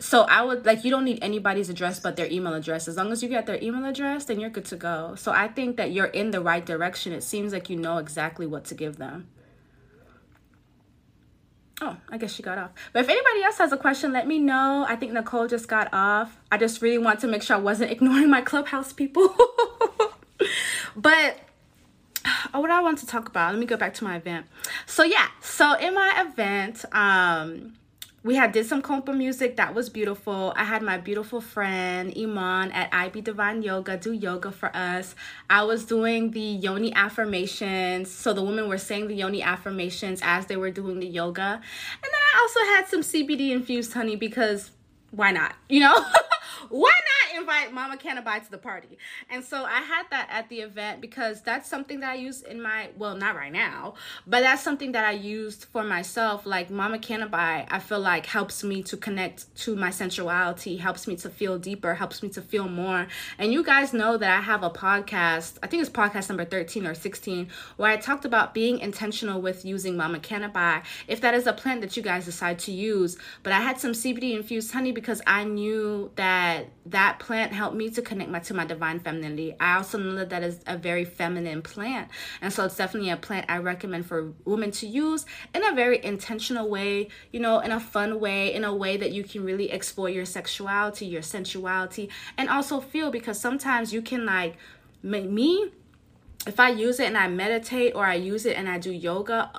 So 0.03 0.23
I 0.23 0.43
would 0.43 0.65
like 0.65 0.83
you 0.83 0.91
don't 0.91 1.05
need 1.05 1.19
anybody's 1.21 1.69
address 1.69 1.97
but 1.97 2.17
their 2.17 2.29
email 2.29 2.53
address. 2.53 2.89
As 2.89 2.97
long 2.97 3.13
as 3.13 3.23
you 3.23 3.29
get 3.29 3.45
their 3.45 3.57
email 3.63 3.85
address, 3.85 4.25
then 4.25 4.37
you're 4.37 4.49
good 4.49 4.65
to 4.65 4.75
go. 4.75 5.15
So 5.15 5.31
I 5.31 5.47
think 5.47 5.77
that 5.77 5.93
you're 5.93 6.07
in 6.07 6.31
the 6.31 6.41
right 6.41 6.65
direction. 6.65 7.13
It 7.13 7.23
seems 7.23 7.53
like 7.53 7.69
you 7.69 7.77
know 7.77 7.99
exactly 7.99 8.45
what 8.45 8.65
to 8.65 8.75
give 8.75 8.97
them. 8.97 9.29
Oh, 11.79 11.95
I 12.09 12.17
guess 12.17 12.33
she 12.33 12.43
got 12.43 12.57
off. 12.57 12.71
But 12.91 13.05
if 13.05 13.09
anybody 13.09 13.43
else 13.43 13.57
has 13.59 13.71
a 13.71 13.77
question, 13.77 14.11
let 14.11 14.27
me 14.27 14.39
know. 14.39 14.85
I 14.85 14.97
think 14.97 15.13
Nicole 15.13 15.47
just 15.47 15.69
got 15.69 15.87
off. 15.93 16.37
I 16.51 16.57
just 16.57 16.81
really 16.81 16.97
want 16.97 17.21
to 17.21 17.27
make 17.27 17.41
sure 17.41 17.55
I 17.55 17.59
wasn't 17.59 17.91
ignoring 17.95 18.29
my 18.29 18.41
clubhouse 18.41 18.91
people. 18.91 19.33
but 20.97 21.39
oh, 22.53 22.59
what 22.59 22.71
I 22.71 22.81
want 22.81 22.97
to 22.97 23.07
talk 23.07 23.29
about, 23.29 23.53
let 23.53 23.59
me 23.59 23.65
go 23.65 23.77
back 23.77 23.93
to 23.95 24.03
my 24.03 24.17
event. 24.17 24.47
So 24.85 25.03
yeah, 25.03 25.27
so 25.41 25.75
in 25.75 25.93
my 25.93 26.25
event, 26.27 26.83
um, 26.91 27.75
we 28.23 28.35
had 28.35 28.53
did 28.53 28.65
some 28.65 28.81
kompa 28.81 29.15
music. 29.15 29.57
That 29.57 29.75
was 29.75 29.89
beautiful. 29.89 30.53
I 30.55 30.63
had 30.63 30.81
my 30.81 30.97
beautiful 30.97 31.41
friend 31.41 32.13
iman 32.17 32.71
at 32.71 32.93
ib 32.93 33.21
divine 33.21 33.61
yoga 33.61 33.97
do 33.97 34.13
yoga 34.13 34.51
for 34.51 34.73
us. 34.75 35.13
I 35.49 35.63
was 35.63 35.85
doing 35.85 36.31
the 36.31 36.39
yoni 36.39 36.93
affirmations. 36.93 38.09
So 38.09 38.33
the 38.33 38.41
women 38.41 38.69
were 38.69 38.77
saying 38.77 39.07
the 39.07 39.15
yoni 39.15 39.43
affirmations 39.43 40.21
as 40.23 40.45
they 40.45 40.55
were 40.55 40.71
doing 40.71 40.99
the 40.99 41.07
yoga. 41.07 41.41
And 41.41 42.11
then 42.13 42.21
i 42.33 42.39
also 42.41 42.59
had 42.75 42.87
some 42.87 43.01
cbd 43.01 43.51
infused 43.51 43.93
honey 43.93 44.15
because 44.15 44.71
why 45.11 45.31
not? 45.31 45.55
You 45.69 45.81
know? 45.81 46.05
Why 46.69 46.89
not 46.89 47.32
invite 47.37 47.73
Mama 47.73 47.97
Cannabis 47.97 48.45
to 48.45 48.51
the 48.51 48.57
party. 48.57 48.97
And 49.29 49.43
so 49.43 49.63
I 49.63 49.81
had 49.81 50.03
that 50.11 50.27
at 50.31 50.49
the 50.49 50.61
event 50.61 51.01
because 51.01 51.41
that's 51.41 51.69
something 51.69 51.99
that 52.01 52.11
I 52.11 52.15
use 52.15 52.41
in 52.41 52.61
my 52.61 52.89
well, 52.97 53.15
not 53.15 53.35
right 53.35 53.51
now, 53.51 53.95
but 54.27 54.41
that's 54.41 54.61
something 54.61 54.91
that 54.93 55.05
I 55.05 55.11
used 55.11 55.65
for 55.65 55.83
myself. 55.83 56.45
Like 56.45 56.69
Mama 56.69 56.99
Cannabis, 56.99 57.67
I 57.69 57.79
feel 57.79 57.99
like 57.99 58.25
helps 58.25 58.63
me 58.63 58.83
to 58.83 58.97
connect 58.97 59.53
to 59.57 59.75
my 59.75 59.89
sensuality, 59.89 60.77
helps 60.77 61.07
me 61.07 61.15
to 61.17 61.29
feel 61.29 61.57
deeper, 61.57 61.95
helps 61.95 62.23
me 62.23 62.29
to 62.29 62.41
feel 62.41 62.67
more. 62.67 63.07
And 63.37 63.53
you 63.53 63.63
guys 63.63 63.93
know 63.93 64.17
that 64.17 64.37
I 64.37 64.41
have 64.41 64.63
a 64.63 64.69
podcast, 64.69 65.57
I 65.63 65.67
think 65.67 65.81
it's 65.81 65.89
podcast 65.89 66.29
number 66.29 66.45
13 66.45 66.85
or 66.85 66.93
16, 66.93 67.49
where 67.77 67.91
I 67.91 67.97
talked 67.97 68.25
about 68.25 68.53
being 68.53 68.79
intentional 68.79 69.41
with 69.41 69.65
using 69.65 69.97
Mama 69.97 70.19
Cannabis. 70.19 70.87
If 71.07 71.21
that 71.21 71.33
is 71.33 71.47
a 71.47 71.53
plant 71.53 71.81
that 71.81 71.97
you 71.97 72.03
guys 72.03 72.25
decide 72.25 72.59
to 72.59 72.71
use, 72.71 73.17
but 73.43 73.53
I 73.53 73.61
had 73.61 73.79
some 73.79 73.91
CBD 73.91 74.35
infused 74.35 74.71
honey 74.71 74.91
because 74.91 75.21
I 75.25 75.43
knew 75.43 76.11
that 76.15 76.67
that 76.85 77.19
plant 77.23 77.53
helped 77.53 77.75
me 77.75 77.89
to 77.89 78.01
connect 78.01 78.29
my 78.29 78.39
to 78.39 78.53
my 78.53 78.65
divine 78.65 78.99
femininity. 78.99 79.55
I 79.59 79.77
also 79.77 79.97
know 79.97 80.15
that 80.15 80.29
that 80.29 80.43
is 80.43 80.59
a 80.67 80.77
very 80.77 81.05
feminine 81.05 81.61
plant, 81.61 82.09
and 82.41 82.51
so 82.51 82.65
it's 82.65 82.75
definitely 82.75 83.11
a 83.11 83.17
plant 83.17 83.45
I 83.49 83.59
recommend 83.59 84.05
for 84.05 84.33
women 84.43 84.71
to 84.71 84.87
use 84.87 85.25
in 85.55 85.63
a 85.63 85.73
very 85.73 86.03
intentional 86.03 86.69
way, 86.69 87.07
you 87.31 87.39
know, 87.39 87.59
in 87.59 87.71
a 87.71 87.79
fun 87.79 88.19
way, 88.19 88.53
in 88.53 88.65
a 88.65 88.75
way 88.75 88.97
that 88.97 89.11
you 89.11 89.23
can 89.23 89.45
really 89.45 89.71
explore 89.71 90.09
your 90.09 90.25
sexuality, 90.25 91.05
your 91.05 91.21
sensuality, 91.21 92.09
and 92.37 92.49
also 92.49 92.81
feel 92.81 93.09
because 93.09 93.39
sometimes 93.39 93.93
you 93.93 94.01
can 94.01 94.25
like 94.25 94.57
make 95.01 95.29
me 95.29 95.71
if 96.45 96.59
I 96.59 96.69
use 96.69 96.99
it 96.99 97.07
and 97.07 97.17
I 97.17 97.27
meditate 97.27 97.95
or 97.95 98.05
I 98.05 98.15
use 98.15 98.45
it 98.45 98.57
and 98.57 98.67
I 98.67 98.77
do 98.77 98.91
yoga, 98.91 99.49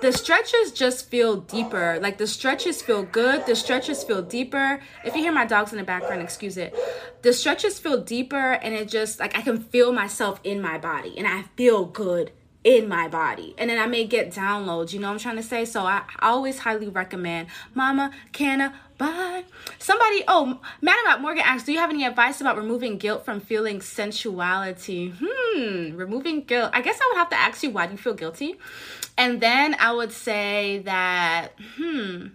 the 0.00 0.12
stretches 0.12 0.72
just 0.72 1.08
feel 1.08 1.36
deeper. 1.36 1.98
Like 2.00 2.18
the 2.18 2.26
stretches 2.26 2.80
feel 2.82 3.02
good. 3.02 3.46
The 3.46 3.54
stretches 3.54 4.02
feel 4.02 4.22
deeper. 4.22 4.80
If 5.04 5.14
you 5.14 5.22
hear 5.22 5.32
my 5.32 5.46
dogs 5.46 5.72
in 5.72 5.78
the 5.78 5.84
background, 5.84 6.22
excuse 6.22 6.56
it. 6.56 6.74
The 7.22 7.32
stretches 7.32 7.78
feel 7.78 8.00
deeper 8.02 8.52
and 8.52 8.74
it 8.74 8.88
just 8.88 9.20
like 9.20 9.36
I 9.36 9.42
can 9.42 9.60
feel 9.62 9.92
myself 9.92 10.40
in 10.42 10.62
my 10.62 10.78
body 10.78 11.14
and 11.18 11.26
I 11.26 11.42
feel 11.56 11.84
good 11.84 12.32
in 12.64 12.88
my 12.88 13.08
body. 13.08 13.54
And 13.58 13.70
then 13.70 13.78
I 13.78 13.86
may 13.86 14.06
get 14.06 14.32
downloads, 14.32 14.92
you 14.92 15.00
know 15.00 15.08
what 15.08 15.14
I'm 15.14 15.18
trying 15.18 15.36
to 15.36 15.42
say? 15.42 15.64
So 15.64 15.84
I, 15.84 16.02
I 16.18 16.28
always 16.28 16.58
highly 16.58 16.88
recommend 16.88 17.48
Mama 17.74 18.10
Canna 18.32 18.74
Bye. 19.00 19.44
Somebody, 19.78 20.24
oh, 20.28 20.60
Madam 20.82 21.22
Morgan 21.22 21.42
asks, 21.42 21.64
do 21.64 21.72
you 21.72 21.78
have 21.78 21.88
any 21.88 22.04
advice 22.04 22.42
about 22.42 22.58
removing 22.58 22.98
guilt 22.98 23.24
from 23.24 23.40
feeling 23.40 23.80
sensuality? 23.80 25.14
Hmm, 25.18 25.96
removing 25.96 26.42
guilt. 26.42 26.70
I 26.74 26.82
guess 26.82 26.98
I 27.00 27.08
would 27.10 27.18
have 27.18 27.30
to 27.30 27.36
ask 27.36 27.62
you, 27.62 27.70
why 27.70 27.86
do 27.86 27.92
you 27.92 27.98
feel 27.98 28.12
guilty? 28.12 28.58
And 29.20 29.38
then 29.38 29.76
I 29.78 29.92
would 29.92 30.12
say 30.12 30.78
that, 30.86 31.48
hmm, 31.76 32.28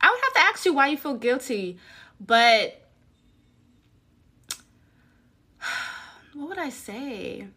I 0.00 0.08
would 0.08 0.20
have 0.22 0.34
to 0.34 0.40
ask 0.40 0.64
you 0.64 0.72
why 0.72 0.86
you 0.86 0.96
feel 0.96 1.14
guilty. 1.14 1.78
But 2.24 2.80
what 6.34 6.50
would 6.50 6.58
I 6.58 6.70
say? 6.70 7.48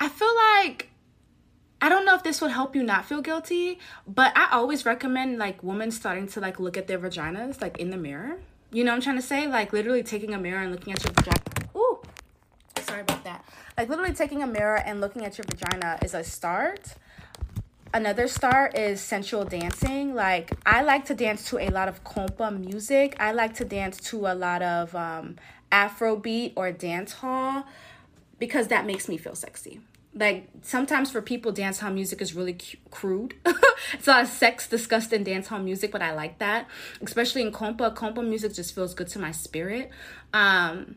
I 0.00 0.08
feel 0.08 0.34
like 0.34 0.88
I 1.82 1.90
don't 1.90 2.06
know 2.06 2.14
if 2.14 2.22
this 2.22 2.40
would 2.40 2.52
help 2.52 2.74
you 2.74 2.82
not 2.82 3.04
feel 3.04 3.20
guilty, 3.20 3.78
but 4.06 4.32
I 4.34 4.48
always 4.52 4.86
recommend 4.86 5.38
like 5.38 5.62
women 5.62 5.90
starting 5.90 6.28
to 6.28 6.40
like 6.40 6.60
look 6.60 6.78
at 6.78 6.86
their 6.86 6.98
vaginas 6.98 7.60
like 7.60 7.76
in 7.76 7.90
the 7.90 7.98
mirror. 7.98 8.38
You 8.70 8.84
know 8.84 8.92
what 8.92 8.96
I'm 8.96 9.02
trying 9.02 9.16
to 9.16 9.22
say? 9.22 9.46
Like 9.46 9.74
literally 9.74 10.02
taking 10.02 10.32
a 10.32 10.38
mirror 10.38 10.62
and 10.62 10.72
looking 10.72 10.94
at 10.94 11.04
your 11.04 11.12
vagina. 11.12 11.51
Sorry 12.92 13.02
about 13.04 13.24
that. 13.24 13.42
Like 13.78 13.88
literally 13.88 14.12
taking 14.12 14.42
a 14.42 14.46
mirror 14.46 14.76
and 14.76 15.00
looking 15.00 15.24
at 15.24 15.38
your 15.38 15.46
vagina 15.48 15.98
is 16.02 16.12
a 16.12 16.22
start. 16.22 16.94
Another 17.94 18.28
start 18.28 18.76
is 18.76 19.00
sensual 19.00 19.46
dancing. 19.46 20.14
Like 20.14 20.50
I 20.66 20.82
like 20.82 21.06
to 21.06 21.14
dance 21.14 21.48
to 21.48 21.58
a 21.58 21.70
lot 21.70 21.88
of 21.88 22.04
kompa 22.04 22.54
music. 22.54 23.16
I 23.18 23.32
like 23.32 23.54
to 23.54 23.64
dance 23.64 23.96
to 24.10 24.26
a 24.26 24.34
lot 24.34 24.60
of 24.60 24.94
um, 24.94 25.36
Afrobeat 25.70 26.52
or 26.54 26.70
dance 26.70 27.14
hall 27.14 27.64
because 28.38 28.68
that 28.68 28.84
makes 28.84 29.08
me 29.08 29.16
feel 29.16 29.34
sexy 29.34 29.80
like 30.14 30.46
sometimes 30.60 31.10
for 31.10 31.22
people 31.22 31.52
dance 31.52 31.80
hall 31.80 31.90
music 31.90 32.20
is 32.20 32.34
really 32.34 32.56
c- 32.60 32.78
crude 32.90 33.34
it's 33.94 34.06
a 34.06 34.10
lot 34.10 34.22
of 34.22 34.28
sex 34.28 34.68
disgust 34.68 35.12
in 35.12 35.24
dance 35.24 35.48
hall 35.48 35.58
music 35.58 35.90
but 35.90 36.02
i 36.02 36.12
like 36.12 36.38
that 36.38 36.66
especially 37.00 37.40
in 37.40 37.50
kompa 37.50 37.94
kompa 37.94 38.22
music 38.26 38.52
just 38.52 38.74
feels 38.74 38.92
good 38.92 39.08
to 39.08 39.18
my 39.18 39.32
spirit 39.32 39.90
um 40.34 40.96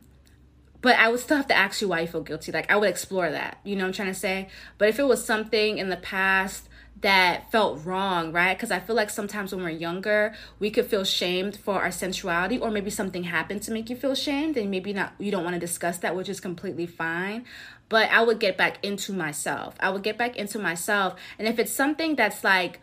but 0.85 0.95
i 0.97 1.07
would 1.09 1.19
still 1.19 1.37
have 1.37 1.47
to 1.47 1.57
ask 1.57 1.81
you 1.81 1.87
why 1.87 2.01
you 2.01 2.07
feel 2.07 2.21
guilty 2.21 2.51
like 2.51 2.69
i 2.71 2.75
would 2.75 2.89
explore 2.89 3.29
that 3.29 3.59
you 3.63 3.75
know 3.75 3.83
what 3.83 3.87
i'm 3.87 3.93
trying 3.93 4.07
to 4.07 4.19
say 4.27 4.47
but 4.77 4.87
if 4.87 4.99
it 4.99 5.07
was 5.07 5.23
something 5.23 5.77
in 5.77 5.89
the 5.89 5.97
past 5.97 6.69
that 7.01 7.51
felt 7.51 7.85
wrong, 7.85 8.31
right? 8.31 8.57
Because 8.57 8.71
I 8.71 8.79
feel 8.79 8.95
like 8.95 9.09
sometimes 9.09 9.53
when 9.53 9.63
we're 9.63 9.69
younger, 9.69 10.33
we 10.59 10.71
could 10.71 10.85
feel 10.85 11.03
shamed 11.03 11.57
for 11.57 11.83
our 11.83 11.91
sensuality, 11.91 12.57
or 12.57 12.71
maybe 12.71 12.89
something 12.89 13.23
happened 13.23 13.61
to 13.63 13.71
make 13.71 13.89
you 13.89 13.97
feel 13.97 14.15
shamed, 14.15 14.55
and 14.55 14.71
maybe 14.71 14.93
not 14.93 15.13
you 15.19 15.29
don't 15.29 15.43
want 15.43 15.55
to 15.55 15.59
discuss 15.59 15.97
that, 15.99 16.15
which 16.15 16.29
is 16.29 16.39
completely 16.39 16.87
fine 16.87 17.45
but 17.89 18.09
I 18.09 18.23
would 18.23 18.39
get 18.39 18.57
back 18.57 18.83
into 18.83 19.13
myself. 19.13 19.75
I 19.79 19.89
would 19.89 20.03
get 20.03 20.17
back 20.17 20.35
into 20.35 20.59
myself. 20.59 21.15
And 21.37 21.47
if 21.47 21.59
it's 21.59 21.71
something 21.71 22.15
that's 22.15 22.43
like 22.43 22.79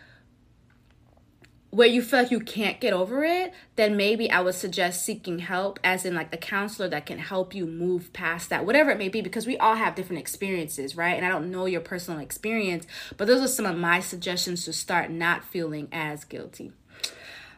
where 1.73 1.89
you 1.89 2.03
feel 2.03 2.21
like 2.21 2.31
you 2.31 2.39
can't 2.39 2.81
get 2.81 2.93
over 2.93 3.25
it, 3.25 3.51
then 3.77 3.97
maybe 3.97 4.31
I 4.31 4.43
would 4.43 4.55
suggest 4.55 5.07
seeking 5.07 5.39
help, 5.39 5.81
as 5.83 6.05
in 6.05 6.15
like 6.15 6.31
the 6.31 6.37
counselor 6.37 6.87
that 6.91 7.07
can 7.07 7.17
help 7.17 7.55
you 7.55 7.65
move 7.65 8.13
past 8.13 8.51
that, 8.51 8.67
whatever 8.67 8.91
it 8.91 8.99
may 8.99 9.09
be, 9.09 9.23
because 9.23 9.47
we 9.47 9.57
all 9.57 9.77
have 9.77 9.95
different 9.95 10.21
experiences, 10.21 10.95
right? 10.97 11.17
And 11.17 11.25
I 11.25 11.31
don't 11.31 11.51
know 11.51 11.65
your 11.65 11.81
personal 11.81 12.21
experience, 12.21 12.87
but 13.17 13.27
those 13.27 13.41
are 13.41 13.49
some 13.49 13.65
of 13.65 13.79
my 13.79 14.01
suggestions 14.01 14.67
to 14.67 14.73
start 14.75 15.11
not 15.11 15.45
feeling 15.45 15.89
as 15.91 16.25
guilty. 16.25 16.73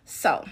So, 0.05 0.45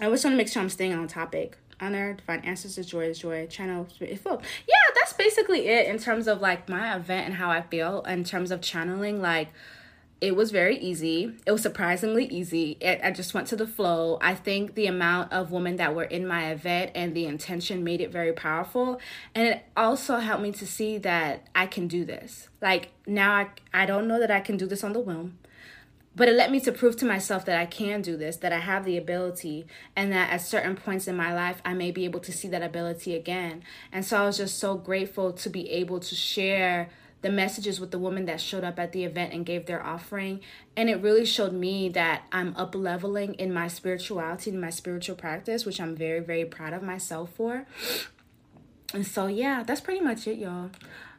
I 0.00 0.08
just 0.08 0.24
want 0.24 0.32
to 0.32 0.38
make 0.38 0.48
sure 0.48 0.62
I'm 0.62 0.70
staying 0.70 0.94
on 0.94 1.08
topic 1.08 1.58
honor, 1.78 2.16
find 2.26 2.42
answers 2.46 2.76
to 2.76 2.84
joy 2.84 3.04
is 3.04 3.18
joy, 3.18 3.46
channel 3.48 3.86
spirit 3.90 4.18
flow. 4.18 4.40
Yeah, 4.66 4.94
that's 4.94 5.12
basically 5.12 5.68
it 5.68 5.88
in 5.88 5.98
terms 5.98 6.26
of 6.26 6.40
like 6.40 6.70
my 6.70 6.96
event 6.96 7.26
and 7.26 7.34
how 7.34 7.50
I 7.50 7.60
feel 7.60 8.00
in 8.04 8.24
terms 8.24 8.50
of 8.50 8.62
channeling. 8.62 9.20
Like 9.20 9.48
it 10.20 10.34
was 10.34 10.50
very 10.50 10.78
easy. 10.78 11.36
It 11.44 11.52
was 11.52 11.62
surprisingly 11.62 12.24
easy. 12.26 12.78
It, 12.80 13.00
I 13.04 13.10
just 13.10 13.34
went 13.34 13.48
to 13.48 13.56
the 13.56 13.66
flow. 13.66 14.18
I 14.22 14.34
think 14.34 14.74
the 14.74 14.86
amount 14.86 15.32
of 15.32 15.50
women 15.50 15.76
that 15.76 15.94
were 15.94 16.04
in 16.04 16.26
my 16.26 16.50
event 16.50 16.92
and 16.94 17.14
the 17.14 17.26
intention 17.26 17.84
made 17.84 18.00
it 18.00 18.10
very 18.10 18.32
powerful. 18.32 18.98
And 19.34 19.48
it 19.48 19.64
also 19.76 20.18
helped 20.18 20.42
me 20.42 20.52
to 20.52 20.66
see 20.66 20.96
that 20.98 21.48
I 21.54 21.66
can 21.66 21.86
do 21.86 22.04
this. 22.04 22.48
Like 22.62 22.92
now 23.06 23.32
I 23.34 23.48
I 23.74 23.84
don't 23.84 24.08
know 24.08 24.18
that 24.18 24.30
I 24.30 24.40
can 24.40 24.56
do 24.56 24.66
this 24.66 24.82
on 24.82 24.94
the 24.94 25.00
whim 25.00 25.38
but 26.16 26.28
it 26.28 26.34
led 26.34 26.50
me 26.50 26.60
to 26.60 26.72
prove 26.72 26.96
to 26.96 27.04
myself 27.04 27.44
that 27.44 27.60
I 27.60 27.66
can 27.66 28.00
do 28.00 28.16
this, 28.16 28.38
that 28.38 28.50
I 28.50 28.60
have 28.60 28.86
the 28.86 28.96
ability, 28.96 29.66
and 29.94 30.10
that 30.12 30.30
at 30.30 30.40
certain 30.40 30.74
points 30.74 31.06
in 31.06 31.14
my 31.14 31.34
life, 31.34 31.60
I 31.62 31.74
may 31.74 31.90
be 31.90 32.06
able 32.06 32.20
to 32.20 32.32
see 32.32 32.48
that 32.48 32.62
ability 32.62 33.14
again. 33.14 33.62
And 33.92 34.02
so 34.02 34.22
I 34.22 34.24
was 34.24 34.38
just 34.38 34.58
so 34.58 34.76
grateful 34.76 35.34
to 35.34 35.50
be 35.50 35.70
able 35.70 36.00
to 36.00 36.14
share 36.14 36.88
the 37.26 37.32
messages 37.32 37.80
with 37.80 37.90
the 37.90 37.98
women 37.98 38.26
that 38.26 38.40
showed 38.40 38.62
up 38.62 38.78
at 38.78 38.92
the 38.92 39.02
event 39.02 39.32
and 39.32 39.44
gave 39.44 39.66
their 39.66 39.84
offering. 39.84 40.38
And 40.76 40.88
it 40.88 41.02
really 41.02 41.24
showed 41.24 41.52
me 41.52 41.88
that 41.88 42.22
I'm 42.30 42.54
up 42.56 42.72
leveling 42.76 43.34
in 43.34 43.52
my 43.52 43.66
spirituality, 43.66 44.52
in 44.52 44.60
my 44.60 44.70
spiritual 44.70 45.16
practice, 45.16 45.66
which 45.66 45.80
I'm 45.80 45.96
very, 45.96 46.20
very 46.20 46.44
proud 46.44 46.72
of 46.72 46.84
myself 46.84 47.30
for. 47.34 47.66
And 48.94 49.04
so, 49.04 49.26
yeah, 49.26 49.64
that's 49.64 49.80
pretty 49.80 49.98
much 49.98 50.28
it, 50.28 50.38
y'all. 50.38 50.70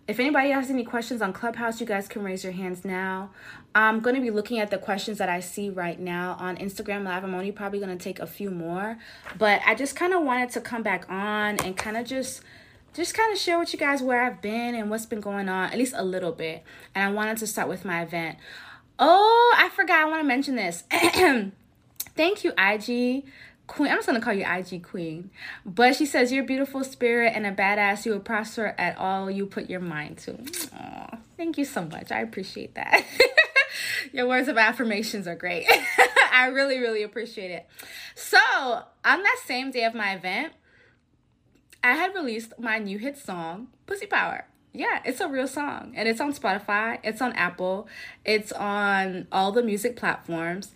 If 0.08 0.22
anybody 0.22 0.52
has 0.52 0.70
any 0.70 0.86
questions 0.86 1.22
on 1.22 1.34
Clubhouse, 1.34 1.82
you 1.82 1.86
guys 1.86 2.08
can 2.08 2.24
raise 2.24 2.42
your 2.42 2.54
hands 2.54 2.86
now. 2.86 3.32
I'm 3.76 4.00
going 4.00 4.16
to 4.16 4.22
be 4.22 4.32
looking 4.32 4.60
at 4.60 4.72
the 4.72 4.78
questions 4.78 5.18
that 5.18 5.28
I 5.28 5.42
see 5.42 5.70
right 5.70 6.00
now 6.00 6.38
on 6.40 6.56
Instagram 6.56 7.04
Live. 7.04 7.26
I'm 7.26 7.36
only 7.36 7.52
probably 7.52 7.80
going 7.80 7.98
to 7.98 8.02
take 8.02 8.20
a 8.20 8.28
few 8.28 8.50
more, 8.50 8.98
but 9.38 9.60
I 9.66 9.76
just 9.76 9.98
kind 9.98 10.14
of 10.14 10.24
wanted 10.24 10.52
to 10.52 10.62
come 10.62 10.84
back 10.84 11.06
on 11.10 11.58
and 11.58 11.76
kind 11.76 11.98
of 11.98 12.06
just 12.06 12.42
just 12.98 13.14
kind 13.14 13.32
of 13.32 13.38
share 13.38 13.60
with 13.60 13.72
you 13.74 13.80
guys 13.80 14.02
where 14.02 14.24
I've 14.24 14.42
been 14.42 14.76
and 14.76 14.90
what's 14.90 15.06
been 15.06 15.22
going 15.22 15.48
on, 15.48 15.70
at 15.72 15.78
least 15.78 15.94
a 15.96 16.04
little 16.04 16.32
bit. 16.32 16.64
And 16.96 17.08
I 17.08 17.12
wanted 17.14 17.38
to 17.38 17.48
start 17.48 17.70
with 17.70 17.86
my 17.86 18.02
event. 18.02 18.38
Oh, 19.00 19.56
I 19.58 19.70
forgot. 19.70 20.00
I 20.00 20.06
want 20.06 20.22
to 20.22 20.28
mention 20.28 20.56
this. 20.56 20.84
Thank 20.92 22.44
you, 22.44 22.52
IG. 22.58 23.26
Queen, 23.68 23.92
I'm 23.92 23.98
just 23.98 24.08
gonna 24.08 24.22
call 24.22 24.34
you 24.34 24.46
IG 24.46 24.82
Queen. 24.82 25.30
But 25.66 25.96
she 25.96 26.06
says, 26.06 26.32
You're 26.32 26.44
a 26.44 26.48
beautiful 26.48 26.84
spirit 26.84 27.34
and 27.36 27.46
a 27.46 27.52
badass. 27.52 28.06
You 28.06 28.14
will 28.14 28.22
prosper 28.22 28.74
at 28.78 28.98
all 28.98 29.30
you 29.30 29.46
put 29.46 29.70
your 29.70 29.82
mind 29.82 30.20
to. 30.20 30.34
Aww, 30.34 31.20
thank 31.36 31.58
you 31.58 31.66
so 31.66 31.84
much. 31.84 32.12
I 32.12 32.22
appreciate 32.22 32.76
that. 32.76 33.06
your 34.14 34.26
words 34.26 34.48
of 34.48 34.58
affirmations 34.58 35.28
are 35.28 35.36
great. 35.36 35.66
I 36.32 36.48
really, 36.48 36.80
really 36.80 37.04
appreciate 37.04 37.52
it. 37.52 37.68
So, 38.16 38.40
on 38.40 38.84
that 39.24 39.40
same 39.46 39.70
day 39.70 39.84
of 39.84 39.94
my 39.94 40.16
event, 40.16 40.54
I 41.88 41.94
had 41.94 42.14
released 42.14 42.52
my 42.60 42.80
new 42.80 42.98
hit 42.98 43.18
song, 43.18 43.70
Pussy 43.86 44.08
Power. 44.08 44.46
Yeah, 44.74 45.00
it's 45.06 45.22
a 45.22 45.28
real 45.30 45.48
song. 45.48 45.94
And 45.96 46.06
it's 46.10 46.20
on 46.20 46.34
Spotify, 46.34 47.00
it's 47.02 47.22
on 47.22 47.32
Apple, 47.32 47.88
it's 48.26 48.52
on 48.52 49.26
all 49.32 49.54
the 49.54 49.64
music 49.64 49.96
platforms. 49.96 50.74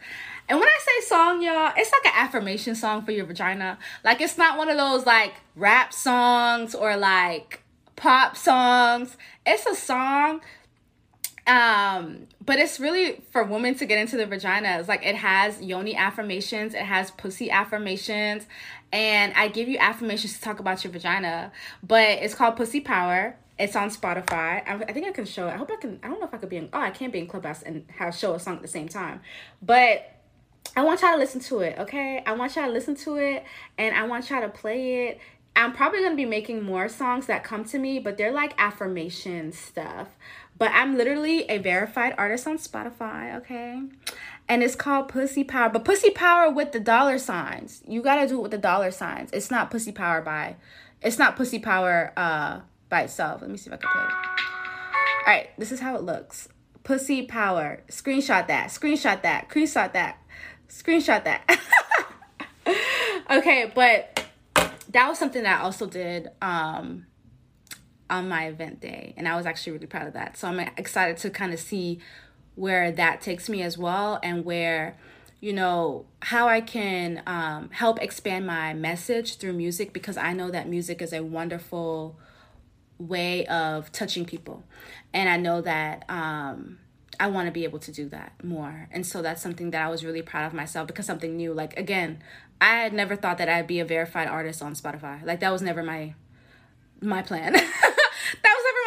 And 0.48 0.58
when 0.58 0.70
I 0.70 0.80
say 0.80 1.08
song, 1.08 1.44
y'all, 1.44 1.74
it's 1.76 1.92
like 1.92 2.06
an 2.06 2.14
affirmation 2.16 2.76
song 2.76 3.04
for 3.04 3.12
your 3.12 3.26
vagina. 3.26 3.78
Like 4.06 4.22
it's 4.22 4.38
not 4.38 4.58
one 4.58 4.70
of 4.70 4.78
those 4.78 5.06
like 5.06 5.34
rap 5.58 5.92
songs 5.92 6.74
or 6.74 6.96
like 6.96 7.62
pop 7.98 8.38
songs. 8.38 9.18
It's 9.46 9.66
a 9.66 9.76
song 9.76 10.40
um 11.48 12.28
but 12.46 12.60
it's 12.60 12.80
really 12.80 13.20
for 13.32 13.44
women 13.44 13.74
to 13.74 13.88
get 13.88 13.98
into 13.98 14.16
the 14.16 14.26
vaginas 14.28 14.88
like 14.88 15.04
it 15.04 15.16
has 15.16 15.60
yoni 15.60 15.96
affirmations 15.96 16.76
it 16.76 16.84
has 16.84 17.10
pussy 17.12 17.50
affirmations 17.50 18.46
and 18.92 19.34
i 19.36 19.48
give 19.48 19.68
you 19.68 19.78
affirmations 19.78 20.34
to 20.34 20.42
talk 20.42 20.60
about 20.60 20.84
your 20.84 20.92
vagina 20.92 21.52
but 21.84 22.10
it's 22.10 22.36
called 22.36 22.56
pussy 22.56 22.80
power 22.80 23.36
it's 23.58 23.76
on 23.76 23.90
spotify 23.90 24.62
I, 24.68 24.84
I 24.88 24.94
think 24.94 25.08
i 25.08 25.12
can 25.12 25.26
show 25.26 25.48
it 25.48 25.52
i 25.52 25.58
hope 25.58 25.72
i 25.72 25.76
can 25.76 26.00
i 26.04 26.08
don't 26.08 26.20
know 26.20 26.28
if 26.28 26.34
i 26.34 26.38
could 26.38 26.50
be 26.50 26.58
in 26.58 26.70
oh 26.74 26.80
i 26.80 26.92
can't 26.92 27.14
be 27.14 27.20
in 27.20 27.28
clubhouse 27.28 27.62
and 27.62 27.86
have 27.98 28.16
show 28.16 28.34
a 28.34 28.40
song 28.40 28.58
at 28.58 28.62
the 28.62 28.68
same 28.68 28.88
time 28.88 29.22
but 29.62 30.18
I 30.76 30.84
want 30.84 31.02
y'all 31.02 31.12
to 31.12 31.18
listen 31.18 31.42
to 31.42 31.60
it, 31.60 31.78
okay? 31.80 32.24
I 32.26 32.32
want 32.34 32.56
y'all 32.56 32.66
to 32.68 32.72
listen 32.72 32.96
to 32.98 33.18
it 33.18 33.44
and 33.78 33.94
I 33.94 34.04
want 34.04 34.30
y'all 34.30 34.42
to 34.42 34.50
play 34.50 35.08
it. 35.08 35.20
I'm 35.56 35.74
probably 35.74 36.00
going 36.00 36.12
to 36.12 36.18
be 36.18 36.26
making 36.26 36.64
more 36.64 36.88
songs 36.88 37.26
that 37.26 37.44
come 37.44 37.66
to 37.66 37.78
me, 37.78 38.00
but 38.00 38.18
they're 38.18 38.32
like 38.32 38.54
affirmation 38.58 39.52
stuff. 39.52 40.08
But 40.58 40.72
I'm 40.72 40.96
literally 40.96 41.50
a 41.50 41.58
verified 41.58 42.16
artist 42.18 42.48
on 42.48 42.58
Spotify, 42.58 43.36
okay? 43.38 43.82
And 44.52 44.62
it's 44.62 44.76
called 44.76 45.08
Pussy 45.08 45.46
Power. 45.46 45.70
But 45.70 45.86
Pussy 45.86 46.10
Power 46.10 46.52
with 46.52 46.74
the 46.74 46.80
dollar 46.82 47.18
signs. 47.20 47.82
You 47.88 48.02
gotta 48.02 48.28
do 48.28 48.38
it 48.38 48.42
with 48.42 48.52
the 48.52 48.58
dollar 48.58 48.92
signs. 48.92 49.30
It's 49.32 49.50
not 49.50 49.72
Pussy 49.72 49.94
Power 49.94 50.22
by 50.22 50.58
it's 51.02 51.18
not 51.18 51.38
Pussy 51.38 51.58
Power 51.58 52.12
uh 52.18 52.60
by 52.90 53.04
itself. 53.04 53.40
Let 53.40 53.50
me 53.50 53.56
see 53.56 53.70
if 53.70 53.76
I 53.76 53.78
can 53.78 53.90
play 53.90 54.04
it. 54.04 55.22
Alright, 55.22 55.50
this 55.58 55.72
is 55.72 55.80
how 55.80 55.96
it 55.96 56.02
looks. 56.02 56.50
Pussy 56.84 57.26
Power. 57.26 57.80
Screenshot 57.88 58.48
that. 58.48 58.72
Screenshot 58.72 59.22
that. 59.22 59.48
Screenshot 59.48 59.94
that. 59.94 60.18
Screenshot 60.68 61.24
that. 61.24 61.58
okay, 63.32 63.72
but 63.74 64.26
that 64.90 65.08
was 65.08 65.18
something 65.18 65.44
that 65.44 65.62
I 65.62 65.64
also 65.64 65.88
did 65.88 66.28
um 66.42 67.06
on 68.10 68.28
my 68.28 68.48
event 68.48 68.82
day 68.82 69.14
and 69.16 69.26
i 69.26 69.38
was 69.38 69.46
actually 69.46 69.72
really 69.72 69.88
proud 69.88 70.06
of 70.06 70.12
that 70.12 70.36
so 70.36 70.46
i'm 70.46 70.60
excited 70.60 71.16
to 71.16 71.30
kind 71.30 71.54
of 71.54 71.60
see 71.62 71.98
where 72.56 72.92
that 72.92 73.22
takes 73.22 73.50
me 73.50 73.62
as 73.62 73.78
well 73.78 74.20
and 74.22 74.46
where 74.46 74.98
you 75.40 75.54
know 75.54 76.06
how 76.22 76.48
i 76.48 76.62
can 76.62 77.22
um, 77.26 77.70
help 77.72 78.00
expand 78.02 78.46
my 78.46 78.74
message 78.74 79.38
through 79.38 79.54
music 79.54 79.94
because 79.94 80.18
i 80.18 80.34
know 80.34 80.52
that 80.52 80.68
music 80.68 81.02
is 81.02 81.14
a 81.14 81.24
wonderful 81.24 82.18
way 83.02 83.46
of 83.48 83.92
touching 83.92 84.26
people. 84.26 84.64
And 85.14 85.28
i 85.28 85.38
know 85.38 85.62
that 85.62 86.06
um, 86.10 86.80
i 87.20 87.28
want 87.28 87.48
to 87.48 87.52
be 87.52 87.64
able 87.64 87.80
to 87.80 87.92
do 87.92 88.08
that 88.10 88.34
more. 88.44 88.88
And 88.92 89.06
so 89.06 89.22
that's 89.22 89.42
something 89.42 89.72
that 89.72 89.86
i 89.86 89.90
was 89.90 90.06
really 90.06 90.22
proud 90.22 90.46
of 90.46 90.54
myself 90.54 90.88
because 90.88 91.06
something 91.06 91.36
new 91.36 91.54
like 91.54 91.78
again 91.78 92.22
i 92.60 92.76
had 92.76 92.94
never 92.94 93.16
thought 93.16 93.38
that 93.40 93.50
i'd 93.50 93.68
be 93.68 93.80
a 93.80 93.86
verified 93.86 94.28
artist 94.28 94.62
on 94.62 94.74
spotify. 94.74 95.24
Like 95.26 95.40
that 95.40 95.52
was 95.52 95.62
never 95.62 95.84
my 95.84 96.14
my 97.02 97.22
plan. 97.22 97.56
That 98.44 98.54
was 98.56 98.64
never 98.64 98.81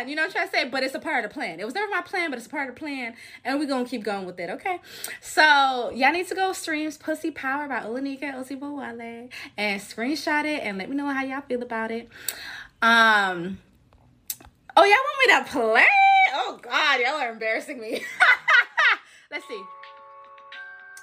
plan. 0.00 0.08
You 0.08 0.16
know 0.16 0.22
what 0.22 0.28
I'm 0.28 0.32
trying 0.32 0.48
to 0.48 0.52
say? 0.52 0.68
But 0.68 0.82
it's 0.82 0.94
a 0.94 0.98
part 0.98 1.24
of 1.24 1.30
the 1.30 1.34
plan. 1.34 1.60
It 1.60 1.64
was 1.64 1.74
never 1.74 1.90
my 1.90 2.02
plan, 2.02 2.30
but 2.30 2.38
it's 2.38 2.46
a 2.46 2.50
part 2.50 2.68
of 2.68 2.74
the 2.74 2.78
plan. 2.78 3.14
And 3.44 3.58
we're 3.58 3.66
going 3.66 3.84
to 3.84 3.90
keep 3.90 4.02
going 4.02 4.26
with 4.26 4.38
it, 4.40 4.50
okay? 4.50 4.80
So, 5.20 5.90
y'all 5.94 6.12
need 6.12 6.28
to 6.28 6.34
go 6.34 6.52
streams 6.52 6.96
Pussy 6.96 7.30
Power 7.30 7.68
by 7.68 7.80
Olanike 7.80 8.22
Osibowale 8.22 9.30
and 9.56 9.80
screenshot 9.80 10.44
it 10.44 10.62
and 10.62 10.78
let 10.78 10.88
me 10.88 10.96
know 10.96 11.06
how 11.06 11.24
y'all 11.24 11.42
feel 11.42 11.62
about 11.62 11.90
it. 11.90 12.08
Um, 12.82 13.58
Oh, 14.76 14.84
y'all 14.84 14.92
want 14.92 15.44
me 15.44 15.50
to 15.50 15.52
play? 15.52 15.86
Oh, 16.32 16.58
God, 16.62 17.00
y'all 17.00 17.20
are 17.20 17.32
embarrassing 17.32 17.80
me. 17.80 18.02
Let's 19.30 19.46
see. 19.48 19.62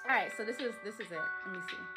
All 0.09 0.15
right, 0.15 0.31
so 0.37 0.45
this 0.45 0.57
is 0.57 0.73
this 0.85 0.95
is 0.95 1.11
it. 1.11 1.19
Let 1.45 1.53
me 1.53 1.59
see. 1.69 1.96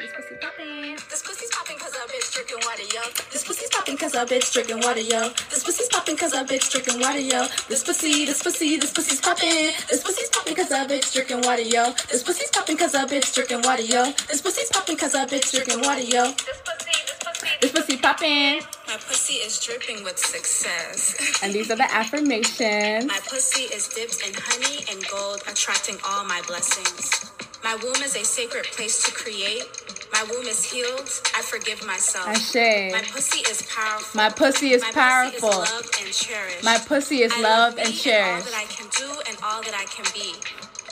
This 0.00 0.12
pussy 0.16 0.34
popping. 0.40 0.96
This 1.10 1.20
pussy's 1.20 1.50
popping 1.50 1.76
cause 1.76 1.92
a 1.92 2.08
bitch 2.08 2.32
drinking 2.32 2.56
water, 2.64 2.84
yo. 2.84 3.02
This 3.30 3.44
pussy's 3.44 3.68
popping 3.68 3.98
cause 3.98 4.14
a 4.14 4.24
bitch 4.24 4.50
drinking 4.50 4.80
water, 4.80 5.00
yo. 5.00 5.28
This 5.50 5.62
pussy's 5.62 5.88
popping 5.88 6.16
cause 6.16 6.32
a 6.32 6.42
bitch 6.42 6.70
drinking 6.70 7.00
water, 7.00 7.20
yo. 7.20 7.46
This 7.68 7.84
pussy, 7.84 8.24
this 8.24 8.42
pussy, 8.42 8.78
this 8.78 8.94
pussy's 8.94 9.20
popping. 9.20 9.76
This 9.90 10.02
pussy's 10.02 10.30
popping 10.30 10.54
cause 10.56 10.70
a 10.70 10.86
bitch 10.86 11.12
drinking 11.12 11.42
water, 11.42 11.60
yo. 11.60 11.92
This 12.08 12.22
pussy's 12.22 12.48
popping 12.48 12.78
cause 12.78 12.94
a 12.94 13.04
bitch 13.04 13.34
drinking 13.34 13.60
water, 13.60 13.82
yo. 13.82 14.10
This 14.26 14.40
pussy's 14.40 14.70
popping 14.70 14.96
cause 14.96 15.14
a 15.14 15.26
bitch 15.26 15.52
drinking 15.52 15.82
water, 15.82 16.00
yo. 16.00 16.32
This 16.32 16.62
pussy, 16.64 16.96
this 17.04 17.18
pussy, 17.22 17.46
this 17.60 17.72
pussy 17.72 17.96
popping. 17.98 18.62
My 18.88 18.96
pussy 18.96 19.34
is 19.34 19.60
dripping 19.60 20.02
with 20.02 20.18
success. 20.18 21.40
and 21.42 21.52
these 21.52 21.70
are 21.70 21.76
the 21.76 21.92
affirmations. 21.92 23.04
My 23.04 23.20
pussy 23.28 23.64
is 23.64 23.86
dipped 23.88 24.26
in 24.26 24.32
honey 24.34 24.82
and 24.90 25.06
gold, 25.08 25.42
attracting 25.46 25.98
all 26.08 26.24
my 26.24 26.40
blessings. 26.46 27.30
My 27.62 27.74
womb 27.82 28.02
is 28.02 28.16
a 28.16 28.24
sacred 28.24 28.64
place 28.64 29.04
to 29.04 29.12
create. 29.12 29.89
My 30.12 30.24
womb 30.30 30.46
is 30.46 30.64
healed. 30.70 31.08
I 31.36 31.42
forgive 31.42 31.84
myself. 31.86 32.28
Ashe. 32.28 32.92
My 32.92 33.02
pussy 33.12 33.40
is 33.48 33.62
powerful. 33.62 34.16
My 34.16 34.28
pussy 34.30 34.72
is 34.72 34.82
My 34.82 34.92
powerful. 34.92 35.50
Pussy 35.50 35.62
is 35.62 35.72
loved 35.72 36.00
and 36.02 36.12
cherished. 36.12 36.64
My 36.64 36.78
pussy 36.78 37.22
is 37.22 37.32
I 37.32 37.40
loved 37.40 37.78
love 37.78 37.86
and 37.86 37.94
cherished. 37.94 38.46
all 38.46 38.52
that 38.52 38.58
I 38.58 38.64
can 38.64 38.88
do 38.98 39.20
and 39.28 39.36
all 39.42 39.62
that 39.62 39.74
I 39.74 39.84
can 39.86 40.04
be. 40.12 40.34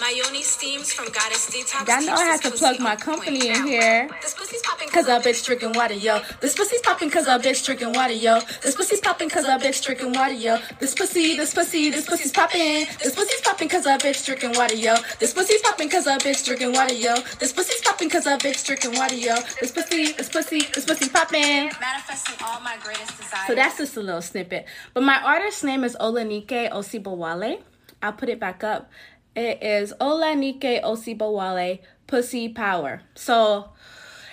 My 0.00 0.10
yoni 0.10 0.42
steams 0.42 0.92
from 0.92 1.06
Goddess 1.06 1.50
Detox. 1.50 1.88
Y'all 1.88 2.06
know 2.06 2.14
I 2.14 2.24
had 2.24 2.42
to 2.42 2.52
plug 2.52 2.78
my 2.78 2.94
company 2.94 3.48
in 3.48 3.66
here. 3.66 4.08
This 4.22 4.32
pussy's 4.34 4.62
popping 4.62 4.88
Cause 4.90 5.08
a 5.08 5.18
bitch 5.18 5.44
drinking 5.44 5.72
water, 5.72 5.94
yo. 5.94 6.20
This 6.40 6.54
pussy's 6.54 6.80
popping 6.80 7.10
cause 7.10 7.26
a 7.26 7.38
bitch 7.38 7.64
drinking 7.64 7.92
water, 7.94 8.12
yo. 8.12 8.40
This 8.62 8.76
pussy's 8.76 9.00
popping 9.00 9.28
cause 9.28 9.44
a 9.44 9.58
bitch 9.58 9.84
drinking 9.84 10.12
water, 10.12 10.34
yo. 10.34 10.58
This 10.78 10.94
pussy, 10.94 11.36
this 11.36 11.52
pussy, 11.52 11.90
this 11.90 12.06
pussy's 12.06 12.30
popping. 12.30 12.86
This 13.02 13.14
pussy's 13.14 13.40
popping 13.40 13.68
cause 13.68 13.86
a 13.86 13.98
bitch 13.98 14.24
drinking 14.24 14.52
water, 14.52 14.76
yo. 14.76 14.94
This 15.18 15.34
pussy's 15.34 15.60
popping 15.62 15.90
cause 15.90 16.06
a 16.06 16.16
bitch 16.18 16.44
drinking 16.44 16.72
water, 16.72 16.94
yo. 16.94 17.16
This 17.40 17.52
pussy's 17.52 17.80
popping 17.80 18.08
cause 18.08 18.26
a 18.26 18.38
bitch 18.38 18.64
drinking 18.64 18.94
water, 18.94 19.16
yo. 19.16 19.34
This 19.60 19.72
pussy, 19.72 20.12
this 20.12 20.28
pussy, 20.28 20.60
this 20.74 20.84
pussy's 20.84 21.08
popping. 21.08 21.70
Manifesting 21.80 22.36
all 22.44 22.60
my 22.60 22.76
greatest 22.82 23.16
desires. 23.16 23.46
So 23.48 23.54
that's 23.56 23.78
just 23.78 23.96
a 23.96 24.00
little 24.00 24.22
snippet. 24.22 24.66
But 24.94 25.02
my 25.02 25.20
artist's 25.22 25.64
name 25.64 25.82
is 25.82 25.96
Olanike 26.00 26.70
Osibowale. 26.70 27.62
I'll 28.00 28.12
put 28.12 28.28
it 28.28 28.38
back 28.38 28.62
up. 28.62 28.90
It 29.38 29.62
is 29.62 29.94
Ola 30.00 30.34
Olanike 30.34 30.82
Osibowale 30.82 31.78
Pussy 32.08 32.48
Power. 32.48 33.02
So 33.14 33.68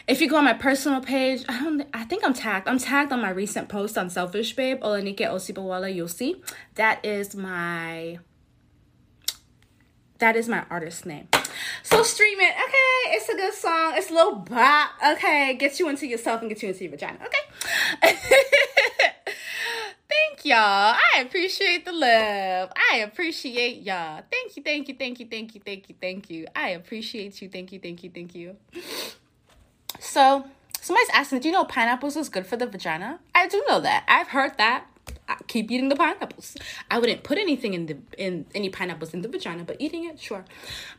if 0.07 0.19
you 0.19 0.27
go 0.27 0.37
on 0.37 0.45
my 0.45 0.53
personal 0.53 0.99
page, 0.99 1.45
I 1.47 1.63
don't 1.63 1.85
I 1.93 2.05
think 2.05 2.23
I'm 2.25 2.33
tagged. 2.33 2.67
I'm 2.67 2.79
tagged 2.79 3.11
on 3.11 3.21
my 3.21 3.29
recent 3.29 3.69
post 3.69 3.99
on 3.99 4.09
Selfish 4.09 4.55
Babe, 4.55 4.81
Olanike 4.81 5.19
Osibowale, 5.19 5.93
you'll 5.93 6.07
see. 6.07 6.41
That 6.73 7.05
is 7.05 7.35
my 7.35 8.17
that 10.17 10.35
is 10.35 10.49
my 10.49 10.65
artist 10.71 11.05
name. 11.05 11.27
So 11.83 12.01
stream 12.01 12.39
it. 12.39 12.55
Okay, 12.55 13.15
it's 13.15 13.29
a 13.29 13.35
good 13.35 13.53
song. 13.53 13.93
It's 13.97 14.09
a 14.09 14.13
little 14.13 14.37
bop. 14.37 14.89
Okay, 15.07 15.55
get 15.59 15.79
you 15.79 15.87
into 15.87 16.07
yourself 16.07 16.41
and 16.41 16.49
get 16.49 16.63
you 16.63 16.69
into 16.69 16.83
your 16.83 16.89
vagina. 16.89 17.19
Okay. 17.23 18.17
y'all. 20.45 20.95
I 21.15 21.21
appreciate 21.21 21.85
the 21.85 21.91
love. 21.91 22.71
I 22.91 22.97
appreciate 22.97 23.81
y'all. 23.81 24.21
Thank 24.31 24.55
you, 24.55 24.63
thank 24.63 24.87
you, 24.87 24.95
thank 24.95 25.19
you, 25.19 25.25
thank 25.25 25.55
you, 25.55 25.61
thank 25.65 25.89
you, 25.89 25.95
thank 25.99 26.29
you. 26.29 26.45
I 26.55 26.69
appreciate 26.69 27.41
you. 27.41 27.49
Thank 27.49 27.71
you, 27.71 27.79
thank 27.79 28.03
you, 28.03 28.11
thank 28.13 28.35
you. 28.35 28.55
So 29.99 30.45
somebody's 30.79 31.09
asking, 31.13 31.39
do 31.39 31.47
you 31.47 31.53
know 31.53 31.65
pineapples 31.65 32.15
is 32.15 32.29
good 32.29 32.45
for 32.45 32.57
the 32.57 32.67
vagina? 32.67 33.19
I 33.33 33.47
do 33.47 33.63
know 33.67 33.79
that. 33.81 34.05
I've 34.07 34.27
heard 34.27 34.57
that. 34.57 34.85
I 35.27 35.37
keep 35.47 35.71
eating 35.71 35.89
the 35.89 35.95
pineapples. 35.95 36.55
I 36.89 36.99
wouldn't 36.99 37.23
put 37.23 37.39
anything 37.39 37.73
in 37.73 37.85
the 37.87 37.97
in 38.17 38.45
any 38.53 38.69
pineapples 38.69 39.13
in 39.13 39.23
the 39.23 39.27
vagina, 39.27 39.63
but 39.63 39.77
eating 39.79 40.05
it, 40.05 40.19
sure. 40.19 40.45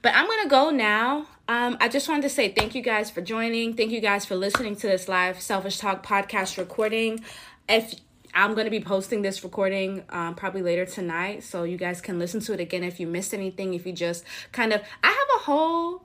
But 0.03 0.15
I'm 0.15 0.27
gonna 0.27 0.49
go 0.49 0.71
now. 0.71 1.27
Um, 1.49 1.77
I 1.81 1.89
just 1.89 2.09
wanted 2.09 2.23
to 2.23 2.29
say 2.29 2.51
thank 2.51 2.75
you 2.75 2.83
guys 2.83 3.09
for 3.11 3.21
joining. 3.21 3.75
Thank 3.75 3.93
you 3.93 4.01
guys 4.01 4.25
for 4.25 4.35
listening 4.35 4.75
to 4.77 4.89
this 4.89 5.09
live 5.09 5.41
Selfish 5.41 5.79
Talk 5.79 6.05
podcast 6.05 6.59
recording. 6.59 7.21
If 7.69 7.95
I'm 8.37 8.55
gonna 8.55 8.71
be 8.71 8.81
posting 8.81 9.23
this 9.23 9.43
recording 9.43 10.05
um, 10.11 10.35
probably 10.35 10.61
later 10.61 10.85
tonight, 10.85 11.43
so 11.43 11.63
you 11.63 11.79
guys 11.79 12.03
can 12.03 12.19
listen 12.19 12.41
to 12.41 12.53
it 12.53 12.61
again 12.61 12.85
if 12.85 13.01
you 13.01 13.07
missed 13.07 13.33
anything. 13.33 13.73
If 13.73 13.87
you 13.87 13.95
just 13.95 14.25
kind 14.53 14.75
of, 14.75 14.83
I 15.03 15.09
have 15.09 15.41
a 15.41 15.45
whole 15.45 16.05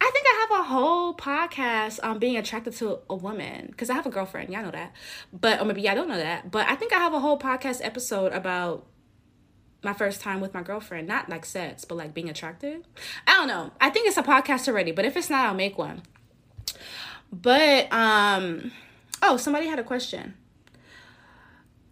I 0.00 0.10
think 0.12 0.26
I 0.26 0.46
have 0.48 0.60
a 0.60 0.68
whole 0.68 1.14
podcast 1.14 1.98
on 2.04 2.20
being 2.20 2.36
attracted 2.36 2.74
to 2.74 3.00
a 3.10 3.16
woman 3.16 3.66
because 3.66 3.90
I 3.90 3.94
have 3.94 4.06
a 4.06 4.10
girlfriend. 4.10 4.50
Y'all 4.50 4.62
know 4.62 4.70
that, 4.70 4.92
but 5.32 5.60
or 5.60 5.64
maybe 5.64 5.82
y'all 5.82 5.96
don't 5.96 6.08
know 6.08 6.16
that. 6.16 6.52
But 6.52 6.68
I 6.68 6.76
think 6.76 6.92
I 6.92 6.98
have 6.98 7.12
a 7.12 7.18
whole 7.18 7.38
podcast 7.38 7.80
episode 7.82 8.32
about 8.32 8.86
my 9.82 9.92
first 9.92 10.20
time 10.20 10.40
with 10.40 10.54
my 10.54 10.62
girlfriend. 10.62 11.08
Not 11.08 11.28
like 11.28 11.44
sex, 11.44 11.84
but 11.84 11.96
like 11.96 12.14
being 12.14 12.28
attracted. 12.28 12.86
I 13.26 13.32
don't 13.32 13.48
know. 13.48 13.72
I 13.80 13.90
think 13.90 14.06
it's 14.06 14.16
a 14.16 14.22
podcast 14.22 14.68
already, 14.68 14.92
but 14.92 15.04
if 15.04 15.16
it's 15.16 15.28
not, 15.28 15.46
I'll 15.46 15.54
make 15.54 15.76
one. 15.76 16.02
But 17.32 17.92
um, 17.92 18.70
oh, 19.22 19.36
somebody 19.36 19.66
had 19.66 19.80
a 19.80 19.84
question. 19.84 20.34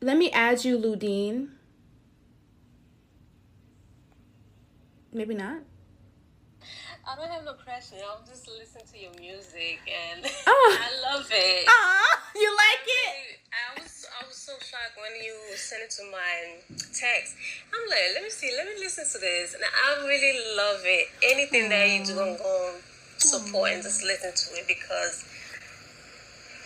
Let 0.06 0.18
me 0.18 0.30
add 0.30 0.64
you, 0.64 0.78
Ludine. 0.78 1.48
Maybe 5.12 5.34
not. 5.34 5.58
I 7.02 7.16
don't 7.16 7.28
have 7.28 7.42
no 7.42 7.54
question. 7.54 7.98
I'll 8.06 8.22
just 8.22 8.46
listen 8.46 8.86
to 8.86 8.96
your 9.02 9.10
music 9.18 9.82
and 9.82 10.24
Oh. 10.46 10.78
I 10.78 11.10
love 11.10 11.26
it. 11.28 11.66
Aw, 11.66 12.22
you 12.36 12.54
like 12.54 12.86
it? 12.86 13.42
I 13.50 13.82
was 13.82 14.06
I 14.22 14.24
was 14.28 14.36
so 14.36 14.52
shocked 14.62 14.94
when 14.94 15.10
you 15.24 15.34
sent 15.56 15.82
it 15.82 15.90
to 15.98 16.04
my 16.12 16.62
text. 16.94 17.34
I'm 17.74 17.90
like, 17.90 18.14
let 18.14 18.22
me 18.22 18.30
see, 18.30 18.52
let 18.56 18.66
me 18.66 18.74
listen 18.78 19.02
to 19.10 19.18
this. 19.18 19.54
And 19.54 19.64
I 19.66 20.06
really 20.06 20.38
love 20.56 20.82
it. 20.84 21.08
Anything 21.34 21.68
that 21.68 21.82
you 21.90 22.04
do, 22.06 22.12
I'm 22.22 22.38
going 22.38 22.78
to 22.78 23.26
support 23.26 23.72
and 23.72 23.82
just 23.82 24.04
listen 24.04 24.30
to 24.30 24.60
it 24.62 24.68
because 24.68 25.26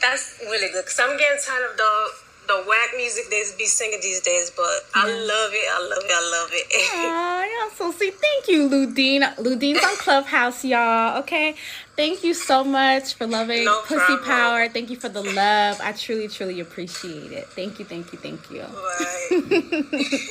that's 0.03 0.37
really 0.45 0.69
good. 0.69 0.85
Because 0.85 1.01
I'm 1.01 1.17
getting 1.17 1.41
tired 1.41 1.71
of 1.71 1.79
the 1.79 2.29
the 2.51 2.69
whack 2.69 2.91
music 2.97 3.25
they 3.31 3.43
be 3.57 3.67
singing 3.67 4.01
these 4.03 4.21
days, 4.21 4.51
but 4.57 4.65
yeah. 4.65 5.03
I 5.03 5.07
love 5.07 5.51
it. 5.55 5.67
I 5.71 5.89
love 5.89 6.05
it. 6.05 6.11
I 6.11 6.31
love 6.37 6.51
it. 6.53 6.67
Oh, 6.73 7.61
y'all 7.61 7.77
so 7.77 7.97
sweet. 7.97 8.15
Thank 8.15 8.49
you, 8.49 8.69
Ludine. 8.69 9.35
Ludine's 9.37 9.85
on 9.85 9.97
Clubhouse, 9.97 10.65
y'all. 10.65 11.19
Okay. 11.21 11.55
Thank 11.97 12.25
you 12.25 12.35
so 12.35 12.65
much 12.65 13.15
for 13.15 13.27
loving 13.27 13.65
no 13.65 13.83
Pussy 13.83 13.99
problem. 13.99 14.25
Power. 14.25 14.69
Thank 14.69 14.91
you 14.91 14.97
for 14.97 15.09
the 15.09 15.23
love. 15.23 15.81
I 15.81 15.93
truly, 15.93 16.29
truly 16.29 16.61
appreciate 16.61 17.31
it. 17.31 17.47
Thank 17.49 17.79
you, 17.79 17.85
thank 17.85 18.13
you, 18.13 18.19
thank 18.19 18.51
you. 18.51 18.63
Right. 18.63 20.29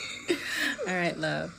All 0.88 0.96
right, 0.96 1.18
love. 1.18 1.56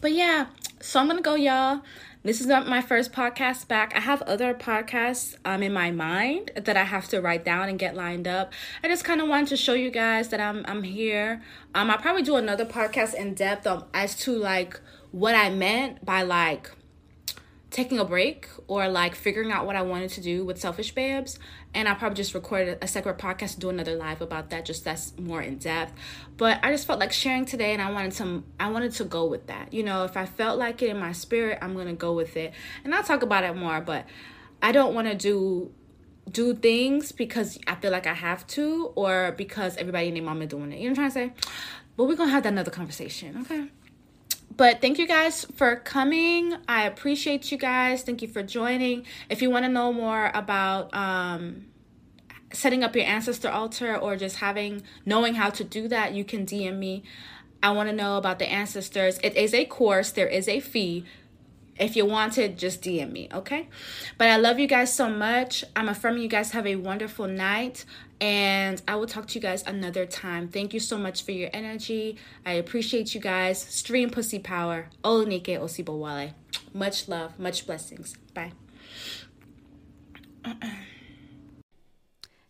But 0.00 0.12
yeah, 0.12 0.46
so 0.80 1.00
I'm 1.00 1.06
gonna 1.06 1.22
go, 1.22 1.34
y'all. 1.36 1.80
This 2.26 2.40
is 2.40 2.48
not 2.48 2.66
my 2.66 2.82
first 2.82 3.12
podcast 3.12 3.68
back. 3.68 3.92
I 3.94 4.00
have 4.00 4.20
other 4.22 4.52
podcasts 4.52 5.36
um 5.44 5.62
in 5.62 5.72
my 5.72 5.92
mind 5.92 6.50
that 6.56 6.76
I 6.76 6.82
have 6.82 7.06
to 7.10 7.20
write 7.20 7.44
down 7.44 7.68
and 7.68 7.78
get 7.78 7.94
lined 7.94 8.26
up. 8.26 8.52
I 8.82 8.88
just 8.88 9.04
kind 9.04 9.20
of 9.20 9.28
wanted 9.28 9.46
to 9.50 9.56
show 9.56 9.74
you 9.74 9.92
guys 9.92 10.30
that 10.30 10.40
I'm 10.40 10.64
I'm 10.66 10.82
here. 10.82 11.40
Um, 11.72 11.88
I'll 11.88 11.98
probably 11.98 12.24
do 12.24 12.34
another 12.34 12.64
podcast 12.64 13.14
in 13.14 13.34
depth 13.34 13.68
as 13.94 14.16
to 14.22 14.32
like 14.32 14.80
what 15.12 15.36
I 15.36 15.50
meant 15.50 16.04
by 16.04 16.22
like 16.22 16.72
taking 17.70 18.00
a 18.00 18.04
break 18.04 18.48
or 18.66 18.88
like 18.88 19.14
figuring 19.14 19.52
out 19.52 19.64
what 19.64 19.76
I 19.76 19.82
wanted 19.82 20.10
to 20.10 20.20
do 20.20 20.44
with 20.44 20.58
Selfish 20.58 20.96
Babes. 20.96 21.38
And 21.76 21.86
I'll 21.86 21.94
probably 21.94 22.16
just 22.16 22.32
record 22.32 22.78
a 22.80 22.88
separate 22.88 23.18
podcast 23.18 23.58
do 23.58 23.68
another 23.68 23.96
live 23.96 24.22
about 24.22 24.48
that, 24.48 24.64
just 24.64 24.82
that's 24.82 25.12
more 25.18 25.42
in 25.42 25.58
depth. 25.58 25.92
But 26.38 26.58
I 26.62 26.72
just 26.72 26.86
felt 26.86 26.98
like 26.98 27.12
sharing 27.12 27.44
today 27.44 27.74
and 27.74 27.82
I 27.82 27.92
wanted 27.92 28.12
to 28.12 28.42
I 28.58 28.70
wanted 28.70 28.92
to 28.92 29.04
go 29.04 29.26
with 29.26 29.48
that. 29.48 29.74
You 29.74 29.82
know, 29.82 30.04
if 30.04 30.16
I 30.16 30.24
felt 30.24 30.58
like 30.58 30.80
it 30.80 30.88
in 30.88 30.98
my 30.98 31.12
spirit, 31.12 31.58
I'm 31.60 31.76
gonna 31.76 31.92
go 31.92 32.14
with 32.14 32.34
it. 32.38 32.54
And 32.82 32.94
I'll 32.94 33.02
talk 33.02 33.20
about 33.20 33.44
it 33.44 33.54
more, 33.54 33.82
but 33.82 34.06
I 34.62 34.72
don't 34.72 34.94
wanna 34.94 35.14
do 35.14 35.70
do 36.30 36.54
things 36.54 37.12
because 37.12 37.58
I 37.66 37.74
feel 37.74 37.90
like 37.90 38.06
I 38.06 38.14
have 38.14 38.46
to 38.48 38.92
or 38.94 39.34
because 39.36 39.76
everybody 39.76 40.08
in 40.08 40.14
their 40.14 40.22
mama 40.22 40.46
doing 40.46 40.72
it. 40.72 40.78
You 40.78 40.88
know 40.88 40.94
what 40.94 41.04
I'm 41.04 41.10
trying 41.12 41.28
to 41.28 41.42
say? 41.44 41.50
But 41.98 42.04
we're 42.04 42.16
gonna 42.16 42.30
have 42.30 42.42
that 42.44 42.52
another 42.52 42.70
conversation, 42.70 43.36
okay? 43.42 43.68
But 44.54 44.80
thank 44.80 44.98
you 44.98 45.06
guys 45.06 45.44
for 45.56 45.76
coming. 45.76 46.56
I 46.68 46.84
appreciate 46.84 47.50
you 47.50 47.58
guys. 47.58 48.02
Thank 48.02 48.22
you 48.22 48.28
for 48.28 48.42
joining. 48.42 49.06
If 49.28 49.42
you 49.42 49.50
want 49.50 49.64
to 49.64 49.70
know 49.70 49.92
more 49.92 50.30
about 50.34 50.94
um, 50.94 51.66
setting 52.52 52.82
up 52.82 52.96
your 52.96 53.04
ancestor 53.04 53.50
altar 53.50 53.96
or 53.96 54.16
just 54.16 54.36
having 54.36 54.82
knowing 55.04 55.34
how 55.34 55.50
to 55.50 55.64
do 55.64 55.88
that 55.88 56.14
you 56.14 56.24
can 56.24 56.46
dm 56.46 56.78
me. 56.78 57.02
I 57.62 57.70
want 57.70 57.88
to 57.88 57.94
know 57.94 58.16
about 58.16 58.38
the 58.38 58.50
ancestors. 58.50 59.18
It 59.24 59.36
is 59.36 59.52
a 59.54 59.64
course. 59.64 60.10
There 60.12 60.28
is 60.28 60.46
a 60.46 60.60
fee 60.60 61.04
if 61.78 61.96
you 61.96 62.06
want 62.06 62.38
it, 62.38 62.56
just 62.56 62.82
DM 62.82 63.12
me, 63.12 63.28
okay? 63.32 63.68
But 64.18 64.28
I 64.28 64.36
love 64.36 64.58
you 64.58 64.66
guys 64.66 64.92
so 64.92 65.10
much. 65.10 65.64
I'm 65.74 65.88
affirming 65.88 66.22
you 66.22 66.28
guys 66.28 66.52
have 66.52 66.66
a 66.66 66.76
wonderful 66.76 67.26
night. 67.26 67.84
And 68.20 68.80
I 68.88 68.96
will 68.96 69.06
talk 69.06 69.26
to 69.28 69.34
you 69.34 69.42
guys 69.42 69.62
another 69.66 70.06
time. 70.06 70.48
Thank 70.48 70.72
you 70.72 70.80
so 70.80 70.96
much 70.96 71.22
for 71.22 71.32
your 71.32 71.50
energy. 71.52 72.16
I 72.46 72.52
appreciate 72.52 73.14
you 73.14 73.20
guys. 73.20 73.60
Stream 73.60 74.08
Pussy 74.08 74.38
Power. 74.38 74.88
Olanike 75.04 75.58
Osibowale. 75.58 76.32
Much 76.72 77.08
love, 77.08 77.38
much 77.38 77.66
blessings. 77.66 78.16
Bye. 78.32 78.52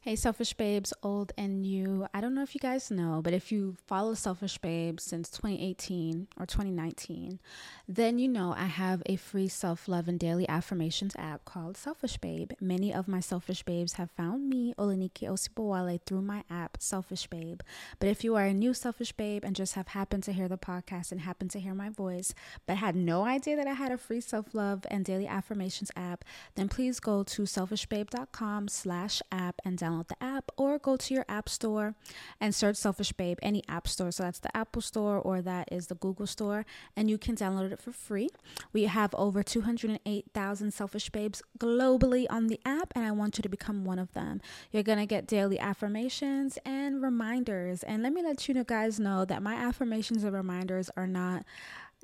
Hey, 0.07 0.15
Selfish 0.15 0.55
Babes, 0.55 0.93
old 1.03 1.33
and 1.37 1.63
new. 1.63 2.07
I 2.15 2.21
don't 2.21 2.33
know 2.33 2.45
if 2.45 2.55
you 2.55 2.61
guys 2.61 2.93
know, 2.93 3.21
but 3.25 3.33
if 3.33 3.51
you 3.51 3.77
follow 3.89 4.15
Selfish 4.15 4.57
Babes 4.59 5.03
since 5.03 5.29
2018 5.31 6.29
or 6.39 6.47
2019, 6.47 7.41
then 7.89 8.21
you 8.21 8.29
know 8.29 8.55
I 8.57 8.67
have 8.67 9.03
a 9.07 9.17
free 9.17 9.49
self 9.49 9.89
love 9.89 10.07
and 10.07 10.17
daily 10.17 10.49
affirmations 10.49 11.17
app 11.19 11.45
called 11.45 11.77
Selfish 11.77 12.19
Babe. 12.19 12.53
Many 12.61 12.95
of 12.95 13.09
my 13.09 13.19
Selfish 13.19 13.65
Babes 13.65 13.95
have 13.95 14.13
found 14.13 14.49
me, 14.49 14.75
Olanike 14.79 15.29
Osibowale, 15.29 16.01
through 16.07 16.23
my 16.23 16.45
app, 16.49 16.77
Selfish 16.79 17.27
Babe. 17.27 17.63
But 17.99 18.09
if 18.09 18.23
you 18.23 18.37
are 18.37 18.45
a 18.45 18.55
new 18.55 18.75
Selfish 18.75 19.11
Babe 19.11 19.43
and 19.45 19.57
just 19.57 19.75
have 19.75 19.89
happened 19.89 20.23
to 20.23 20.33
hear 20.33 20.47
the 20.47 20.57
podcast 20.57 21.11
and 21.11 21.23
happened 21.23 21.51
to 21.51 21.59
hear 21.59 21.75
my 21.75 21.89
voice, 21.89 22.33
but 22.65 22.77
had 22.77 22.95
no 22.95 23.25
idea 23.25 23.57
that 23.57 23.67
I 23.67 23.73
had 23.73 23.91
a 23.91 23.99
free 23.99 24.21
self 24.21 24.55
love 24.55 24.87
and 24.89 25.05
daily 25.05 25.27
affirmations 25.27 25.91
app, 25.97 26.25
then 26.55 26.69
please 26.69 27.01
go 27.01 27.25
to 27.25 27.43
selfishbabe.com 27.43 28.69
slash 28.69 29.21
app 29.33 29.61
and 29.65 29.77
download 29.77 29.96
download 29.97 30.09
the 30.09 30.23
app 30.23 30.51
or 30.57 30.79
go 30.79 30.97
to 30.97 31.15
your 31.15 31.25
app 31.29 31.49
store 31.49 31.95
and 32.41 32.55
search 32.55 32.77
Selfish 32.77 33.13
Babe, 33.13 33.39
any 33.43 33.63
app 33.69 33.89
store. 33.89 34.11
So 34.11 34.23
that's 34.23 34.39
the 34.39 34.55
Apple 34.57 34.83
Store 34.83 35.19
or 35.19 35.41
that 35.43 35.69
is 35.73 35.87
the 35.87 35.95
Google 35.95 36.27
Store, 36.27 36.65
and 36.97 37.11
you 37.11 37.19
can 37.19 37.37
download 37.37 37.73
it 37.73 37.81
for 37.81 37.93
free. 37.93 38.29
We 38.73 38.85
have 38.85 39.15
over 39.15 39.43
208,000 39.43 40.73
Selfish 40.73 41.11
Babes 41.11 41.43
globally 41.59 42.27
on 42.31 42.47
the 42.49 42.61
app, 42.65 42.93
and 42.95 43.05
I 43.05 43.11
want 43.13 43.39
you 43.39 43.43
to 43.43 43.49
become 43.49 43.85
one 43.85 43.99
of 43.99 44.13
them. 44.13 44.41
You're 44.73 44.83
going 44.83 44.99
to 44.99 45.07
get 45.07 45.27
daily 45.27 45.59
affirmations 45.59 46.59
and 46.65 47.03
reminders. 47.03 47.83
And 47.83 48.03
let 48.03 48.13
me 48.13 48.23
let 48.23 48.49
you 48.49 48.55
know, 48.55 48.65
guys 48.65 49.01
know 49.01 49.25
that 49.25 49.43
my 49.43 49.55
affirmations 49.55 50.25
and 50.25 50.33
reminders 50.33 50.91
are 50.97 51.07
not 51.07 51.45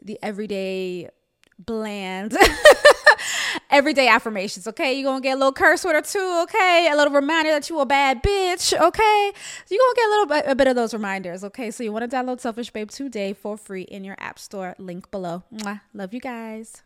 the 0.03 0.19
everyday 0.23 1.09
bland 1.59 2.37
everyday 3.71 4.09
affirmations, 4.09 4.67
okay? 4.67 4.93
You're 4.95 5.11
gonna 5.11 5.21
get 5.21 5.35
a 5.35 5.39
little 5.39 5.53
curse 5.53 5.85
word 5.85 5.97
or 5.97 6.03
two, 6.03 6.41
okay? 6.45 6.89
A 6.91 6.97
little 6.97 7.13
reminder 7.13 7.51
that 7.51 7.69
you 7.69 7.81
a 7.81 7.87
bad 7.87 8.23
bitch, 8.23 8.73
okay? 8.79 9.33
You're 9.69 9.81
gonna 9.81 9.95
get 9.97 10.07
a 10.07 10.11
little 10.11 10.27
bit, 10.27 10.45
a 10.47 10.55
bit 10.55 10.67
of 10.69 10.77
those 10.77 10.95
reminders, 10.95 11.45
okay? 11.45 11.71
So 11.71 11.83
you 11.83 11.93
wanna 11.93 12.09
download 12.09 12.41
Selfish 12.41 12.71
Babe 12.71 12.91
today 12.91 13.33
for 13.33 13.57
free 13.57 13.83
in 13.83 14.05
your 14.05 14.17
app 14.19 14.39
store, 14.39 14.75
link 14.79 15.11
below. 15.11 15.45
Mwah. 15.53 15.81
Love 15.95 16.15
you 16.15 16.21
guys. 16.21 16.83